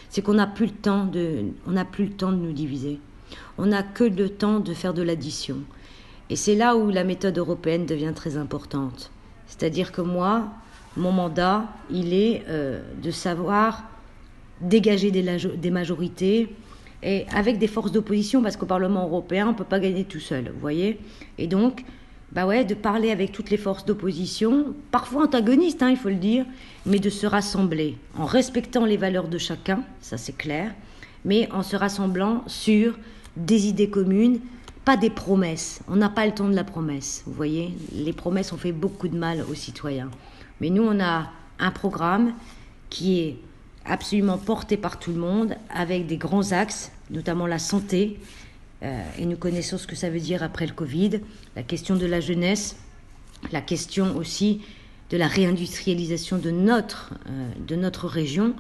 c'est 0.09 0.23
qu'on 0.23 0.35
n'a 0.35 0.47
plus 0.47 0.67
le 0.67 0.73
temps 0.73 1.05
de, 1.05 1.45
plus 1.93 2.07
le 2.07 2.13
temps 2.13 2.33
de 2.33 2.37
nous 2.39 2.53
diviser 2.53 3.01
on 3.59 3.67
n'a 3.67 3.83
que 3.83 4.05
le 4.05 4.29
temps 4.29 4.61
de 4.61 4.75
faire 4.75 4.95
de 4.95 5.03
l'addition. 5.03 5.59
Et 6.31 6.37
c'est 6.37 6.55
là 6.55 6.77
où 6.77 6.91
la 6.91 7.05
méthode 7.05 7.39
européenne 7.39 7.87
devient 7.87 8.13
très 8.15 8.37
importante. 8.37 9.11
C'est-à-dire 9.47 9.93
que 9.93 10.01
moi, 10.01 10.49
mon 10.97 11.13
mandat, 11.13 11.65
il 11.91 12.13
est 12.13 12.43
euh, 12.49 12.83
de 13.03 13.11
savoir 13.11 13.85
dégager 14.61 15.11
des, 15.11 15.71
majorités 15.71 16.49
et 17.03 17.27
avec 17.33 17.59
des 17.59 17.67
forces 17.67 17.93
d'opposition, 17.93 18.43
parce 18.43 18.57
qu'au 18.57 18.67
Parlement 18.67 19.05
européen, 19.05 19.49
on 19.49 19.53
ne 19.53 19.57
peut 19.57 19.65
pas 19.65 19.79
gagner 19.79 20.05
tout 20.05 20.21
seul, 20.21 20.51
vous 20.53 20.61
voyez 20.61 20.99
Et 21.39 21.47
donc, 21.47 21.85
bah 22.33 22.47
ouais, 22.47 22.65
de 22.65 22.75
parler 22.75 23.11
avec 23.11 23.33
toutes 23.33 23.51
les 23.51 23.57
forces 23.57 23.85
d'opposition, 23.85 24.75
parfois 24.91 25.25
antagonistes, 25.25 25.83
hein, 25.83 25.91
il 25.91 25.97
faut 25.97 26.09
le 26.09 26.17
dire, 26.17 26.45
mais 26.85 26.99
de 26.99 27.11
se 27.11 27.27
rassembler 27.27 27.97
en 28.19 28.25
respectant 28.25 28.85
les 28.85 28.97
valeurs 28.97 29.29
de 29.29 29.39
chacun, 29.39 29.83
ça 30.01 30.19
c'est 30.19 30.37
clair, 30.37 30.75
mais 31.25 31.49
en 31.53 31.63
se 31.63 31.77
rassemblant 31.77 32.43
sur 32.47 32.99
des 33.37 33.67
idées 33.67 33.91
communes, 33.91 34.41
pas 34.85 34.97
des 34.97 35.11
promesses. 35.11 35.81
On 35.89 35.97
n'a 35.97 36.09
pas 36.09 36.27
le 36.27 36.33
temps 36.33 36.49
de 36.49 36.55
la 36.55 36.65
promesse, 36.65 37.23
vous 37.27 37.33
voyez. 37.33 37.75
Les 37.93 38.13
promesses 38.13 38.53
ont 38.53 38.57
fait 38.57 38.73
beaucoup 38.73 39.09
de 39.09 39.19
mal 39.19 39.45
aux 39.51 39.55
citoyens. 39.55 40.11
Mais 40.61 40.71
nous, 40.71 40.85
on 40.85 41.01
a 41.01 41.31
un 41.59 41.71
programme 41.71 42.33
qui 42.89 43.21
est 43.21 43.37
absolument 43.85 44.39
porté 44.39 44.77
par 44.77 44.99
tout 44.99 45.11
le 45.11 45.19
monde, 45.19 45.57
avec 45.75 46.07
des 46.07 46.17
grands 46.17 46.53
axes, 46.53 46.93
notamment 47.11 47.47
la 47.47 47.59
santé, 47.59 48.21
et 48.83 49.25
nous 49.25 49.37
connaissons 49.37 49.79
ce 49.79 49.87
que 49.87 49.97
ça 49.97 50.11
veut 50.11 50.21
dire 50.21 50.43
après 50.43 50.67
le 50.67 50.73
Covid, 50.73 51.21
la 51.57 51.63
question 51.63 51.97
de 51.97 52.07
la 52.07 52.21
jeunesse, 52.21 52.77
la 53.51 53.61
question 53.61 54.17
aussi 54.17 54.61
de 55.11 55.17
la 55.17 55.29
réindustrialisation 55.29 56.39
de 56.39 56.51
notre, 56.51 57.15
euh, 57.29 57.49
de 57.67 57.77
notre 57.77 58.07
région. 58.07 58.55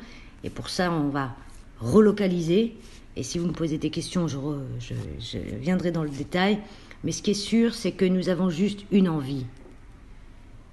Et 0.45 0.51
pour 0.51 0.69
ça, 0.69 0.91
on 0.91 1.09
va 1.09 1.35
relocaliser 1.81 2.77
et 3.17 3.23
si 3.23 3.39
vous 3.39 3.47
me 3.47 3.53
posez 3.53 3.79
des 3.79 3.91
questions, 3.91 4.29
je, 4.29 5.39
viendrai 5.59 5.91
dans 5.91 6.05
le 6.05 6.11
détail. 6.11 6.59
Mais 7.03 7.12
ce 7.12 7.23
qui 7.23 7.31
est 7.31 7.35
sûr, 7.35 7.75
c'est 7.75 7.93
que 7.93 8.05
nous 8.05 8.29
avons 8.29 8.51
juste 8.51 8.85
une 8.93 9.09
envie. 9.09 9.47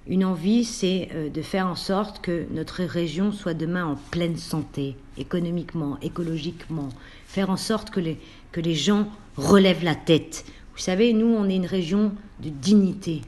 Une 0.06 0.24
envie, 0.26 0.66
c'est 0.66 1.08
euh, 1.14 1.30
de 1.30 1.40
faire 1.40 1.66
en 1.66 1.76
sorte 1.76 2.20
que 2.20 2.44
notre 2.50 2.82
région 2.84 3.32
soit 3.32 3.54
demain 3.54 3.86
en 3.86 3.96
pleine 4.10 4.36
santé, 4.36 4.96
économiquement, 5.16 5.98
écologiquement. 6.02 6.90
Faire 7.26 7.48
en 7.48 7.56
sorte 7.56 7.88
que 7.88 8.00
les, 8.00 8.18
que 8.52 8.60
les 8.60 8.74
gens 8.74 9.08
relèvent 9.36 9.84
la 9.84 9.94
tête. 9.94 10.44
Vous 10.72 10.80
savez, 10.80 11.12
nous, 11.12 11.26
on 11.26 11.48
est 11.48 11.56
une 11.56 11.66
région 11.66 12.12
de 12.40 12.48
dignité. 12.48 13.22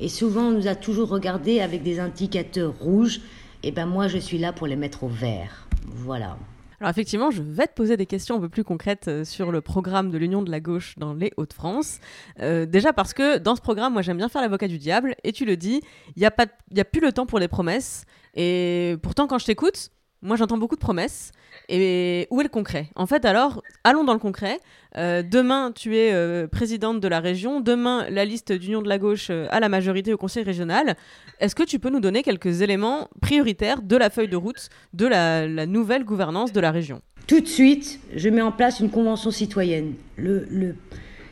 Et 0.00 0.08
souvent, 0.08 0.42
on 0.42 0.52
nous 0.52 0.66
a 0.66 0.74
toujours 0.74 1.08
regardé 1.08 1.60
avec 1.60 1.82
des 1.82 2.00
indicateurs 2.00 2.74
rouges. 2.78 3.20
Et 3.62 3.72
ben 3.72 3.86
moi, 3.86 4.08
je 4.08 4.18
suis 4.18 4.38
là 4.38 4.52
pour 4.52 4.66
les 4.66 4.76
mettre 4.76 5.04
au 5.04 5.08
vert. 5.08 5.68
Voilà. 5.86 6.36
Alors 6.80 6.90
effectivement, 6.90 7.32
je 7.32 7.42
vais 7.42 7.66
te 7.66 7.74
poser 7.74 7.96
des 7.96 8.06
questions 8.06 8.36
un 8.36 8.40
peu 8.40 8.48
plus 8.48 8.62
concrètes 8.62 9.08
euh, 9.08 9.24
sur 9.24 9.50
le 9.50 9.60
programme 9.60 10.10
de 10.10 10.18
l'Union 10.18 10.42
de 10.42 10.50
la 10.50 10.60
gauche 10.60 10.94
dans 10.96 11.12
les 11.12 11.32
Hauts-de-France. 11.36 11.98
Euh, 12.40 12.66
déjà 12.66 12.92
parce 12.92 13.14
que 13.14 13.38
dans 13.38 13.56
ce 13.56 13.60
programme, 13.60 13.94
moi 13.94 14.02
j'aime 14.02 14.18
bien 14.18 14.28
faire 14.28 14.42
l'avocat 14.42 14.68
du 14.68 14.78
diable, 14.78 15.16
et 15.24 15.32
tu 15.32 15.44
le 15.44 15.56
dis, 15.56 15.80
il 16.14 16.20
n'y 16.20 16.26
a, 16.26 16.32
a 16.36 16.84
plus 16.84 17.00
le 17.00 17.12
temps 17.12 17.26
pour 17.26 17.40
les 17.40 17.48
promesses. 17.48 18.04
Et 18.36 18.96
pourtant, 19.02 19.26
quand 19.26 19.38
je 19.38 19.46
t'écoute, 19.46 19.90
moi, 20.22 20.36
j'entends 20.36 20.58
beaucoup 20.58 20.74
de 20.74 20.80
promesses. 20.80 21.30
Et 21.68 22.26
où 22.30 22.40
est 22.40 22.44
le 22.44 22.48
concret? 22.48 22.88
En 22.96 23.06
fait, 23.06 23.24
alors, 23.24 23.62
allons 23.84 24.04
dans 24.04 24.14
le 24.14 24.18
concret. 24.18 24.58
Euh, 24.96 25.22
demain, 25.22 25.70
tu 25.72 25.96
es 25.96 26.12
euh, 26.12 26.46
présidente 26.46 27.00
de 27.00 27.08
la 27.08 27.20
région. 27.20 27.60
Demain, 27.60 28.06
la 28.10 28.24
liste 28.24 28.52
d'Union 28.52 28.82
de 28.82 28.88
la 28.88 28.98
gauche 28.98 29.28
euh, 29.30 29.46
a 29.50 29.60
la 29.60 29.68
majorité 29.68 30.12
au 30.12 30.16
conseil 30.16 30.42
régional. 30.42 30.96
Est-ce 31.40 31.54
que 31.54 31.62
tu 31.62 31.78
peux 31.78 31.90
nous 31.90 32.00
donner 32.00 32.22
quelques 32.22 32.62
éléments 32.62 33.08
prioritaires 33.20 33.82
de 33.82 33.96
la 33.96 34.10
feuille 34.10 34.28
de 34.28 34.36
route 34.36 34.68
de 34.92 35.06
la, 35.06 35.66
nouvelle 35.66 36.04
gouvernance 36.04 36.52
de 36.52 36.60
la 36.60 36.70
région? 36.70 37.00
Tout 37.26 37.40
de 37.40 37.46
suite, 37.46 38.00
je 38.16 38.28
mets 38.28 38.42
en 38.42 38.52
place 38.52 38.80
une 38.80 38.90
convention 38.90 39.30
citoyenne. 39.30 39.94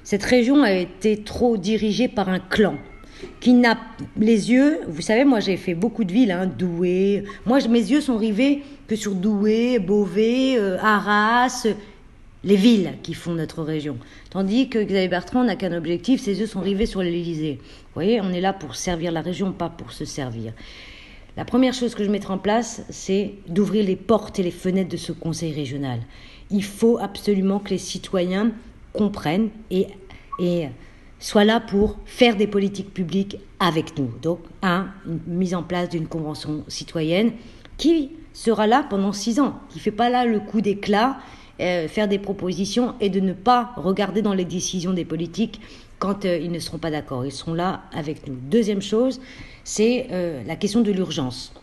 Cette 0.05 0.23
région 0.23 0.63
a 0.63 0.73
été 0.73 1.23
trop 1.23 1.57
dirigée 1.57 2.09
par 2.09 2.29
un 2.29 2.39
clan 2.39 2.77
qui 3.41 3.53
n'a 3.55 3.79
les 4.19 4.51
yeux, 4.51 4.81
vous 4.89 5.03
savez, 5.03 5.25
moi 5.25 5.41
j'ai 5.41 5.57
fait 5.57 5.75
beaucoup 5.75 6.05
de 6.05 6.13
villes, 6.13 6.31
hein, 6.31 6.47
Douai. 6.47 7.25
Moi, 7.47 7.59
mes 7.69 7.81
yeux 7.81 8.01
sont 8.01 8.17
rivés 8.17 8.63
que 8.89 8.97
sur 8.97 9.15
Douai, 9.15 9.79
Beauvais, 9.79 10.59
euh, 10.59 10.79
Arras, 10.81 11.67
les 12.45 12.57
villes 12.57 12.95
qui 13.03 13.15
font 13.15 13.33
notre 13.33 13.63
région. 13.63 13.99
Tandis 14.31 14.69
que 14.69 14.79
Xavier 14.79 15.09
Bertrand 15.09 15.45
n'a 15.45 15.57
qu'un 15.57 15.77
objectif, 15.77 16.21
ses 16.21 16.39
yeux 16.41 16.47
sont 16.47 16.61
rivés 16.61 16.87
sur 16.87 17.03
l'Élysée. 17.03 17.59
Vous 17.61 17.95
voyez, 17.95 18.21
on 18.21 18.33
est 18.33 18.41
là 18.41 18.53
pour 18.53 18.77
servir 18.77 19.13
la 19.13 19.21
région, 19.21 19.53
pas 19.53 19.69
pour 19.69 19.93
se 19.93 20.05
servir. 20.05 20.53
La 21.37 21.45
première 21.45 21.75
chose 21.75 21.95
que 21.95 22.05
je 22.05 22.11
mettrai 22.11 22.33
en 22.33 22.39
place, 22.39 22.83
c'est 22.89 23.35
d'ouvrir 23.49 23.85
les 23.85 23.97
portes 23.97 24.39
et 24.39 24.43
les 24.43 24.51
fenêtres 24.51 24.89
de 24.89 24.97
ce 24.97 25.13
conseil 25.13 25.53
régional. 25.53 26.01
Il 26.51 26.65
faut 26.65 26.99
absolument 26.99 27.59
que 27.59 27.71
les 27.71 27.79
citoyens 27.79 28.53
comprennent 28.93 29.51
et, 29.71 29.89
et 30.39 30.69
soient 31.19 31.45
là 31.45 31.61
pour 31.61 31.99
faire 32.05 32.37
des 32.37 32.47
politiques 32.47 32.93
publiques 32.93 33.39
avec 33.59 33.99
nous. 33.99 34.11
Donc, 34.23 34.41
un, 34.63 34.89
une 35.07 35.21
mise 35.27 35.55
en 35.55 35.63
place 35.63 35.89
d'une 35.89 36.07
convention 36.07 36.65
citoyenne 36.69 37.33
qui 37.79 38.11
sera 38.33 38.67
là 38.67 38.85
pendant 38.89 39.13
six 39.13 39.41
ans, 39.41 39.61
qui 39.71 39.79
ne 39.79 39.83
fait 39.83 39.91
pas 39.91 40.11
là 40.11 40.25
le 40.25 40.41
coup 40.41 40.61
d'éclat, 40.61 41.19
euh, 41.61 41.89
faire 41.89 42.07
des 42.07 42.19
propositions 42.19 42.95
et 43.01 43.09
de 43.09 43.21
ne 43.21 43.33
pas 43.33 43.73
regarder 43.77 44.21
dans 44.21 44.35
les 44.35 44.45
décisions 44.45 44.93
des 44.93 45.07
politiques 45.07 45.61
quand 45.99 46.27
euh, 46.27 46.37
ils 46.37 46.53
ne 46.53 46.59
seront 46.59 46.77
pas 46.79 46.91
d'accord. 46.91 47.25
Ils 47.25 47.33
seront 47.33 47.55
là 47.55 47.85
avec 47.95 48.27
nous. 48.27 48.35
Deuxième 48.35 48.83
chose, 48.83 49.21
c'est 49.65 50.09
euh, 50.11 50.43
la 50.45 50.57
question 50.57 50.83
de 50.83 50.93
l'urgence. 50.93 51.55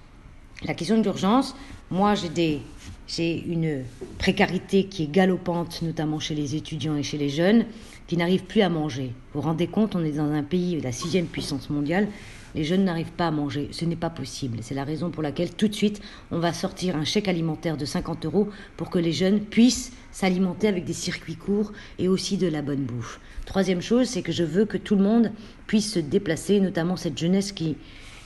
La 0.65 0.73
question 0.73 0.97
de 0.97 1.03
l'urgence, 1.03 1.55
moi 1.91 2.15
j'ai 2.15 2.29
des 2.29 2.59
j'ai 3.05 3.43
une 3.45 3.83
précarité 4.17 4.85
qui 4.85 5.03
est 5.03 5.11
galopante, 5.11 5.81
notamment 5.83 6.19
chez 6.19 6.33
les 6.33 6.55
étudiants 6.55 6.95
et 6.95 7.03
chez 7.03 7.17
les 7.17 7.29
jeunes, 7.29 7.65
qui 8.13 8.17
n'arrivent 8.17 8.43
plus 8.43 8.61
à 8.61 8.69
manger. 8.69 9.11
Vous 9.33 9.41
vous 9.41 9.47
rendez 9.47 9.65
compte, 9.65 9.95
on 9.95 10.05
est 10.05 10.11
dans 10.11 10.29
un 10.29 10.43
pays, 10.43 10.79
la 10.79 10.91
sixième 10.91 11.25
puissance 11.25 11.71
mondiale, 11.71 12.07
les 12.53 12.63
jeunes 12.63 12.83
n'arrivent 12.83 13.11
pas 13.17 13.25
à 13.25 13.31
manger. 13.31 13.69
Ce 13.71 13.85
n'est 13.85 13.95
pas 13.95 14.11
possible. 14.11 14.59
C'est 14.61 14.75
la 14.75 14.83
raison 14.83 15.09
pour 15.09 15.23
laquelle 15.23 15.51
tout 15.55 15.67
de 15.67 15.73
suite, 15.73 15.99
on 16.29 16.37
va 16.37 16.53
sortir 16.53 16.95
un 16.95 17.05
chèque 17.05 17.27
alimentaire 17.27 17.75
de 17.75 17.85
50 17.85 18.27
euros 18.27 18.49
pour 18.77 18.91
que 18.91 18.99
les 18.99 19.13
jeunes 19.13 19.39
puissent 19.39 19.93
s'alimenter 20.11 20.67
avec 20.67 20.85
des 20.85 20.93
circuits 20.93 21.37
courts 21.37 21.73
et 21.97 22.07
aussi 22.07 22.37
de 22.37 22.45
la 22.45 22.61
bonne 22.61 22.83
bouffe. 22.83 23.19
Troisième 23.47 23.81
chose, 23.81 24.07
c'est 24.07 24.21
que 24.21 24.31
je 24.31 24.43
veux 24.43 24.65
que 24.65 24.77
tout 24.77 24.95
le 24.95 25.01
monde 25.01 25.31
puisse 25.65 25.91
se 25.91 25.99
déplacer, 25.99 26.59
notamment 26.59 26.97
cette 26.97 27.17
jeunesse 27.17 27.51
qui, 27.51 27.77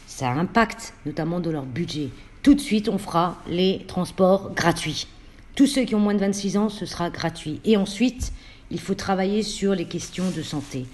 ça 0.06 0.30
impacte 0.32 0.96
notamment 1.06 1.40
de 1.40 1.50
leur 1.50 1.64
budget. 1.64 2.10
Tout 2.44 2.56
de 2.56 2.60
suite, 2.60 2.90
on 2.90 2.98
fera 2.98 3.42
les 3.48 3.86
transports 3.88 4.54
gratuits. 4.54 5.08
Tous 5.56 5.66
ceux 5.66 5.86
qui 5.86 5.96
ont 5.96 6.00
moins 6.02 6.14
de 6.14 6.20
26 6.20 6.58
ans, 6.58 6.68
ce 6.68 6.86
sera 6.86 7.10
gratuit. 7.10 7.62
Et 7.64 7.78
ensuite, 7.78 8.34
il 8.72 8.80
faut 8.80 8.96
travailler 8.96 9.44
sur 9.44 9.76
les 9.76 9.86
questions 9.86 10.30
de 10.36 10.42
santé. 10.42 10.86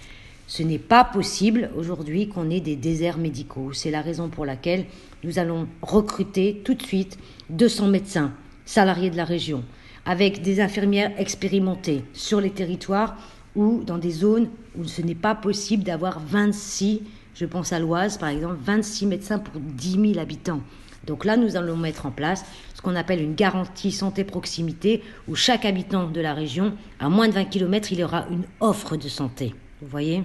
Ce 0.47 0.61
n'est 0.61 0.79
pas 0.79 1.03
possible 1.03 1.71
aujourd'hui 1.75 2.27
qu'on 2.27 2.49
ait 2.49 2.59
des 2.59 2.75
déserts 2.75 3.17
médicaux. 3.17 3.71
C'est 3.73 3.91
la 3.91 4.01
raison 4.01 4.29
pour 4.29 4.45
laquelle 4.45 4.85
nous 5.23 5.39
allons 5.39 5.67
recruter 5.81 6.61
tout 6.63 6.73
de 6.73 6.83
suite 6.83 7.17
200 7.49 7.87
médecins 7.87 8.33
salariés 8.65 9.09
de 9.09 9.17
la 9.17 9.25
région, 9.25 9.63
avec 10.05 10.41
des 10.41 10.59
infirmières 10.59 11.11
expérimentées 11.17 12.03
sur 12.13 12.41
les 12.41 12.51
territoires 12.51 13.15
ou 13.55 13.83
dans 13.83 13.97
des 13.97 14.11
zones 14.11 14.49
où 14.77 14.83
ce 14.83 15.01
n'est 15.01 15.15
pas 15.15 15.35
possible 15.35 15.83
d'avoir 15.83 16.19
26, 16.19 17.01
je 17.35 17.45
pense 17.45 17.73
à 17.73 17.79
l'Oise 17.79 18.17
par 18.17 18.29
exemple, 18.29 18.57
26 18.63 19.05
médecins 19.05 19.39
pour 19.39 19.59
10 19.59 20.13
000 20.13 20.19
habitants. 20.19 20.61
Donc 21.05 21.25
là, 21.25 21.37
nous 21.37 21.55
allons 21.55 21.75
mettre 21.75 22.05
en 22.05 22.11
place 22.11 22.45
ce 22.73 22.81
qu'on 22.81 22.95
appelle 22.95 23.21
une 23.21 23.35
garantie 23.35 23.91
santé 23.91 24.23
proximité, 24.23 25.03
où 25.27 25.35
chaque 25.35 25.65
habitant 25.65 26.07
de 26.07 26.21
la 26.21 26.33
région, 26.33 26.73
à 26.99 27.09
moins 27.09 27.27
de 27.27 27.33
20 27.33 27.45
km, 27.45 27.91
il 27.91 28.03
aura 28.03 28.25
une 28.29 28.43
offre 28.59 28.95
de 28.95 29.07
santé. 29.09 29.53
Vous 29.81 29.87
voyez? 29.87 30.23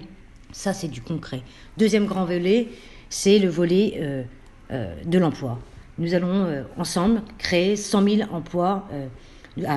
Ça, 0.51 0.73
c'est 0.73 0.87
du 0.87 1.01
concret. 1.01 1.41
Deuxième 1.77 2.05
grand 2.05 2.25
volet, 2.25 2.69
c'est 3.09 3.39
le 3.39 3.49
volet 3.49 3.95
euh, 3.97 4.23
euh, 4.71 4.95
de 5.05 5.19
l'emploi. 5.19 5.59
Nous 5.97 6.13
allons 6.13 6.45
euh, 6.45 6.63
ensemble 6.77 7.21
créer 7.37 7.75
100 7.75 8.03
000 8.03 8.31
emplois, 8.31 8.87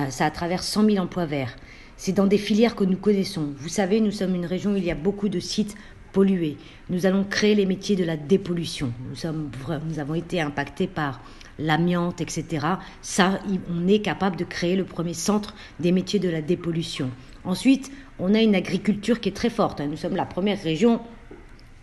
ça 0.09 0.25
à 0.25 0.31
travers 0.31 0.63
100 0.63 0.85
000 0.85 0.97
emplois 1.03 1.25
verts. 1.25 1.55
C'est 1.97 2.13
dans 2.13 2.27
des 2.27 2.37
filières 2.37 2.75
que 2.75 2.83
nous 2.83 2.97
connaissons. 2.97 3.53
Vous 3.57 3.69
savez, 3.69 4.01
nous 4.01 4.11
sommes 4.11 4.35
une 4.35 4.45
région 4.45 4.73
où 4.73 4.75
il 4.77 4.85
y 4.85 4.91
a 4.91 4.95
beaucoup 4.95 5.29
de 5.29 5.39
sites 5.39 5.75
pollués. 6.13 6.57
Nous 6.89 7.05
allons 7.05 7.25
créer 7.25 7.55
les 7.55 7.65
métiers 7.65 7.97
de 7.97 8.05
la 8.05 8.15
dépollution. 8.15 8.93
Nous, 9.09 9.15
sommes, 9.15 9.51
nous 9.85 9.99
avons 9.99 10.15
été 10.15 10.39
impactés 10.39 10.87
par 10.87 11.21
l'amiante, 11.59 12.21
etc. 12.21 12.65
Ça, 13.01 13.39
on 13.69 13.87
est 13.87 13.99
capable 13.99 14.37
de 14.37 14.43
créer 14.43 14.75
le 14.75 14.85
premier 14.85 15.13
centre 15.13 15.53
des 15.79 15.91
métiers 15.91 16.19
de 16.19 16.29
la 16.29 16.41
dépollution. 16.41 17.09
Ensuite, 17.43 17.91
on 18.19 18.33
a 18.33 18.41
une 18.41 18.55
agriculture 18.55 19.19
qui 19.19 19.29
est 19.29 19.33
très 19.33 19.49
forte. 19.49 19.81
Nous 19.81 19.97
sommes 19.97 20.15
la 20.15 20.25
première 20.25 20.61
région 20.61 21.01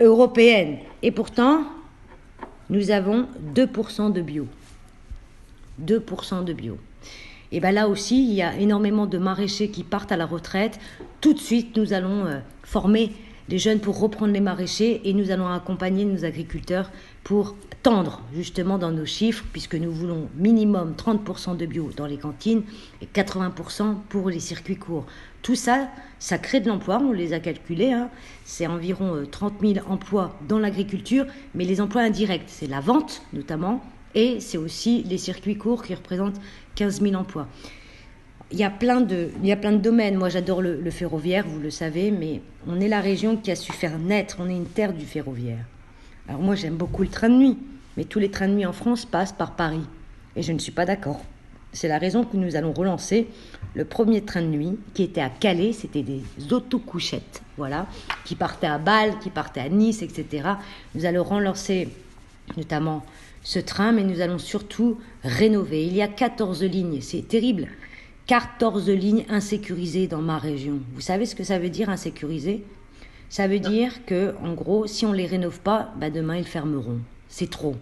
européenne. 0.00 0.78
Et 1.02 1.10
pourtant, 1.10 1.64
nous 2.70 2.90
avons 2.90 3.28
2% 3.54 4.12
de 4.12 4.22
bio. 4.22 4.46
2% 5.84 6.44
de 6.44 6.52
bio. 6.52 6.78
Et 7.52 7.60
bien 7.60 7.72
là 7.72 7.88
aussi, 7.88 8.22
il 8.24 8.32
y 8.34 8.42
a 8.42 8.56
énormément 8.56 9.06
de 9.06 9.18
maraîchers 9.18 9.70
qui 9.70 9.82
partent 9.82 10.12
à 10.12 10.16
la 10.16 10.26
retraite. 10.26 10.78
Tout 11.20 11.34
de 11.34 11.38
suite, 11.38 11.76
nous 11.76 11.92
allons 11.92 12.26
euh, 12.26 12.38
former 12.62 13.12
des 13.50 13.58
jeunes 13.58 13.80
pour 13.80 13.98
reprendre 13.98 14.32
les 14.32 14.40
maraîchers 14.40 15.00
et 15.04 15.12
nous 15.12 15.32
allons 15.32 15.48
accompagner 15.48 16.04
nos 16.04 16.24
agriculteurs 16.24 16.88
pour 17.24 17.56
tendre 17.82 18.22
justement 18.32 18.78
dans 18.78 18.92
nos 18.92 19.04
chiffres, 19.04 19.44
puisque 19.52 19.74
nous 19.74 19.90
voulons 19.90 20.28
minimum 20.36 20.94
30% 20.96 21.56
de 21.56 21.66
bio 21.66 21.90
dans 21.96 22.06
les 22.06 22.16
cantines 22.16 22.62
et 23.02 23.06
80% 23.06 23.96
pour 24.08 24.30
les 24.30 24.38
circuits 24.38 24.76
courts. 24.76 25.04
Tout 25.42 25.56
ça, 25.56 25.88
ça 26.20 26.38
crée 26.38 26.60
de 26.60 26.68
l'emploi, 26.68 27.00
on 27.02 27.10
les 27.10 27.32
a 27.32 27.40
calculés, 27.40 27.92
hein. 27.92 28.08
c'est 28.44 28.68
environ 28.68 29.24
30 29.28 29.54
euh, 29.64 29.74
000 29.74 29.86
emplois 29.90 30.38
dans 30.46 30.60
l'agriculture, 30.60 31.26
mais 31.56 31.64
les 31.64 31.80
emplois 31.80 32.02
indirects, 32.02 32.44
c'est 32.46 32.68
la 32.68 32.80
vente 32.80 33.22
notamment, 33.32 33.82
et 34.14 34.38
c'est 34.38 34.58
aussi 34.58 35.02
les 35.02 35.18
circuits 35.18 35.56
courts 35.56 35.82
qui 35.82 35.94
représentent 35.94 36.40
15 36.76 37.02
000 37.02 37.14
emplois 37.14 37.48
il 38.52 38.58
y 38.58 38.64
a 38.64 38.70
plein 38.70 39.00
de, 39.00 39.30
il 39.42 39.48
y 39.48 39.52
a 39.52 39.56
plein 39.56 39.72
de 39.72 39.78
domaines. 39.78 40.16
Moi, 40.16 40.28
j'adore 40.28 40.60
le, 40.62 40.90
ferroviaire, 40.90 41.46
vous 41.46 41.60
le 41.60 41.70
savez, 41.70 42.10
mais 42.10 42.42
on 42.66 42.80
est 42.80 42.88
la 42.88 43.00
région 43.00 43.36
qui 43.36 43.50
a 43.50 43.56
su 43.56 43.72
faire 43.72 43.98
naître. 43.98 44.36
On 44.40 44.48
est 44.48 44.56
une 44.56 44.66
terre 44.66 44.92
du 44.92 45.04
ferroviaire. 45.04 45.64
Alors 46.28 46.40
moi, 46.40 46.54
j'aime 46.54 46.76
beaucoup 46.76 47.02
le 47.02 47.08
train 47.08 47.28
de 47.28 47.34
nuit, 47.34 47.58
mais 47.96 48.04
tous 48.04 48.18
les 48.18 48.30
trains 48.30 48.48
de 48.48 48.54
nuit 48.54 48.66
en 48.66 48.72
France 48.72 49.04
passent 49.04 49.32
par 49.32 49.56
Paris, 49.56 49.84
et 50.36 50.42
je 50.42 50.52
ne 50.52 50.58
suis 50.58 50.72
pas 50.72 50.86
d'accord. 50.86 51.20
C'est 51.72 51.88
la 51.88 51.98
raison 51.98 52.24
que 52.24 52.36
nous 52.36 52.56
allons 52.56 52.72
relancer 52.72 53.28
le 53.74 53.84
premier 53.84 54.22
train 54.22 54.42
de 54.42 54.48
nuit 54.48 54.76
qui 54.92 55.04
était 55.04 55.20
à 55.20 55.28
Calais. 55.28 55.72
C'était 55.72 56.02
des 56.02 56.22
autocouchettes, 56.50 57.42
voilà, 57.56 57.86
qui 58.24 58.34
partaient 58.34 58.66
à 58.66 58.78
Bâle, 58.78 59.18
qui 59.20 59.30
partaient 59.30 59.60
à 59.60 59.68
Nice, 59.68 60.02
etc. 60.02 60.48
Nous 60.96 61.04
allons 61.04 61.22
relancer 61.22 61.88
notamment 62.56 63.04
ce 63.44 63.60
train, 63.60 63.92
mais 63.92 64.02
nous 64.02 64.20
allons 64.20 64.38
surtout 64.38 64.98
rénover. 65.22 65.86
Il 65.86 65.94
y 65.94 66.02
a 66.02 66.08
14 66.08 66.64
lignes, 66.64 67.00
c'est 67.00 67.26
terrible. 67.26 67.68
14 68.30 68.88
lignes 68.90 69.24
insécurisées 69.28 70.06
dans 70.06 70.22
ma 70.22 70.38
région. 70.38 70.78
Vous 70.94 71.00
savez 71.00 71.26
ce 71.26 71.34
que 71.34 71.42
ça 71.42 71.58
veut 71.58 71.68
dire 71.68 71.90
insécurisé 71.90 72.64
Ça 73.28 73.48
veut 73.48 73.58
dire 73.58 74.04
que, 74.06 74.36
en 74.44 74.52
gros, 74.52 74.86
si 74.86 75.04
on 75.04 75.12
les 75.12 75.26
rénove 75.26 75.58
pas, 75.58 75.92
bah 75.96 76.10
demain 76.10 76.36
ils 76.36 76.46
fermeront. 76.46 77.00
C'est 77.28 77.50
trop. 77.50 77.74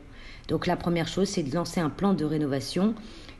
Donc 0.49 0.66
la 0.66 0.76
première 0.76 1.07
chose, 1.07 1.28
c'est 1.28 1.42
de 1.42 1.55
lancer 1.55 1.80
un 1.80 1.90
plan 1.90 2.14
de 2.14 2.24
rénovation 2.24 2.94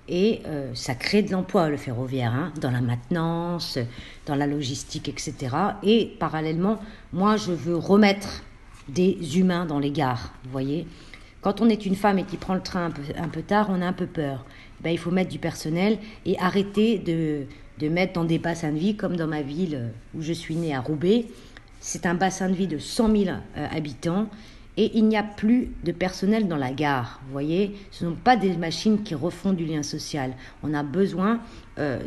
et 0.07 0.43
euh, 0.45 0.71
ça 0.75 0.95
crée 0.95 1.23
de 1.23 1.33
l'emploi, 1.33 1.71
le 1.71 1.79
ferroviaire, 1.79 2.35
hein, 2.35 2.53
dans 2.61 2.71
la 2.71 2.83
maintenance, 2.83 3.79
dans 4.27 4.35
la 4.35 4.47
logistique, 4.47 5.09
etc. 5.09 5.35
Et 5.83 6.15
parallèlement, 6.21 6.79
moi, 7.15 7.39
je 7.39 7.53
veux 7.53 7.77
remettre 7.77 8.43
des 8.91 9.39
humains 9.39 9.65
dans 9.65 9.79
les 9.79 9.93
gares, 9.93 10.35
vous 10.45 10.51
voyez? 10.51 10.87
Quand 11.41 11.61
on 11.61 11.69
est 11.69 11.87
une 11.87 11.95
femme 11.95 12.19
et 12.19 12.25
qui 12.25 12.37
prend 12.37 12.55
le 12.55 12.61
train 12.61 12.87
un 12.87 12.91
peu, 12.91 13.03
un 13.17 13.29
peu 13.29 13.43
tard, 13.43 13.69
on 13.71 13.81
a 13.81 13.87
un 13.87 13.93
peu 13.93 14.07
peur. 14.07 14.45
Ben, 14.81 14.91
il 14.91 14.99
faut 14.99 15.11
mettre 15.11 15.31
du 15.31 15.39
personnel 15.39 15.99
et 16.24 16.39
arrêter 16.39 16.99
de, 16.99 17.45
de 17.79 17.89
mettre 17.89 18.14
dans 18.14 18.24
des 18.24 18.39
bassins 18.39 18.72
de 18.72 18.79
vie 18.79 18.97
comme 18.97 19.16
dans 19.16 19.26
ma 19.26 19.43
ville 19.43 19.74
euh, 19.74 19.89
où 20.16 20.22
je 20.22 20.33
suis 20.33 20.57
née 20.57 20.74
à 20.74 20.81
Roubaix. 20.81 21.26
C'est 21.81 22.07
un 22.07 22.14
bassin 22.14 22.49
de 22.49 22.55
vie 22.55 22.66
de 22.66 22.79
100 22.79 23.16
000 23.16 23.24
euh, 23.29 23.66
habitants 23.70 24.29
et 24.76 24.97
il 24.97 25.07
n'y 25.07 25.16
a 25.16 25.24
plus 25.24 25.72
de 25.83 25.91
personnel 25.91 26.47
dans 26.47 26.57
la 26.57 26.70
gare. 26.70 27.20
Vous 27.26 27.33
voyez, 27.33 27.74
ce 27.91 28.05
ne 28.05 28.11
sont 28.11 28.16
pas 28.16 28.37
des 28.37 28.57
machines 28.57 29.03
qui 29.03 29.14
refont 29.16 29.53
du 29.53 29.64
lien 29.64 29.83
social. 29.83 30.33
On 30.62 30.72
a 30.72 30.85
besoin 30.85 31.41
euh, 31.79 31.99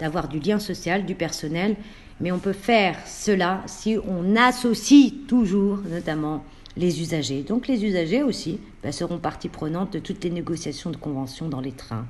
d'avoir 0.00 0.28
du 0.28 0.40
lien 0.40 0.58
social, 0.58 1.06
du 1.06 1.14
personnel, 1.14 1.76
mais 2.20 2.32
on 2.32 2.40
peut 2.40 2.52
faire 2.52 2.96
cela 3.06 3.62
si 3.66 3.96
on 4.08 4.34
associe 4.34 5.12
toujours, 5.28 5.78
notamment, 5.88 6.44
les 6.78 7.00
usagers. 7.00 7.42
Donc 7.42 7.66
les 7.66 7.84
usagers 7.84 8.22
aussi 8.22 8.60
bah, 8.82 8.92
seront 8.92 9.18
partie 9.18 9.48
prenante 9.48 9.92
de 9.92 9.98
toutes 9.98 10.24
les 10.24 10.30
négociations 10.30 10.90
de 10.90 10.96
conventions 10.96 11.48
dans 11.48 11.60
les 11.60 11.72
trains. 11.72 12.06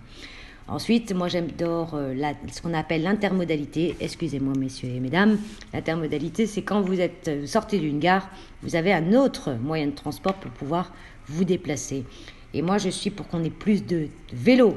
Ensuite, 0.69 1.15
moi 1.15 1.29
j'adore 1.29 1.95
euh, 1.95 2.15
ce 2.53 2.61
qu'on 2.61 2.75
appelle 2.75 3.03
l'intermodalité. 3.03 3.97
Excusez-moi 4.01 4.53
messieurs 4.59 4.91
et 4.91 5.01
mesdames, 5.01 5.39
l'intermodalité 5.73 6.47
c'est 6.47 6.61
quand 6.61 6.83
vous 6.83 7.01
êtes 7.01 7.29
euh, 7.29 7.47
sorti 7.47 7.81
d'une 7.81 7.99
gare, 7.99 8.29
vous 8.63 8.77
avez 8.77 8.93
un 8.93 9.15
autre 9.15 9.55
moyen 9.55 9.87
de 9.87 9.93
transport 9.95 10.35
pour 10.35 10.51
pouvoir 10.51 10.93
vous 11.27 11.45
déplacer. 11.45 12.05
Et 12.53 12.61
moi 12.61 12.77
je 12.77 12.91
suis 12.91 13.09
pour 13.09 13.27
qu'on 13.29 13.43
ait 13.43 13.51
plus 13.51 13.87
de 13.87 14.09
vélos 14.35 14.77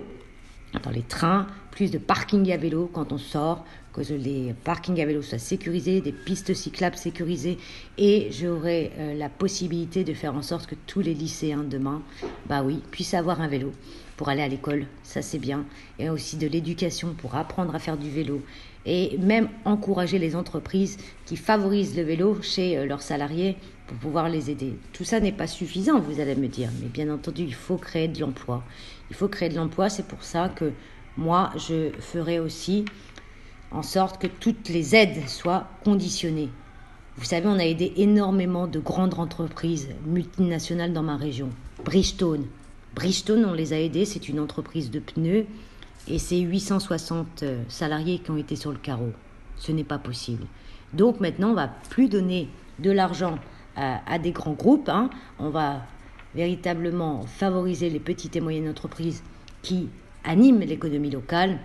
dans 0.82 0.92
les 0.92 1.02
trains, 1.02 1.48
plus 1.72 1.92
de 1.92 1.98
parking 1.98 2.50
à 2.54 2.58
vélo 2.58 2.90
quand 2.94 3.12
on 3.12 3.18
sort, 3.18 3.66
que 3.94 4.02
les 4.14 4.54
parkings 4.64 5.02
à 5.02 5.06
vélo 5.06 5.22
soient 5.22 5.38
sécurisés, 5.38 6.02
des 6.02 6.12
pistes 6.12 6.54
cyclables 6.54 6.96
sécurisées, 6.96 7.58
et 7.98 8.30
j'aurai 8.32 8.92
euh, 8.98 9.14
la 9.14 9.30
possibilité 9.30 10.04
de 10.04 10.14
faire 10.14 10.36
en 10.36 10.42
sorte 10.42 10.68
que 10.68 10.76
tous 10.88 11.02
les 11.02 11.14
lycéens 11.14 11.64
demain, 11.64 12.02
bah 12.48 12.64
oui, 12.64 12.82
puissent 12.92 13.14
avoir 13.14 13.42
un 13.42 13.48
vélo 13.48 13.72
pour 14.18 14.30
aller 14.30 14.42
à 14.42 14.48
l'école, 14.48 14.86
ça 15.04 15.22
c'est 15.22 15.40
bien, 15.40 15.66
et 16.00 16.10
aussi 16.10 16.38
de 16.38 16.48
l'éducation 16.48 17.14
pour 17.14 17.36
apprendre 17.36 17.76
à 17.76 17.80
faire 17.80 17.98
du 17.98 18.10
vélo, 18.10 18.42
et 18.86 19.18
même 19.18 19.50
encourager 19.66 20.20
les 20.20 20.36
entreprises 20.36 20.98
qui 21.26 21.38
favorisent 21.38 21.96
le 21.96 22.04
vélo 22.04 22.38
chez 22.42 22.78
euh, 22.78 22.86
leurs 22.86 23.02
salariés 23.02 23.58
pour 23.88 23.98
pouvoir 23.98 24.30
les 24.30 24.50
aider. 24.50 24.74
Tout 24.94 25.04
ça 25.04 25.20
n'est 25.20 25.32
pas 25.32 25.48
suffisant, 25.48 26.00
vous 26.00 26.20
allez 26.20 26.36
me 26.36 26.48
dire, 26.48 26.70
mais 26.82 26.88
bien 26.88 27.14
entendu, 27.14 27.44
il 27.44 27.54
faut 27.54 27.78
créer 27.78 28.08
de 28.08 28.20
l'emploi. 28.22 28.64
Il 29.10 29.16
faut 29.16 29.28
créer 29.28 29.50
de 29.50 29.56
l'emploi, 29.56 29.90
c'est 29.90 30.08
pour 30.08 30.24
ça 30.24 30.50
que 30.50 30.72
moi, 31.18 31.52
je 31.58 31.92
ferai 32.00 32.40
aussi 32.40 32.86
en 33.72 33.84
sorte 33.84 34.22
que 34.22 34.28
toutes 34.28 34.70
les 34.70 34.96
aides 34.96 35.28
soient 35.28 35.68
conditionnées. 35.84 36.50
Vous 37.18 37.26
savez, 37.26 37.48
on 37.48 37.60
a 37.60 37.66
aidé 37.66 37.94
énormément 37.98 38.68
de 38.68 38.80
grandes 38.80 39.20
entreprises 39.20 39.90
multinationales 40.06 40.94
dans 40.94 41.04
ma 41.04 41.18
région. 41.18 41.50
Bridgestone. 41.84 42.46
Bridgestone, 42.96 43.46
on 43.46 43.54
les 43.54 43.74
a 43.74 43.80
aidés, 43.80 44.06
c'est 44.06 44.28
une 44.28 44.40
entreprise 44.40 44.92
de 44.92 45.00
pneus 45.00 45.46
et 46.08 46.20
c'est 46.20 46.40
860 46.40 47.44
euh, 47.44 47.64
salariés 47.68 48.20
qui 48.20 48.32
ont 48.32 48.38
été 48.38 48.56
sur 48.56 48.72
le 48.72 48.78
carreau. 48.78 49.12
Ce 49.58 49.72
n'est 49.72 49.84
pas 49.84 49.98
possible. 49.98 50.46
Donc 50.94 51.20
maintenant, 51.20 51.52
on 51.52 51.54
va 51.54 51.68
plus 51.68 52.10
donner 52.10 52.50
de 52.80 52.92
l'argent 52.92 53.38
à, 53.76 54.20
des 54.20 54.32
grands 54.32 54.54
groupes. 54.54 54.90
Hein. 54.90 55.10
On 55.40 55.50
va 55.50 55.84
véritablement 56.36 57.22
favoriser 57.26 57.90
les 57.90 58.00
petites 58.00 58.36
et 58.36 58.42
moyennes 58.42 58.70
entreprises 58.70 59.24
qui 59.62 59.90
animent 60.24 60.60
l'économie 60.60 61.10
locale 61.10 61.60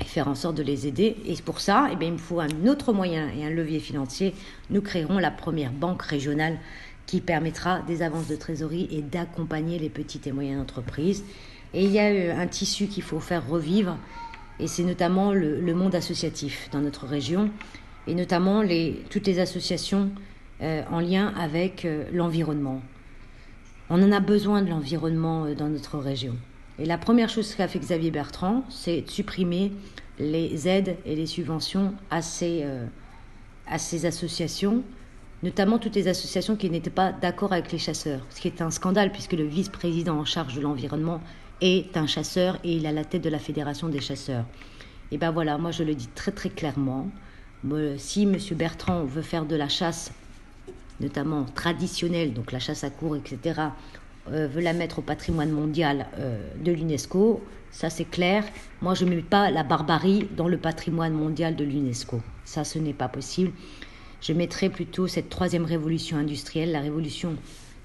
et 0.00 0.04
faire 0.04 0.28
en 0.28 0.34
sorte 0.34 0.56
de 0.56 0.62
les 0.62 0.86
aider. 0.86 1.16
Et 1.26 1.34
pour 1.44 1.60
ça, 1.60 1.88
eh 1.92 1.96
bien, 1.96 2.08
il 2.08 2.14
me 2.14 2.18
faut 2.18 2.40
un 2.40 2.66
autre 2.66 2.92
moyen 2.92 3.28
et 3.36 3.44
un 3.44 3.50
levier 3.50 3.80
financier. 3.80 4.34
Nous 4.70 4.82
créerons 4.82 5.18
la 5.18 5.30
première 5.30 5.72
banque 5.72 6.02
régionale 6.02 6.58
qui 7.06 7.20
permettra 7.20 7.80
des 7.80 8.02
avances 8.02 8.28
de 8.28 8.36
trésorerie 8.36 8.88
et 8.90 9.00
d'accompagner 9.00 9.78
les 9.78 9.88
petites 9.88 10.26
et 10.26 10.32
moyennes 10.32 10.60
entreprises. 10.60 11.24
Et 11.72 11.84
il 11.84 11.90
y 11.90 11.98
a 11.98 12.08
euh, 12.08 12.36
un 12.36 12.46
tissu 12.46 12.86
qu'il 12.86 13.02
faut 13.02 13.20
faire 13.20 13.46
revivre, 13.48 13.96
et 14.58 14.66
c'est 14.66 14.82
notamment 14.82 15.32
le, 15.32 15.74
monde 15.74 15.94
associatif 15.94 16.68
dans 16.72 16.80
notre 16.80 17.06
région, 17.06 17.50
et 18.06 18.14
notamment 18.14 18.62
toutes 19.10 19.26
les 19.26 19.38
associations 19.38 20.10
euh, 20.62 20.82
en 20.90 21.00
lien 21.00 21.32
avec 21.38 21.84
euh, 21.84 22.04
l'environnement. 22.12 22.80
On 23.90 24.02
en 24.02 24.10
a 24.10 24.20
besoin 24.20 24.62
de 24.62 24.70
l'environnement 24.70 25.46
dans 25.54 25.68
notre 25.68 25.98
région. 25.98 26.34
Et 26.78 26.84
la 26.84 26.98
première 26.98 27.28
chose 27.28 27.54
qu'a 27.54 27.68
fait 27.68 27.78
Xavier 27.78 28.10
Bertrand, 28.10 28.64
c'est 28.68 29.02
de 29.02 29.10
supprimer 29.10 29.72
les 30.18 30.68
aides 30.68 30.96
et 31.04 31.16
les 31.16 31.26
subventions 31.26 31.94
à 32.10 32.22
ces, 32.22 32.60
euh, 32.64 32.86
à 33.66 33.78
ces 33.78 34.06
associations 34.06 34.82
notamment 35.42 35.78
toutes 35.78 35.94
les 35.94 36.08
associations 36.08 36.56
qui 36.56 36.70
n'étaient 36.70 36.90
pas 36.90 37.12
d'accord 37.12 37.52
avec 37.52 37.70
les 37.72 37.78
chasseurs, 37.78 38.20
ce 38.30 38.40
qui 38.40 38.48
est 38.48 38.62
un 38.62 38.70
scandale 38.70 39.12
puisque 39.12 39.32
le 39.32 39.44
vice-président 39.44 40.18
en 40.18 40.24
charge 40.24 40.54
de 40.54 40.60
l'environnement 40.60 41.20
est 41.60 41.96
un 41.96 42.06
chasseur 42.06 42.58
et 42.64 42.72
il 42.72 42.86
a 42.86 42.92
la 42.92 43.04
tête 43.04 43.22
de 43.22 43.28
la 43.28 43.38
fédération 43.38 43.88
des 43.88 44.00
chasseurs. 44.00 44.44
Et 45.10 45.18
ben 45.18 45.30
voilà, 45.30 45.58
moi 45.58 45.70
je 45.70 45.84
le 45.84 45.94
dis 45.94 46.08
très 46.08 46.32
très 46.32 46.50
clairement, 46.50 47.08
si 47.96 48.22
M. 48.22 48.36
Bertrand 48.52 49.04
veut 49.04 49.22
faire 49.22 49.44
de 49.44 49.56
la 49.56 49.68
chasse, 49.68 50.12
notamment 51.00 51.44
traditionnelle, 51.44 52.32
donc 52.32 52.52
la 52.52 52.58
chasse 52.58 52.84
à 52.84 52.90
cour, 52.90 53.16
etc., 53.16 53.60
euh, 54.32 54.48
veut 54.48 54.60
la 54.60 54.72
mettre 54.72 54.98
au 54.98 55.02
patrimoine 55.02 55.50
mondial 55.50 56.06
euh, 56.18 56.38
de 56.62 56.72
l'UNESCO, 56.72 57.42
ça 57.70 57.90
c'est 57.90 58.04
clair. 58.04 58.44
Moi 58.82 58.94
je 58.94 59.04
ne 59.04 59.14
mets 59.14 59.22
pas 59.22 59.50
la 59.50 59.62
barbarie 59.62 60.28
dans 60.36 60.48
le 60.48 60.56
patrimoine 60.56 61.12
mondial 61.12 61.56
de 61.56 61.64
l'UNESCO. 61.64 62.20
Ça 62.44 62.64
ce 62.64 62.78
n'est 62.78 62.92
pas 62.92 63.08
possible. 63.08 63.52
Je 64.20 64.32
mettrai 64.32 64.70
plutôt 64.70 65.06
cette 65.06 65.28
troisième 65.28 65.64
révolution 65.64 66.16
industrielle, 66.16 66.72
la 66.72 66.80
révolution 66.80 67.36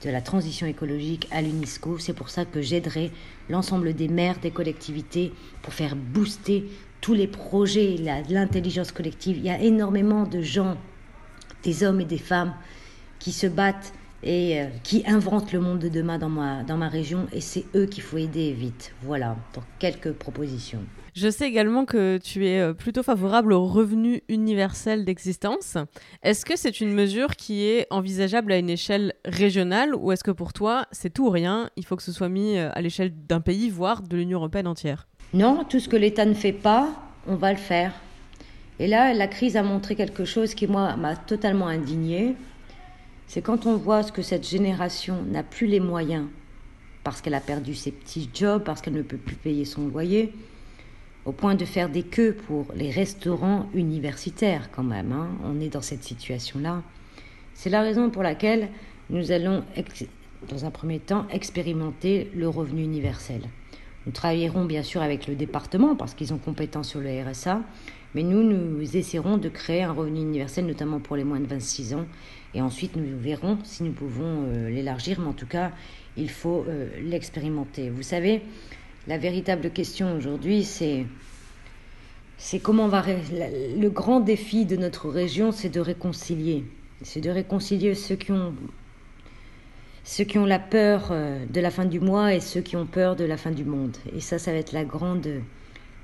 de 0.04 0.10
la 0.10 0.22
transition 0.22 0.66
écologique 0.66 1.28
à 1.32 1.42
l'UNESCO. 1.42 2.00
C'est 2.00 2.14
pour 2.14 2.30
ça 2.30 2.46
que 2.46 2.62
j'aiderai 2.62 3.12
l'ensemble 3.50 3.94
des 3.94 4.08
maires, 4.08 4.40
des 4.40 4.52
collectivités 4.52 5.34
pour 5.62 5.74
faire 5.74 5.96
booster 5.96 6.66
tous 7.02 7.14
les 7.14 7.28
projets, 7.28 7.96
l'intelligence 8.30 8.92
collective. 8.92 9.38
Il 9.38 9.44
y 9.44 9.50
a 9.50 9.60
énormément 9.60 10.24
de 10.24 10.42
gens, 10.42 10.78
des 11.64 11.84
hommes 11.84 12.02
et 12.02 12.06
des 12.06 12.18
femmes, 12.18 12.54
qui 13.20 13.32
se 13.32 13.48
battent 13.48 13.94
et 14.24 14.62
euh, 14.62 14.66
qui 14.84 15.04
inventent 15.08 15.52
le 15.52 15.60
monde 15.60 15.80
de 15.80 15.90
demain 15.90 16.18
dans 16.18 16.30
ma, 16.30 16.64
dans 16.64 16.78
ma 16.78 16.90
région. 16.90 17.28
Et 17.34 17.42
c'est 17.42 17.66
eux 17.76 17.86
qu'il 17.86 18.04
faut 18.04 18.18
aider 18.18 18.52
vite. 18.52 18.94
Voilà, 19.04 19.36
donc 19.54 19.64
quelques 19.80 20.14
propositions. 20.14 20.82
Je 21.14 21.30
sais 21.30 21.46
également 21.46 21.84
que 21.84 22.20
tu 22.20 22.48
es 22.48 22.62
euh, 22.62 22.74
plutôt 22.74 23.04
favorable 23.04 23.52
au 23.52 23.66
revenu 23.66 24.22
universel 24.30 25.04
d'existence. 25.04 25.78
Est-ce 26.24 26.46
que 26.46 26.56
c'est 26.56 26.80
une 26.80 26.94
mesure 26.94 27.36
qui 27.36 27.66
est 27.66 27.86
envisageable 27.90 28.54
à 28.54 28.58
une 28.58 28.70
échelle 28.70 29.14
régionale 29.26 29.94
ou 29.94 30.14
est-ce 30.14 30.24
que 30.24 30.32
pour 30.32 30.54
toi 30.54 30.86
c'est 30.92 31.10
tout 31.14 31.28
ou 31.28 31.30
rien 31.30 31.70
Il 31.76 31.86
faut 31.86 31.98
que 31.98 32.04
ce 32.04 32.14
soit 32.14 32.30
mis 32.30 32.58
euh, 32.58 32.70
à 32.74 32.82
l'échelle 32.82 33.12
d'un 33.28 33.42
pays, 33.42 33.70
voire 33.70 34.02
de 34.02 34.16
l'Union 34.16 34.40
européenne 34.40 34.68
entière? 34.68 35.08
Non, 35.34 35.66
tout 35.68 35.80
ce 35.80 35.90
que 35.90 35.98
l'État 35.98 36.26
ne 36.26 36.34
fait 36.34 36.54
pas, 36.54 36.90
on 37.28 37.36
va 37.36 37.52
le 37.52 37.60
faire. 37.60 37.94
Et 38.80 38.88
là, 38.88 39.14
la 39.14 39.28
crise 39.28 39.58
a 39.58 39.64
montré 39.64 39.96
quelque 39.96 40.26
chose 40.26 40.56
qui, 40.56 40.66
moi, 40.66 40.96
m'a 40.96 41.16
totalement 41.16 41.68
indignée. 41.68 42.36
C'est 43.34 43.42
quand 43.42 43.66
on 43.66 43.78
voit 43.78 44.04
ce 44.04 44.12
que 44.12 44.22
cette 44.22 44.46
génération 44.46 45.24
n'a 45.24 45.42
plus 45.42 45.66
les 45.66 45.80
moyens, 45.80 46.28
parce 47.02 47.22
qu'elle 47.22 47.34
a 47.34 47.40
perdu 47.40 47.76
ses 47.76 47.92
petits 47.92 48.30
jobs, 48.34 48.62
parce 48.62 48.82
qu'elle 48.82 48.94
ne 48.94 49.04
peut 49.04 49.16
plus 49.16 49.38
payer 49.38 49.64
son 49.64 49.88
loyer, 49.88 50.34
au 51.24 51.32
point 51.32 51.56
de 51.56 51.64
faire 51.64 51.88
des 51.88 52.04
queues 52.04 52.34
pour 52.34 52.66
les 52.76 52.92
restaurants 52.92 53.70
universitaires 53.74 54.70
quand 54.76 54.84
même. 54.84 55.14
Hein. 55.14 55.30
On 55.46 55.62
est 55.62 55.70
dans 55.70 55.82
cette 55.82 56.04
situation-là. 56.04 56.84
C'est 57.54 57.70
la 57.70 57.82
raison 57.82 58.10
pour 58.10 58.22
laquelle 58.22 58.68
nous 59.10 59.32
allons, 59.32 59.64
dans 60.50 60.66
un 60.66 60.72
premier 60.72 61.00
temps, 61.00 61.26
expérimenter 61.30 62.30
le 62.36 62.50
revenu 62.50 62.84
universel. 62.84 63.44
Nous 64.06 64.12
travaillerons 64.12 64.66
bien 64.66 64.84
sûr 64.84 65.02
avec 65.02 65.28
le 65.28 65.36
département 65.36 65.96
parce 65.96 66.16
qu'ils 66.16 66.34
ont 66.34 66.38
compétence 66.38 66.90
sur 66.90 67.00
le 67.00 67.10
RSA, 67.24 67.62
mais 68.16 68.24
nous, 68.24 68.44
nous 68.44 68.98
essaierons 68.98 69.38
de 69.38 69.48
créer 69.48 69.84
un 69.84 69.92
revenu 69.92 70.22
universel, 70.22 70.66
notamment 70.66 71.00
pour 71.00 71.16
les 71.16 71.24
moins 71.24 71.40
de 71.40 71.46
26 71.46 71.94
ans. 71.94 72.06
Et 72.54 72.62
ensuite, 72.62 72.96
nous 72.96 73.18
verrons 73.18 73.58
si 73.64 73.84
nous 73.84 73.92
pouvons 73.92 74.46
euh, 74.46 74.70
l'élargir, 74.70 75.20
mais 75.20 75.28
en 75.28 75.34
tout 75.34 75.46
cas, 75.46 75.72
il 76.18 76.30
faut 76.30 76.66
euh, 76.68 76.90
l'expérimenter. 77.04 77.90
Vous 77.90 78.02
savez, 78.02 78.42
la 79.08 79.18
véritable 79.18 79.70
question 79.72 80.16
aujourd'hui, 80.16 80.64
c'est 80.64 81.06
c'est 82.38 82.60
comment 82.60 82.88
va 82.88 83.06
le 83.08 83.90
grand 83.90 84.20
défi 84.20 84.66
de 84.66 84.76
notre 84.76 85.10
région, 85.10 85.52
c'est 85.52 85.70
de 85.70 85.80
réconcilier, 85.80 86.66
c'est 87.04 87.22
de 87.22 87.30
réconcilier 87.30 87.94
ceux 87.94 88.16
qui 88.16 88.32
ont 88.32 88.56
ceux 90.04 90.24
qui 90.24 90.38
ont 90.38 90.46
la 90.46 90.60
peur 90.60 91.10
euh, 91.12 91.46
de 91.46 91.62
la 91.62 91.72
fin 91.72 91.86
du 91.86 92.00
mois 92.00 92.34
et 92.34 92.40
ceux 92.40 92.62
qui 92.62 92.76
ont 92.76 92.86
peur 92.86 93.16
de 93.16 93.24
la 93.24 93.38
fin 93.38 93.52
du 93.52 93.66
monde. 93.66 93.98
Et 94.16 94.20
ça, 94.20 94.40
ça 94.40 94.52
va 94.52 94.58
être 94.58 94.72
la 94.72 94.84
grande 94.84 95.28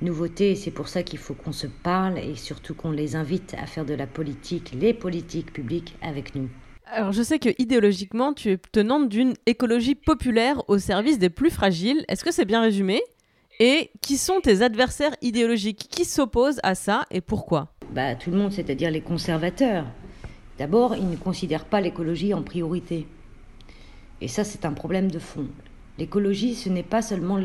nouveauté. 0.01 0.51
Et 0.51 0.55
c'est 0.55 0.71
pour 0.71 0.87
ça 0.87 1.03
qu'il 1.03 1.19
faut 1.19 1.33
qu'on 1.33 1.51
se 1.51 1.67
parle 1.67 2.17
et 2.19 2.35
surtout 2.35 2.75
qu'on 2.75 2.91
les 2.91 3.15
invite 3.15 3.55
à 3.61 3.65
faire 3.65 3.85
de 3.85 3.93
la 3.93 4.07
politique, 4.07 4.73
les 4.79 4.93
politiques 4.93 5.51
publiques 5.51 5.95
avec 6.01 6.35
nous. 6.35 6.49
Alors 6.89 7.11
je 7.11 7.21
sais 7.21 7.39
que 7.39 7.49
idéologiquement, 7.57 8.33
tu 8.33 8.51
es 8.51 8.57
tenante 8.57 9.09
d'une 9.09 9.33
écologie 9.45 9.95
populaire 9.95 10.63
au 10.69 10.77
service 10.77 11.19
des 11.19 11.29
plus 11.29 11.49
fragiles. 11.49 12.05
Est-ce 12.07 12.23
que 12.23 12.31
c'est 12.31 12.45
bien 12.45 12.61
résumé? 12.61 13.01
Et 13.59 13.89
qui 14.01 14.17
sont 14.17 14.39
tes 14.39 14.61
adversaires 14.61 15.15
idéologiques? 15.21 15.87
Qui 15.89 16.05
s'opposent 16.05 16.59
à 16.63 16.75
ça 16.75 17.05
et 17.11 17.21
pourquoi? 17.21 17.73
Bah, 17.91 18.15
Tout 18.15 18.31
le 18.31 18.37
monde, 18.37 18.53
c'est-à-dire 18.53 18.91
les 18.91 19.01
conservateurs. 19.01 19.85
D'abord, 20.59 20.95
ils 20.95 21.09
ne 21.09 21.15
considèrent 21.17 21.65
pas 21.65 21.81
l'écologie 21.81 22.33
en 22.33 22.41
priorité. 22.41 23.07
Et 24.21 24.27
ça, 24.27 24.43
c'est 24.43 24.65
un 24.65 24.73
problème 24.73 25.11
de 25.11 25.19
fond. 25.19 25.47
L'écologie, 25.97 26.55
ce 26.55 26.69
n'est 26.69 26.83
pas 26.83 27.01
seulement 27.01 27.39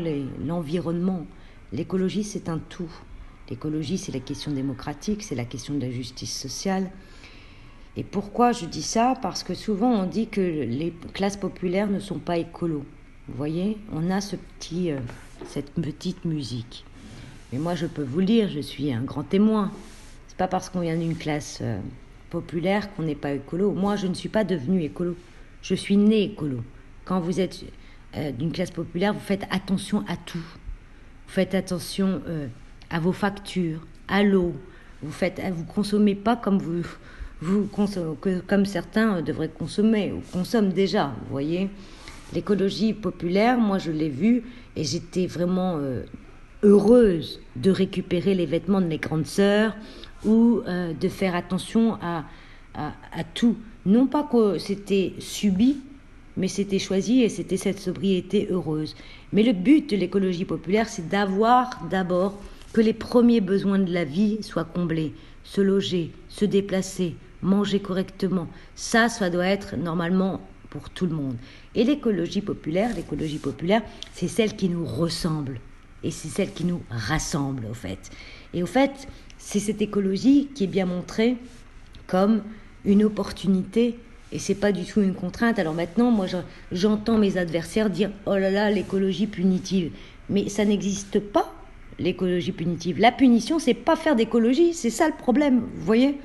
l'environnement. 0.45 1.25
L'écologie, 1.71 2.23
c'est 2.23 2.49
un 2.49 2.59
tout. 2.59 2.91
L'écologie, 3.49 3.97
c'est 3.97 4.11
la 4.11 4.19
question 4.19 4.51
démocratique, 4.51 5.23
c'est 5.23 5.35
la 5.35 5.45
question 5.45 5.73
de 5.73 5.81
la 5.81 5.91
justice 5.91 6.33
sociale, 6.39 6.89
et 7.95 8.03
pourquoi 8.03 8.53
je 8.53 8.65
dis 8.65 8.81
ça? 8.81 9.15
Parce 9.21 9.43
que 9.43 9.53
souvent 9.53 9.91
on 9.91 10.05
dit 10.07 10.27
que 10.27 10.41
les 10.41 10.93
classes 11.13 11.37
populaires 11.37 11.89
ne 11.89 11.99
sont 11.99 12.17
pas 12.17 12.37
écolos. 12.37 12.83
Vous 13.27 13.35
voyez, 13.37 13.77
on 13.91 14.09
a 14.09 14.19
ce 14.19 14.35
petit, 14.35 14.91
euh, 14.91 14.97
cette 15.47 15.71
petite 15.73 16.25
musique. 16.25 16.85
Mais 17.51 17.59
moi, 17.59 17.75
je 17.75 17.85
peux 17.85 18.03
vous 18.03 18.19
le 18.19 18.25
dire, 18.25 18.49
je 18.49 18.59
suis 18.59 18.91
un 18.91 19.01
grand 19.01 19.23
témoin. 19.23 19.71
C'est 20.27 20.37
pas 20.37 20.47
parce 20.47 20.69
qu'on 20.69 20.79
vient 20.79 20.97
d'une 20.97 21.15
classe 21.15 21.59
euh, 21.61 21.79
populaire 22.31 22.93
qu'on 22.95 23.03
n'est 23.03 23.15
pas 23.15 23.31
écolo. 23.31 23.71
Moi, 23.71 23.95
je 23.95 24.07
ne 24.07 24.15
suis 24.15 24.29
pas 24.29 24.43
devenu 24.43 24.81
écolo. 24.81 25.15
Je 25.63 25.73
suis 25.73 25.97
né 25.97 26.23
écolo. 26.23 26.63
Quand 27.05 27.19
vous 27.19 27.39
êtes 27.39 27.63
euh, 28.15 28.31
d'une 28.31 28.51
classe 28.51 28.69
populaire, 28.69 29.13
vous 29.13 29.19
faites 29.19 29.47
attention 29.49 30.05
à 30.07 30.15
tout. 30.15 30.37
Vous 30.37 31.33
faites 31.33 31.55
attention 31.55 32.21
à 32.91 32.99
vos 32.99 33.11
factures, 33.11 33.79
à 34.07 34.21
l'eau. 34.21 34.53
Vous 35.01 35.11
faites, 35.11 35.41
vous 35.51 35.63
consommez 35.63 36.13
pas 36.13 36.35
comme 36.35 36.59
vous 36.59 36.85
comme 38.47 38.65
certains 38.65 39.21
devraient 39.21 39.49
consommer 39.49 40.11
ou 40.11 40.21
consomment 40.31 40.71
déjà, 40.71 41.13
vous 41.23 41.31
voyez. 41.31 41.69
L'écologie 42.33 42.93
populaire, 42.93 43.57
moi 43.57 43.77
je 43.77 43.91
l'ai 43.91 44.09
vue 44.09 44.43
et 44.75 44.83
j'étais 44.83 45.27
vraiment 45.27 45.77
euh, 45.77 46.03
heureuse 46.63 47.39
de 47.55 47.69
récupérer 47.69 48.33
les 48.33 48.45
vêtements 48.45 48.81
de 48.81 48.87
mes 48.87 48.97
grandes 48.97 49.27
sœurs 49.27 49.75
ou 50.25 50.61
euh, 50.67 50.93
de 50.93 51.09
faire 51.09 51.35
attention 51.35 51.97
à, 52.01 52.23
à, 52.73 53.23
tout. 53.33 53.57
Non 53.85 54.07
pas 54.07 54.23
que 54.23 54.57
c'était 54.57 55.13
subi, 55.19 55.77
mais 56.37 56.47
c'était 56.47 56.79
choisi 56.79 57.21
et 57.21 57.29
c'était 57.29 57.57
cette 57.57 57.79
sobriété 57.79 58.47
heureuse. 58.49 58.95
Mais 59.31 59.43
le 59.43 59.53
but 59.53 59.89
de 59.89 59.95
l'écologie 59.95 60.45
populaire, 60.45 60.89
c'est 60.89 61.07
d'avoir 61.07 61.85
d'abord 61.89 62.39
que 62.73 62.81
les 62.81 62.93
premiers 62.93 63.41
besoins 63.41 63.79
de 63.79 63.93
la 63.93 64.03
vie 64.03 64.41
soient 64.41 64.63
comblés, 64.65 65.13
se 65.43 65.61
loger, 65.61 66.11
se 66.29 66.45
déplacer, 66.45 67.15
manger 67.41 67.79
correctement. 67.79 68.47
Ça, 68.75 69.09
ça 69.09 69.29
doit 69.29 69.45
être 69.45 69.75
normalement 69.75 70.41
pour 70.69 70.89
tout 70.89 71.05
le 71.05 71.13
monde. 71.15 71.35
Et 71.75 71.83
l'écologie 71.83 72.41
populaire, 72.41 72.95
l'écologie 72.95 73.37
populaire, 73.37 73.83
c'est 74.13 74.27
celle 74.27 74.55
qui 74.55 74.69
nous 74.69 74.85
ressemble 74.85 75.59
et 76.03 76.11
c'est 76.11 76.27
celle 76.27 76.51
qui 76.51 76.65
nous 76.65 76.81
rassemble 76.89 77.65
au 77.65 77.73
fait. 77.73 78.09
Et 78.53 78.63
au 78.63 78.65
fait, 78.65 79.07
c'est 79.37 79.59
cette 79.59 79.81
écologie 79.81 80.49
qui 80.53 80.65
est 80.65 80.67
bien 80.67 80.85
montrée 80.85 81.37
comme 82.07 82.41
une 82.85 83.03
opportunité 83.03 83.97
et 84.31 84.39
c'est 84.39 84.55
pas 84.55 84.71
du 84.71 84.83
tout 84.83 85.01
une 85.01 85.13
contrainte. 85.13 85.59
Alors 85.59 85.73
maintenant, 85.73 86.09
moi, 86.09 86.25
j'entends 86.71 87.17
mes 87.17 87.37
adversaires 87.37 87.89
dire 87.89 88.09
oh 88.25 88.35
là 88.35 88.49
là, 88.49 88.71
l'écologie 88.71 89.27
punitive, 89.27 89.91
mais 90.29 90.49
ça 90.49 90.65
n'existe 90.65 91.19
pas 91.19 91.53
l'écologie 91.99 92.51
punitive. 92.51 92.99
La 92.99 93.11
punition, 93.11 93.59
c'est 93.59 93.75
pas 93.75 93.95
faire 93.95 94.15
d'écologie, 94.15 94.73
c'est 94.73 94.89
ça 94.89 95.07
le 95.07 95.13
problème, 95.13 95.59
vous 95.59 95.85
voyez 95.85 96.17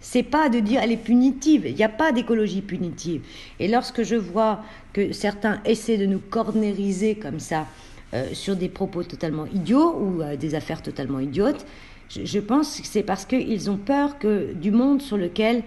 c'est 0.00 0.22
pas 0.22 0.48
de 0.48 0.60
dire 0.60 0.80
elle 0.82 0.92
est 0.92 0.96
punitive. 0.96 1.64
Il 1.66 1.74
n'y 1.74 1.84
a 1.84 1.88
pas 1.88 2.12
d'écologie 2.12 2.62
punitive. 2.62 3.22
Et 3.58 3.68
lorsque 3.68 4.02
je 4.02 4.16
vois 4.16 4.62
que 4.92 5.12
certains 5.12 5.60
essaient 5.64 5.98
de 5.98 6.06
nous 6.06 6.20
cornériser 6.20 7.16
comme 7.16 7.40
ça 7.40 7.66
euh, 8.14 8.28
sur 8.32 8.56
des 8.56 8.68
propos 8.68 9.02
totalement 9.02 9.46
idiots 9.46 9.96
ou 9.98 10.22
euh, 10.22 10.36
des 10.36 10.54
affaires 10.54 10.82
totalement 10.82 11.20
idiotes, 11.20 11.66
je, 12.08 12.38
pense 12.38 12.80
que 12.80 12.86
c'est 12.86 13.02
parce 13.02 13.26
qu'ils 13.26 13.70
ont 13.70 13.76
peur 13.76 14.18
que 14.18 14.54
du 14.54 14.70
monde 14.70 15.02
sur 15.02 15.18
lequel, 15.18 15.62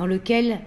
dans 0.00 0.06
lequel 0.06 0.60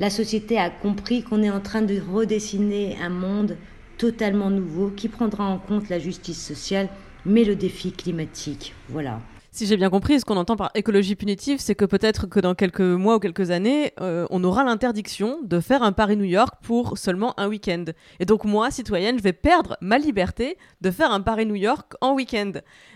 la 0.00 0.10
société 0.10 0.58
a 0.58 0.68
compris 0.68 1.22
qu'on 1.22 1.44
est 1.44 1.50
en 1.50 1.60
train 1.60 1.80
de 1.80 2.00
redessiner 2.12 2.96
un 3.00 3.08
monde 3.08 3.56
totalement 3.98 4.50
nouveau 4.50 4.88
qui 4.88 5.06
prendra 5.06 5.44
en 5.44 5.58
compte 5.58 5.88
la 5.90 6.00
justice 6.00 6.44
sociale, 6.44 6.88
mais 7.24 7.44
le 7.44 7.54
défi 7.54 7.92
climatique. 7.92 8.74
Voilà. 8.88 9.20
Si 9.52 9.66
j'ai 9.66 9.76
bien 9.76 9.90
compris, 9.90 10.20
ce 10.20 10.24
qu'on 10.24 10.36
entend 10.36 10.54
par 10.54 10.70
écologie 10.76 11.16
punitive, 11.16 11.58
c'est 11.58 11.74
que 11.74 11.84
peut-être 11.84 12.28
que 12.28 12.38
dans 12.38 12.54
quelques 12.54 12.80
mois 12.80 13.16
ou 13.16 13.18
quelques 13.18 13.50
années, 13.50 13.92
euh, 14.00 14.24
on 14.30 14.44
aura 14.44 14.62
l'interdiction 14.62 15.40
de 15.42 15.58
faire 15.58 15.82
un 15.82 15.90
Paris-New 15.90 16.24
York 16.24 16.54
pour 16.62 16.96
seulement 16.98 17.38
un 17.38 17.48
week-end. 17.48 17.86
Et 18.20 18.26
donc 18.26 18.44
moi, 18.44 18.70
citoyenne, 18.70 19.18
je 19.18 19.24
vais 19.24 19.32
perdre 19.32 19.76
ma 19.80 19.98
liberté 19.98 20.56
de 20.82 20.92
faire 20.92 21.10
un 21.10 21.20
Paris-New 21.20 21.56
York 21.56 21.94
en 22.00 22.14
week-end. 22.14 22.52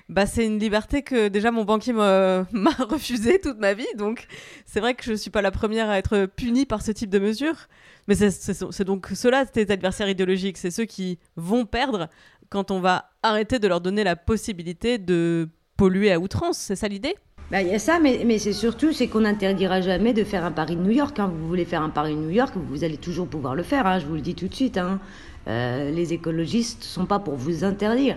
Bah, 0.08 0.26
c'est 0.26 0.46
une 0.46 0.60
liberté 0.60 1.02
que 1.02 1.26
déjà 1.26 1.50
mon 1.50 1.64
banquier 1.64 1.92
m'a 1.92 2.44
refusée 2.78 3.40
toute 3.40 3.58
ma 3.58 3.74
vie, 3.74 3.86
donc 3.96 4.28
c'est 4.64 4.78
vrai 4.78 4.94
que 4.94 5.02
je 5.02 5.12
ne 5.12 5.16
suis 5.16 5.30
pas 5.30 5.42
la 5.42 5.50
première 5.50 5.90
à 5.90 5.98
être 5.98 6.26
punie 6.26 6.66
par 6.66 6.82
ce 6.82 6.92
type 6.92 7.10
de 7.10 7.18
mesure. 7.18 7.66
Mais 8.06 8.14
c'est 8.14 8.84
donc 8.84 9.08
ceux-là, 9.12 9.44
tes 9.46 9.70
adversaires 9.72 10.08
idéologiques, 10.08 10.58
c'est 10.58 10.70
ceux 10.70 10.84
qui 10.84 11.18
vont 11.36 11.64
perdre 11.64 12.08
quand 12.48 12.70
on 12.70 12.78
va 12.78 13.10
arrêter 13.22 13.58
de 13.58 13.66
leur 13.66 13.80
donner 13.80 14.04
la 14.04 14.14
possibilité 14.14 14.98
de 14.98 15.48
polluer 15.76 16.12
à 16.12 16.20
outrance. 16.20 16.58
C'est 16.58 16.76
ça 16.76 16.88
l'idée? 16.88 17.14
Bah, 17.50 17.60
il 17.60 17.68
y 17.68 17.74
a 17.74 17.78
ça, 17.78 18.00
mais, 18.00 18.22
mais 18.24 18.38
c'est 18.38 18.54
surtout 18.54 18.92
c'est 18.92 19.08
qu'on 19.08 19.20
n'interdira 19.20 19.80
jamais 19.80 20.12
de 20.12 20.24
faire 20.24 20.44
un 20.44 20.50
Paris 20.50 20.76
de 20.76 20.82
New 20.82 20.90
York. 20.90 21.18
Hein. 21.20 21.30
Vous 21.34 21.46
voulez 21.46 21.64
faire 21.64 21.82
un 21.82 21.90
Paris 21.90 22.14
de 22.14 22.20
New 22.20 22.30
York, 22.30 22.54
vous 22.56 22.84
allez 22.84 22.96
toujours 22.96 23.26
pouvoir 23.26 23.54
le 23.54 23.62
faire. 23.62 23.86
Hein, 23.86 23.98
je 23.98 24.06
vous 24.06 24.14
le 24.14 24.22
dis 24.22 24.34
tout 24.34 24.48
de 24.48 24.54
suite. 24.54 24.78
Hein. 24.78 24.98
Euh, 25.46 25.90
les 25.90 26.14
écologistes 26.14 26.80
ne 26.80 26.86
sont 26.86 27.06
pas 27.06 27.18
pour 27.18 27.34
vous 27.34 27.64
interdire. 27.64 28.16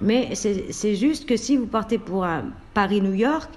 Mais 0.00 0.34
c'est 0.34 0.94
juste 0.94 1.26
que 1.26 1.36
si 1.36 1.56
vous 1.56 1.66
partez 1.66 1.98
pour 1.98 2.24
un 2.24 2.44
Paris-New 2.72 3.12
York, 3.12 3.50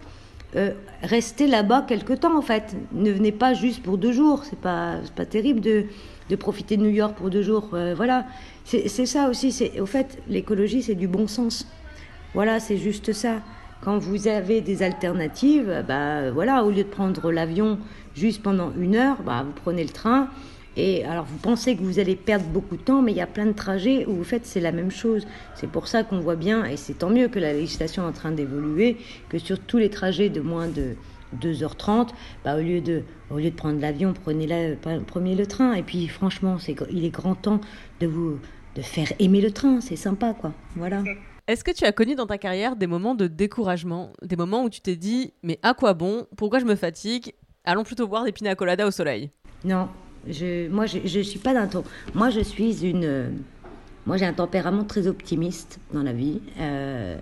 euh, 0.56 0.72
restez 1.02 1.48
là-bas 1.48 1.86
quelque 1.88 2.14
temps 2.14 2.38
en 2.38 2.42
fait. 2.42 2.76
Ne 2.92 3.12
venez 3.12 3.32
pas 3.32 3.54
juste 3.54 3.82
pour 3.82 3.98
deux 3.98 4.12
jours. 4.12 4.44
C'est 4.44 4.60
pas, 4.60 4.98
pas 5.16 5.26
terrible 5.26 5.62
de, 5.62 5.86
de 6.30 6.36
profiter 6.36 6.76
de 6.76 6.82
New 6.84 6.90
York 6.90 7.16
pour 7.16 7.30
deux 7.30 7.44
jours. 7.44 7.70
Euh, 7.74 7.94
voilà. 7.96 8.26
C'est 8.66 8.88
ça 8.88 9.30
aussi. 9.30 9.52
C'est 9.52 9.80
Au 9.80 9.86
fait, 9.86 10.18
l'écologie, 10.28 10.82
c'est 10.82 10.96
du 10.96 11.08
bon 11.08 11.28
sens. 11.28 11.66
Voilà, 12.34 12.60
c'est 12.60 12.78
juste 12.78 13.14
ça. 13.14 13.42
Quand 13.82 13.98
vous 13.98 14.28
avez 14.28 14.62
des 14.62 14.82
alternatives, 14.82 15.84
bah, 15.88 16.32
voilà, 16.32 16.64
au 16.64 16.72
lieu 16.72 16.84
de 16.84 16.90
prendre 16.90 17.32
l'avion 17.32 17.78
juste 18.16 18.42
pendant 18.42 18.72
une 18.80 18.96
heure, 18.96 19.22
bah, 19.24 19.44
vous 19.46 19.52
prenez 19.52 19.84
le 19.84 19.90
train. 19.90 20.30
Et 20.76 21.06
alors 21.06 21.26
vous 21.26 21.38
pensez 21.38 21.76
que 21.76 21.84
vous 21.84 22.00
allez 22.00 22.16
perdre 22.16 22.46
beaucoup 22.46 22.78
de 22.78 22.82
temps, 22.82 23.02
mais 23.02 23.12
il 23.12 23.18
y 23.18 23.22
a 23.22 23.28
plein 23.28 23.46
de 23.46 23.52
trajets 23.52 24.06
où 24.08 24.16
vous 24.16 24.24
faites 24.24 24.46
c'est 24.46 24.60
la 24.60 24.72
même 24.72 24.90
chose. 24.90 25.28
C'est 25.54 25.70
pour 25.70 25.88
ça 25.88 26.04
qu'on 26.04 26.20
voit 26.20 26.36
bien, 26.36 26.66
et 26.66 26.78
c'est 26.78 26.96
tant 26.96 27.10
mieux 27.10 27.28
que 27.28 27.40
la 27.40 27.54
législation 27.54 28.04
est 28.04 28.08
en 28.08 28.12
train 28.12 28.32
d'évoluer, 28.32 28.98
que 29.30 29.38
sur 29.38 29.60
tous 29.60 29.78
les 29.78 29.90
trajets 29.90 30.30
de 30.30 30.42
moins 30.42 30.68
de 30.68 30.96
2h30, 31.40 32.10
bah, 32.44 32.56
au, 32.56 32.62
lieu 32.62 32.82
de, 32.82 33.04
au 33.30 33.38
lieu 33.38 33.52
de 33.52 33.56
prendre 33.56 33.80
l'avion, 33.80 34.14
prenez, 34.14 34.48
le 34.48 35.46
train. 35.46 35.74
Et 35.74 35.84
puis 35.84 36.08
franchement, 36.08 36.58
c'est, 36.58 36.76
il 36.92 37.06
est 37.06 37.10
grand 37.10 37.36
temps 37.36 37.62
de 38.00 38.08
vous 38.08 38.40
de 38.76 38.82
faire 38.82 39.14
aimer 39.20 39.42
le 39.42 39.52
train, 39.52 39.82
c'est 39.82 39.96
sympa 39.96 40.34
quoi. 40.34 40.52
Voilà. 40.76 41.04
Est-ce 41.46 41.66
que 41.66 41.72
tu 41.72 41.84
as 41.84 41.92
connu 41.92 42.16
dans 42.16 42.26
ta 42.26 42.38
carrière 42.38 42.78
des 42.78 42.88
moments 42.88 43.16
de 43.16 43.28
découragement, 43.28 44.14
des 44.22 44.38
moments 44.38 44.64
où 44.64 44.70
tu 44.70 44.80
t'es 44.80 44.96
dit 44.96 45.34
mais 45.44 45.60
à 45.62 45.74
quoi 45.74 45.94
bon? 45.94 46.26
Pourquoi 46.38 46.60
je 46.60 46.66
me 46.66 46.76
fatigue? 46.76 47.34
Allons 47.66 47.84
plutôt 47.84 48.08
boire 48.08 48.24
des 48.24 48.32
pina 48.32 48.56
coladas 48.56 48.88
au 48.88 48.92
soleil. 48.92 49.30
Non, 49.66 49.90
je, 50.26 50.70
moi 50.70 50.86
je, 50.86 51.00
je 51.04 51.20
suis 51.20 51.40
pas 51.40 51.54
d'un 51.54 51.68
ton. 51.68 51.84
Moi 52.14 52.30
je 52.30 52.40
suis 52.40 52.86
une. 52.86 53.42
Moi 54.06 54.16
j'ai 54.16 54.26
un 54.26 54.32
tempérament 54.32 54.86
très 54.86 55.08
optimiste 55.08 55.80
dans 55.92 56.04
la 56.04 56.14
vie. 56.14 56.40
Euh, 56.60 57.18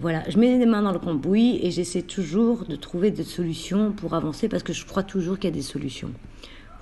voilà, 0.00 0.22
je 0.30 0.38
mets 0.38 0.56
les 0.56 0.64
mains 0.64 0.82
dans 0.82 0.92
le 0.92 0.98
cambouis 0.98 1.60
et 1.62 1.70
j'essaie 1.70 2.02
toujours 2.02 2.64
de 2.64 2.76
trouver 2.76 3.10
des 3.10 3.22
solutions 3.22 3.92
pour 3.92 4.14
avancer 4.14 4.48
parce 4.48 4.62
que 4.62 4.72
je 4.72 4.86
crois 4.86 5.02
toujours 5.02 5.38
qu'il 5.38 5.50
y 5.50 5.52
a 5.52 5.54
des 5.54 5.60
solutions. 5.60 6.10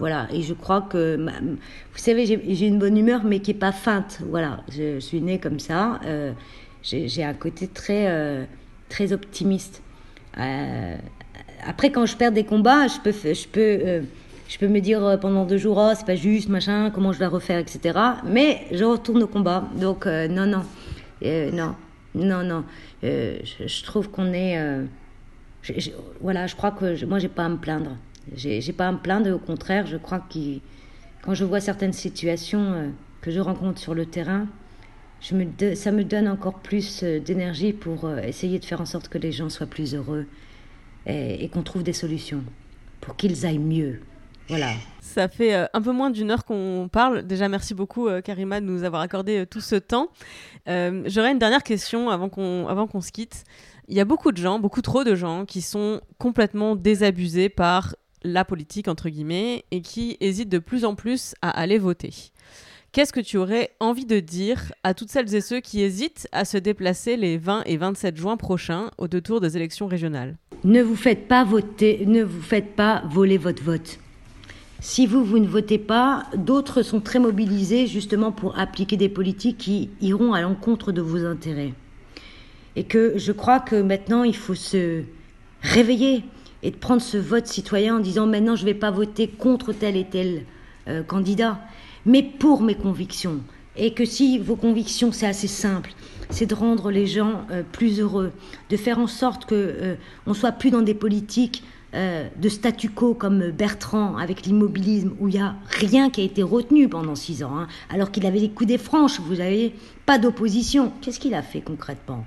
Voilà, 0.01 0.29
et 0.33 0.41
je 0.41 0.55
crois 0.55 0.81
que, 0.81 1.19
vous 1.19 1.99
savez, 1.99 2.25
j'ai 2.25 2.67
une 2.67 2.79
bonne 2.79 2.97
humeur, 2.97 3.23
mais 3.23 3.41
qui 3.41 3.53
n'est 3.53 3.59
pas 3.59 3.71
feinte. 3.71 4.21
Voilà, 4.31 4.65
je, 4.73 4.99
suis 4.99 5.21
née 5.21 5.39
comme 5.39 5.61
ça. 5.61 6.01
Euh, 6.07 6.33
j'ai 6.83 7.23
un 7.23 7.35
côté 7.35 7.69
très, 7.69 8.07
euh, 8.09 8.45
très 8.89 9.13
optimiste. 9.13 9.83
Euh, 10.39 10.97
après, 11.67 11.93
quand 11.93 12.07
je 12.07 12.17
perds 12.17 12.33
des 12.33 12.45
combats, 12.45 12.89
je 12.89 12.99
peux, 12.99 13.13
je 13.13 13.47
peux, 13.47 14.03
je 14.49 14.59
peux 14.59 14.69
me 14.69 14.81
dire 14.81 15.19
pendant 15.21 15.45
deux 15.45 15.59
jours, 15.59 15.77
oh, 15.79 15.93
c'est 15.95 16.07
pas 16.07 16.17
juste, 16.17 16.49
machin, 16.49 16.91
comment 16.91 17.13
je 17.13 17.19
vais 17.19 17.27
refaire, 17.27 17.59
etc. 17.59 17.99
Mais 18.25 18.69
je 18.73 18.85
retourne 18.85 19.23
au 19.23 19.29
combat. 19.29 19.69
Donc, 19.79 20.07
non, 20.07 20.47
non, 20.47 20.65
non, 21.23 21.75
non, 22.15 22.43
non. 22.43 22.65
Je, 23.03 23.37
je, 23.67 23.85
trouve 23.85 24.09
qu'on 24.09 24.33
est. 24.33 24.59
voilà, 26.23 26.47
je 26.47 26.57
crois 26.57 26.71
que 26.71 26.95
je, 26.95 27.05
moi, 27.05 27.19
j'ai 27.19 27.29
pas 27.29 27.45
à 27.45 27.51
me 27.51 27.59
plaindre. 27.59 27.99
J'ai 28.35 28.73
pas 28.73 28.89
à 28.89 28.93
me 28.93 28.99
plaindre, 28.99 29.31
au 29.35 29.39
contraire, 29.39 29.87
je 29.87 29.97
crois 29.97 30.21
que 30.21 30.59
quand 31.23 31.35
je 31.35 31.45
vois 31.45 31.61
certaines 31.61 31.93
situations 31.93 32.73
euh, 32.73 32.89
que 33.21 33.31
je 33.31 33.41
rencontre 33.41 33.79
sur 33.79 33.95
le 33.95 34.07
terrain, 34.07 34.47
ça 35.21 35.93
me 35.93 36.03
donne 36.03 36.29
encore 36.29 36.61
plus 36.61 37.03
euh, 37.03 37.21
d'énergie 37.21 37.73
pour 37.73 38.07
euh, 38.07 38.19
essayer 38.19 38.59
de 38.59 38.65
faire 38.65 38.81
en 38.81 38.87
sorte 38.87 39.09
que 39.09 39.19
les 39.19 39.33
gens 39.33 39.51
soient 39.51 39.67
plus 39.67 39.95
heureux 39.95 40.27
et, 41.07 41.49
qu'on 41.49 41.63
trouve 41.63 41.83
des 41.83 41.95
solutions 41.95 42.45
pour 43.01 43.17
qu'ils 43.17 43.47
aillent 43.47 43.59
mieux. 43.59 44.01
Voilà. 44.49 44.73
Ça 45.01 45.29
fait 45.29 45.55
un 45.55 45.81
peu 45.81 45.93
moins 45.93 46.11
d'une 46.11 46.31
heure 46.31 46.45
qu'on 46.45 46.89
parle. 46.93 47.23
Déjà, 47.23 47.49
merci 47.49 47.73
beaucoup, 47.73 48.09
Karima, 48.23 48.61
de 48.61 48.67
nous 48.67 48.85
avoir 48.85 49.01
accordé 49.01 49.47
tout 49.47 49.63
ce 49.63 49.77
temps. 49.77 50.09
J'aurais 50.67 51.33
une 51.33 51.39
dernière 51.39 51.63
question 51.63 52.11
avant 52.11 52.29
qu'on 52.29 52.87
qu'on 52.91 53.01
se 53.01 53.13
quitte. 53.13 53.45
Il 53.89 53.97
y 53.97 54.01
a 54.01 54.05
beaucoup 54.05 54.31
de 54.31 54.37
gens, 54.37 54.59
beaucoup 54.59 54.83
trop 54.83 55.05
de 55.05 55.15
gens, 55.15 55.47
qui 55.47 55.63
sont 55.63 56.01
complètement 56.19 56.77
désabusés 56.77 57.49
par 57.49 57.95
la 58.23 58.45
politique, 58.45 58.89
entre 58.89 59.09
guillemets, 59.09 59.65
et 59.71 59.83
qui 59.83 60.17
hésitent 60.21 60.49
de 60.49 60.59
plus 60.59 60.85
en 60.85 60.95
plus 60.95 61.35
à 61.43 61.51
aller 61.51 61.79
voter. 61.79 62.13
Qu'est-ce 62.93 63.13
que 63.13 63.21
tu 63.21 63.37
aurais 63.37 63.71
envie 63.79 64.05
de 64.05 64.19
dire 64.19 64.73
à 64.83 64.95
toutes 64.95 65.11
celles 65.11 65.33
et 65.37 65.41
ceux 65.41 65.61
qui 65.61 65.81
hésitent 65.81 66.29
à 66.33 66.45
se 66.45 66.59
déplacer 66.59 67.17
les 67.17 67.39
20 67.39 67.63
et 67.67 67.77
27 67.77 68.17
juin 68.17 68.37
prochains 68.37 68.91
au 68.99 69.07
deux 69.07 69.21
tours 69.21 69.41
des 69.41 69.57
élections 69.57 69.87
régionales? 69.87 70.37
Ne 70.65 70.83
vous 70.83 70.97
faites 70.97 71.29
pas 71.29 71.45
voter, 71.45 72.05
ne 72.07 72.25
vous 72.25 72.43
faites 72.43 72.75
pas 72.75 73.05
voler 73.09 73.39
votre 73.39 73.63
vote. 73.63 74.01
Si 74.81 75.07
vous, 75.07 75.23
vous 75.25 75.39
ne 75.39 75.47
votez 75.47 75.79
pas, 75.79 76.25
d'autres 76.37 76.83
sont 76.83 77.01
très 77.01 77.21
mobilisés 77.21 77.87
justement 77.87 78.33
pour 78.33 78.59
appliquer 78.59 78.97
des 78.97 79.09
politiques 79.09 79.59
qui 79.59 79.91
iront 80.01 80.33
à 80.33 80.41
l'encontre 80.41 80.91
de 80.91 81.01
vos 81.01 81.25
intérêts. 81.27 81.75
Et 82.75 82.85
que 82.85 83.13
je 83.17 83.31
crois 83.31 83.61
que 83.61 83.77
maintenant, 83.77 84.25
il 84.25 84.35
faut 84.35 84.55
se 84.57 85.03
réveiller 85.63 86.25
et 86.63 86.71
de 86.71 86.77
prendre 86.77 87.03
ce 87.03 87.17
vote 87.17 87.47
citoyen 87.47 87.97
en 87.97 88.01
disant 88.01 88.27
maintenant 88.27 88.57
je 88.57 88.63
ne 88.63 88.67
vais 88.67 88.75
pas 88.75 88.91
voter 88.91 89.29
contre 89.29 89.73
tel 89.73 89.97
et 89.97 90.05
tel 90.05 90.45
euh, 90.89 91.03
candidat, 91.03 91.61
mais 92.07 92.23
pour 92.23 92.63
mes 92.63 92.75
convictions. 92.75 93.41
Et 93.77 93.93
que 93.93 94.05
si 94.05 94.39
vos 94.39 94.57
convictions, 94.57 95.13
c'est 95.13 95.27
assez 95.27 95.47
simple, 95.47 95.93
c'est 96.31 96.47
de 96.47 96.55
rendre 96.55 96.91
les 96.91 97.07
gens 97.07 97.43
euh, 97.51 97.63
plus 97.71 98.01
heureux, 98.01 98.33
de 98.69 98.77
faire 98.77 98.99
en 98.99 99.07
sorte 99.07 99.45
que 99.45 99.55
euh, 99.55 99.95
on 100.27 100.35
soit 100.35 100.53
plus 100.53 100.71
dans 100.71 100.83
des 100.83 100.95
politiques 100.95 101.63
de 101.93 102.49
statu 102.49 102.89
quo 102.89 103.15
comme 103.15 103.51
Bertrand 103.51 104.17
avec 104.17 104.47
l'immobilisme 104.47 105.13
où 105.19 105.27
il 105.27 105.35
n'y 105.35 105.41
a 105.41 105.57
rien 105.71 106.09
qui 106.09 106.21
a 106.21 106.25
été 106.25 106.41
retenu 106.41 106.89
pendant 106.89 107.17
six 107.17 107.43
ans, 107.43 107.59
hein, 107.59 107.67
alors 107.89 108.13
qu'il 108.13 108.25
avait 108.27 108.39
les 108.39 108.51
coups 108.51 108.69
des 108.69 108.79
franches, 108.79 109.19
vous 109.19 109.35
n'avez 109.35 109.75
pas 110.07 110.17
d'opposition. 110.17 110.93
Qu'est-ce 111.01 111.19
qu'il 111.19 111.35
a 111.35 111.43
fait 111.43 111.63
concrètement? 111.63 112.25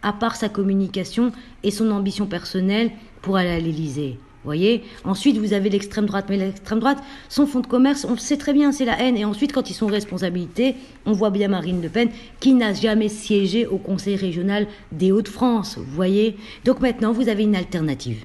À 0.00 0.14
part 0.14 0.34
sa 0.36 0.48
communication 0.48 1.30
et 1.62 1.70
son 1.70 1.90
ambition 1.90 2.24
personnelle 2.24 2.90
pour 3.22 3.36
aller 3.36 3.50
à 3.50 3.58
l'Élysée. 3.58 4.18
Voyez 4.44 4.82
Ensuite, 5.04 5.38
vous 5.38 5.52
avez 5.52 5.70
l'extrême 5.70 6.06
droite. 6.06 6.26
Mais 6.28 6.36
l'extrême 6.36 6.80
droite, 6.80 6.98
son 7.28 7.46
fonds 7.46 7.60
de 7.60 7.66
commerce, 7.66 8.04
on 8.08 8.16
sait 8.16 8.36
très 8.36 8.52
bien, 8.52 8.72
c'est 8.72 8.84
la 8.84 9.00
haine. 9.00 9.16
Et 9.16 9.24
ensuite, 9.24 9.52
quand 9.52 9.70
ils 9.70 9.74
sont 9.74 9.86
responsabilités, 9.86 10.74
on 11.06 11.12
voit 11.12 11.30
bien 11.30 11.48
Marine 11.48 11.80
Le 11.80 11.88
Pen 11.88 12.10
qui 12.40 12.54
n'a 12.54 12.74
jamais 12.74 13.08
siégé 13.08 13.66
au 13.66 13.78
Conseil 13.78 14.16
régional 14.16 14.66
des 14.90 15.12
Hauts-de-France. 15.12 15.78
Vous 15.78 15.94
voyez 15.94 16.36
Donc 16.64 16.80
maintenant, 16.80 17.12
vous 17.12 17.28
avez 17.28 17.44
une 17.44 17.56
alternative. 17.56 18.24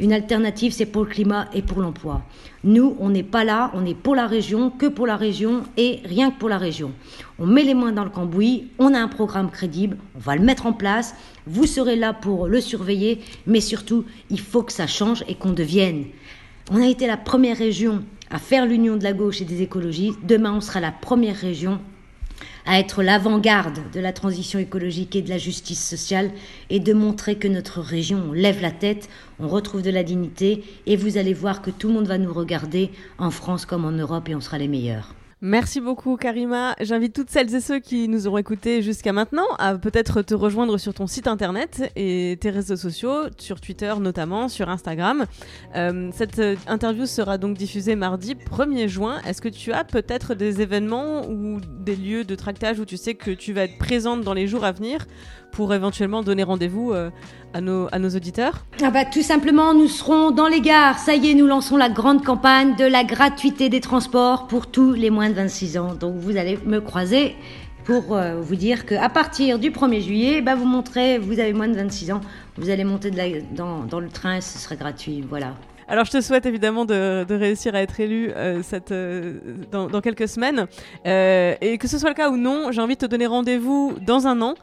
Une 0.00 0.12
alternative, 0.12 0.72
c'est 0.72 0.86
pour 0.86 1.04
le 1.04 1.10
climat 1.10 1.48
et 1.52 1.62
pour 1.62 1.80
l'emploi. 1.80 2.22
Nous, 2.64 2.96
on 2.98 3.10
n'est 3.10 3.22
pas 3.22 3.44
là, 3.44 3.70
on 3.74 3.84
est 3.84 3.94
pour 3.94 4.14
la 4.14 4.26
région, 4.26 4.70
que 4.70 4.86
pour 4.86 5.06
la 5.06 5.16
région 5.16 5.62
et 5.76 6.00
rien 6.04 6.30
que 6.30 6.38
pour 6.38 6.48
la 6.48 6.58
région. 6.58 6.92
On 7.38 7.46
met 7.46 7.62
les 7.62 7.74
mains 7.74 7.92
dans 7.92 8.04
le 8.04 8.10
cambouis, 8.10 8.68
on 8.78 8.94
a 8.94 8.98
un 8.98 9.08
programme 9.08 9.50
crédible, 9.50 9.96
on 10.16 10.18
va 10.18 10.36
le 10.36 10.42
mettre 10.42 10.66
en 10.66 10.72
place, 10.72 11.14
vous 11.46 11.66
serez 11.66 11.96
là 11.96 12.12
pour 12.12 12.46
le 12.46 12.60
surveiller, 12.60 13.20
mais 13.46 13.60
surtout, 13.60 14.04
il 14.30 14.40
faut 14.40 14.62
que 14.62 14.72
ça 14.72 14.86
change 14.86 15.24
et 15.28 15.34
qu'on 15.34 15.52
devienne. 15.52 16.06
On 16.70 16.80
a 16.80 16.86
été 16.86 17.06
la 17.06 17.16
première 17.16 17.58
région 17.58 18.04
à 18.30 18.38
faire 18.38 18.66
l'union 18.66 18.96
de 18.96 19.04
la 19.04 19.12
gauche 19.12 19.40
et 19.42 19.44
des 19.44 19.62
écologistes. 19.62 20.18
Demain, 20.24 20.54
on 20.54 20.60
sera 20.60 20.80
la 20.80 20.92
première 20.92 21.36
région 21.36 21.80
à 22.66 22.78
être 22.78 23.02
l'avant-garde 23.02 23.78
de 23.92 24.00
la 24.00 24.12
transition 24.12 24.58
écologique 24.58 25.16
et 25.16 25.22
de 25.22 25.28
la 25.28 25.38
justice 25.38 25.84
sociale 25.84 26.30
et 26.70 26.80
de 26.80 26.92
montrer 26.92 27.36
que 27.36 27.48
notre 27.48 27.80
région 27.80 28.32
lève 28.32 28.60
la 28.60 28.70
tête, 28.70 29.08
on 29.40 29.48
retrouve 29.48 29.82
de 29.82 29.90
la 29.90 30.04
dignité 30.04 30.64
et 30.86 30.96
vous 30.96 31.16
allez 31.16 31.34
voir 31.34 31.62
que 31.62 31.70
tout 31.70 31.88
le 31.88 31.94
monde 31.94 32.06
va 32.06 32.18
nous 32.18 32.32
regarder 32.32 32.90
en 33.18 33.30
France 33.30 33.66
comme 33.66 33.84
en 33.84 33.92
Europe 33.92 34.28
et 34.28 34.34
on 34.34 34.40
sera 34.40 34.58
les 34.58 34.68
meilleurs. 34.68 35.14
Merci 35.44 35.80
beaucoup 35.80 36.16
Karima. 36.16 36.76
J'invite 36.80 37.16
toutes 37.16 37.28
celles 37.28 37.52
et 37.52 37.60
ceux 37.60 37.80
qui 37.80 38.06
nous 38.06 38.28
auront 38.28 38.38
écoutés 38.38 38.80
jusqu'à 38.80 39.12
maintenant 39.12 39.48
à 39.58 39.74
peut-être 39.74 40.22
te 40.22 40.34
rejoindre 40.34 40.78
sur 40.78 40.94
ton 40.94 41.08
site 41.08 41.26
internet 41.26 41.90
et 41.96 42.38
tes 42.40 42.50
réseaux 42.50 42.76
sociaux, 42.76 43.24
sur 43.38 43.60
Twitter 43.60 43.92
notamment, 43.98 44.46
sur 44.46 44.68
Instagram. 44.68 45.26
Euh, 45.74 46.10
cette 46.14 46.40
interview 46.68 47.06
sera 47.06 47.38
donc 47.38 47.56
diffusée 47.56 47.96
mardi 47.96 48.36
1er 48.36 48.86
juin. 48.86 49.20
Est-ce 49.26 49.42
que 49.42 49.48
tu 49.48 49.72
as 49.72 49.82
peut-être 49.82 50.36
des 50.36 50.60
événements 50.62 51.28
ou 51.28 51.58
des 51.60 51.96
lieux 51.96 52.22
de 52.22 52.36
tractage 52.36 52.78
où 52.78 52.84
tu 52.84 52.96
sais 52.96 53.14
que 53.14 53.32
tu 53.32 53.52
vas 53.52 53.64
être 53.64 53.78
présente 53.78 54.20
dans 54.20 54.34
les 54.34 54.46
jours 54.46 54.64
à 54.64 54.70
venir 54.70 55.08
pour 55.52 55.72
éventuellement 55.72 56.22
donner 56.22 56.42
rendez-vous 56.42 56.92
euh, 56.92 57.10
à 57.54 57.60
nos, 57.60 57.86
à 57.92 57.98
nos 57.98 58.08
auditeurs 58.08 58.64
Ah 58.82 58.90
bah 58.90 59.04
tout 59.04 59.22
simplement, 59.22 59.74
nous 59.74 59.86
serons 59.86 60.30
dans 60.30 60.48
les 60.48 60.60
gares. 60.60 60.98
Ça 60.98 61.14
y 61.14 61.30
est, 61.30 61.34
nous 61.34 61.46
lançons 61.46 61.76
la 61.76 61.88
grande 61.88 62.24
campagne 62.24 62.74
de 62.76 62.84
la 62.84 63.04
gratuité 63.04 63.68
des 63.68 63.80
transports 63.80 64.46
pour 64.48 64.66
tous 64.66 64.92
les 64.94 65.10
moins 65.10 65.28
de 65.28 65.34
26 65.34 65.78
ans. 65.78 65.94
Donc 65.94 66.16
vous 66.16 66.36
allez 66.36 66.58
me 66.64 66.80
croiser 66.80 67.36
pour 67.84 68.16
euh, 68.16 68.40
vous 68.40 68.56
dire 68.56 68.86
qu'à 68.86 69.08
partir 69.08 69.58
du 69.58 69.70
1er 69.70 70.00
juillet, 70.00 70.40
bah, 70.40 70.54
vous 70.54 70.66
montrez, 70.66 71.18
vous 71.18 71.38
avez 71.38 71.52
moins 71.52 71.68
de 71.68 71.74
26 71.76 72.12
ans, 72.12 72.20
vous 72.56 72.70
allez 72.70 72.84
monter 72.84 73.10
dans, 73.54 73.84
dans 73.84 74.00
le 74.00 74.08
train, 74.08 74.40
ce 74.40 74.58
sera 74.58 74.76
gratuit. 74.76 75.24
Voilà. 75.28 75.54
Alors, 75.88 76.04
je 76.04 76.10
te 76.10 76.20
souhaite 76.20 76.46
évidemment 76.46 76.84
de, 76.84 77.26
réussir 77.28 77.74
à 77.74 77.82
être 77.82 77.98
élu 78.00 78.30
euh, 78.36 78.62
euh, 78.90 79.34
dans, 79.70 80.00
quelques 80.00 80.28
semaines. 80.28 80.66
Euh, 81.06 81.54
et 81.60 81.78
que 81.78 81.88
ce 81.88 81.98
soit 81.98 82.10
le 82.10 82.14
cas 82.14 82.30
ou 82.30 82.36
non, 82.36 82.72
j'ai 82.72 82.80
envie 82.80 82.94
de 82.94 83.00
te 83.00 83.06
donner 83.06 83.26
rendez-vous 83.26 83.94
dans 84.00 84.26
un 84.26 84.40
an 84.40 84.54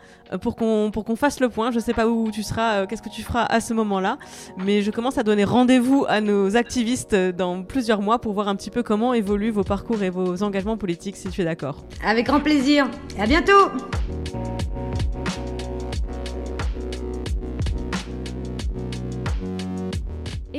pour 0.42 0.56
qu'on 0.56 1.16
fasse 1.16 1.40
le 1.40 1.50
point. 1.50 1.72
Je 1.72 1.80
sais 1.80 1.94
pas 1.94 2.08
où 2.08 2.32
tu 2.32 2.44
seras, 2.44 2.86
qu'est-ce 2.86 3.02
que 3.02 3.10
tu 3.10 3.24
feras 3.24 3.44
à 3.44 3.60
ce 3.60 3.74
moment-là, 3.74 4.18
mais 4.58 4.82
je 4.82 4.92
commence 4.92 5.18
à 5.18 5.24
donner 5.24 5.44
rendez-vous 5.44 6.06
à 6.08 6.22
nos 6.22 6.56
activistes 6.56 7.16
dans 7.16 7.64
plusieurs 7.64 8.02
mois 8.02 8.20
pour 8.20 8.34
voir 8.34 8.48
un 8.48 8.56
petit 8.56 8.70
peu 8.70 8.84
comment 8.84 9.14
évoluent 9.14 9.52
vos 9.52 9.64
parcours 9.64 10.04
et 10.04 10.10
vos 10.10 10.44
engagements 10.44 10.78
politiques, 10.78 11.16
si 11.16 11.30
tu 11.30 11.42
es 11.42 11.46
d'accord. 11.46 11.84
Avec 12.04 12.28
grand 12.28 12.42
plaisir. 12.42 12.88
À 13.20 13.26
bientôt. 13.26 13.72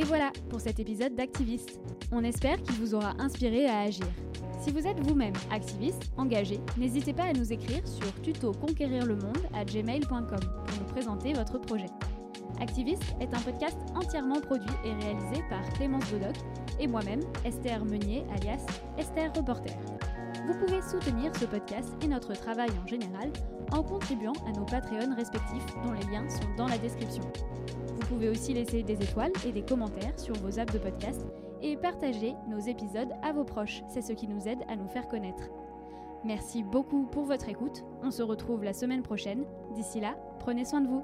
Et 0.01 0.03
voilà 0.03 0.31
pour 0.49 0.59
cet 0.59 0.79
épisode 0.79 1.13
d'Activiste. 1.13 1.79
On 2.11 2.23
espère 2.23 2.59
qu'il 2.63 2.73
vous 2.77 2.95
aura 2.95 3.13
inspiré 3.19 3.67
à 3.67 3.81
agir. 3.81 4.07
Si 4.59 4.71
vous 4.71 4.87
êtes 4.87 4.99
vous-même 5.01 5.35
activiste, 5.51 6.11
engagé, 6.17 6.59
n'hésitez 6.75 7.13
pas 7.13 7.25
à 7.25 7.33
nous 7.33 7.53
écrire 7.53 7.87
sur 7.87 8.11
tutoconquérirlemonde@gmail.com 8.23 10.39
pour 10.39 10.79
nous 10.79 10.87
présenter 10.87 11.33
votre 11.33 11.61
projet. 11.61 11.85
Activiste 12.59 13.15
est 13.19 13.31
un 13.31 13.39
podcast 13.41 13.77
entièrement 13.93 14.41
produit 14.41 14.73
et 14.83 14.91
réalisé 14.91 15.43
par 15.51 15.61
Clémence 15.73 16.11
Bodoc 16.11 16.35
et 16.79 16.87
moi-même, 16.87 17.21
Esther 17.45 17.85
Meunier, 17.85 18.23
alias 18.35 18.65
Esther 18.97 19.31
Reporter. 19.35 19.77
Vous 20.47 20.55
pouvez 20.65 20.81
soutenir 20.81 21.31
ce 21.35 21.45
podcast 21.45 21.93
et 22.01 22.07
notre 22.07 22.33
travail 22.33 22.71
en 22.83 22.87
général 22.87 23.31
en 23.71 23.83
contribuant 23.83 24.33
à 24.47 24.51
nos 24.51 24.65
Patreons 24.65 25.15
respectifs 25.15 25.65
dont 25.83 25.93
les 25.93 26.11
liens 26.11 26.29
sont 26.29 26.47
dans 26.57 26.67
la 26.67 26.77
description. 26.77 27.23
Vous 27.95 28.07
pouvez 28.07 28.29
aussi 28.29 28.53
laisser 28.53 28.83
des 28.83 29.01
étoiles 29.01 29.31
et 29.45 29.51
des 29.51 29.63
commentaires 29.63 30.19
sur 30.19 30.35
vos 30.35 30.59
apps 30.59 30.73
de 30.73 30.79
podcast 30.79 31.25
et 31.61 31.77
partager 31.77 32.33
nos 32.49 32.59
épisodes 32.59 33.11
à 33.23 33.31
vos 33.31 33.43
proches. 33.43 33.83
C'est 33.87 34.01
ce 34.01 34.13
qui 34.13 34.27
nous 34.27 34.47
aide 34.47 34.63
à 34.67 34.75
nous 34.75 34.87
faire 34.87 35.07
connaître. 35.07 35.43
Merci 36.23 36.63
beaucoup 36.63 37.05
pour 37.05 37.25
votre 37.25 37.49
écoute. 37.49 37.83
On 38.03 38.11
se 38.11 38.21
retrouve 38.21 38.63
la 38.63 38.73
semaine 38.73 39.01
prochaine. 39.01 39.45
D'ici 39.73 39.99
là, 39.99 40.15
prenez 40.39 40.65
soin 40.65 40.81
de 40.81 40.87
vous. 40.87 41.03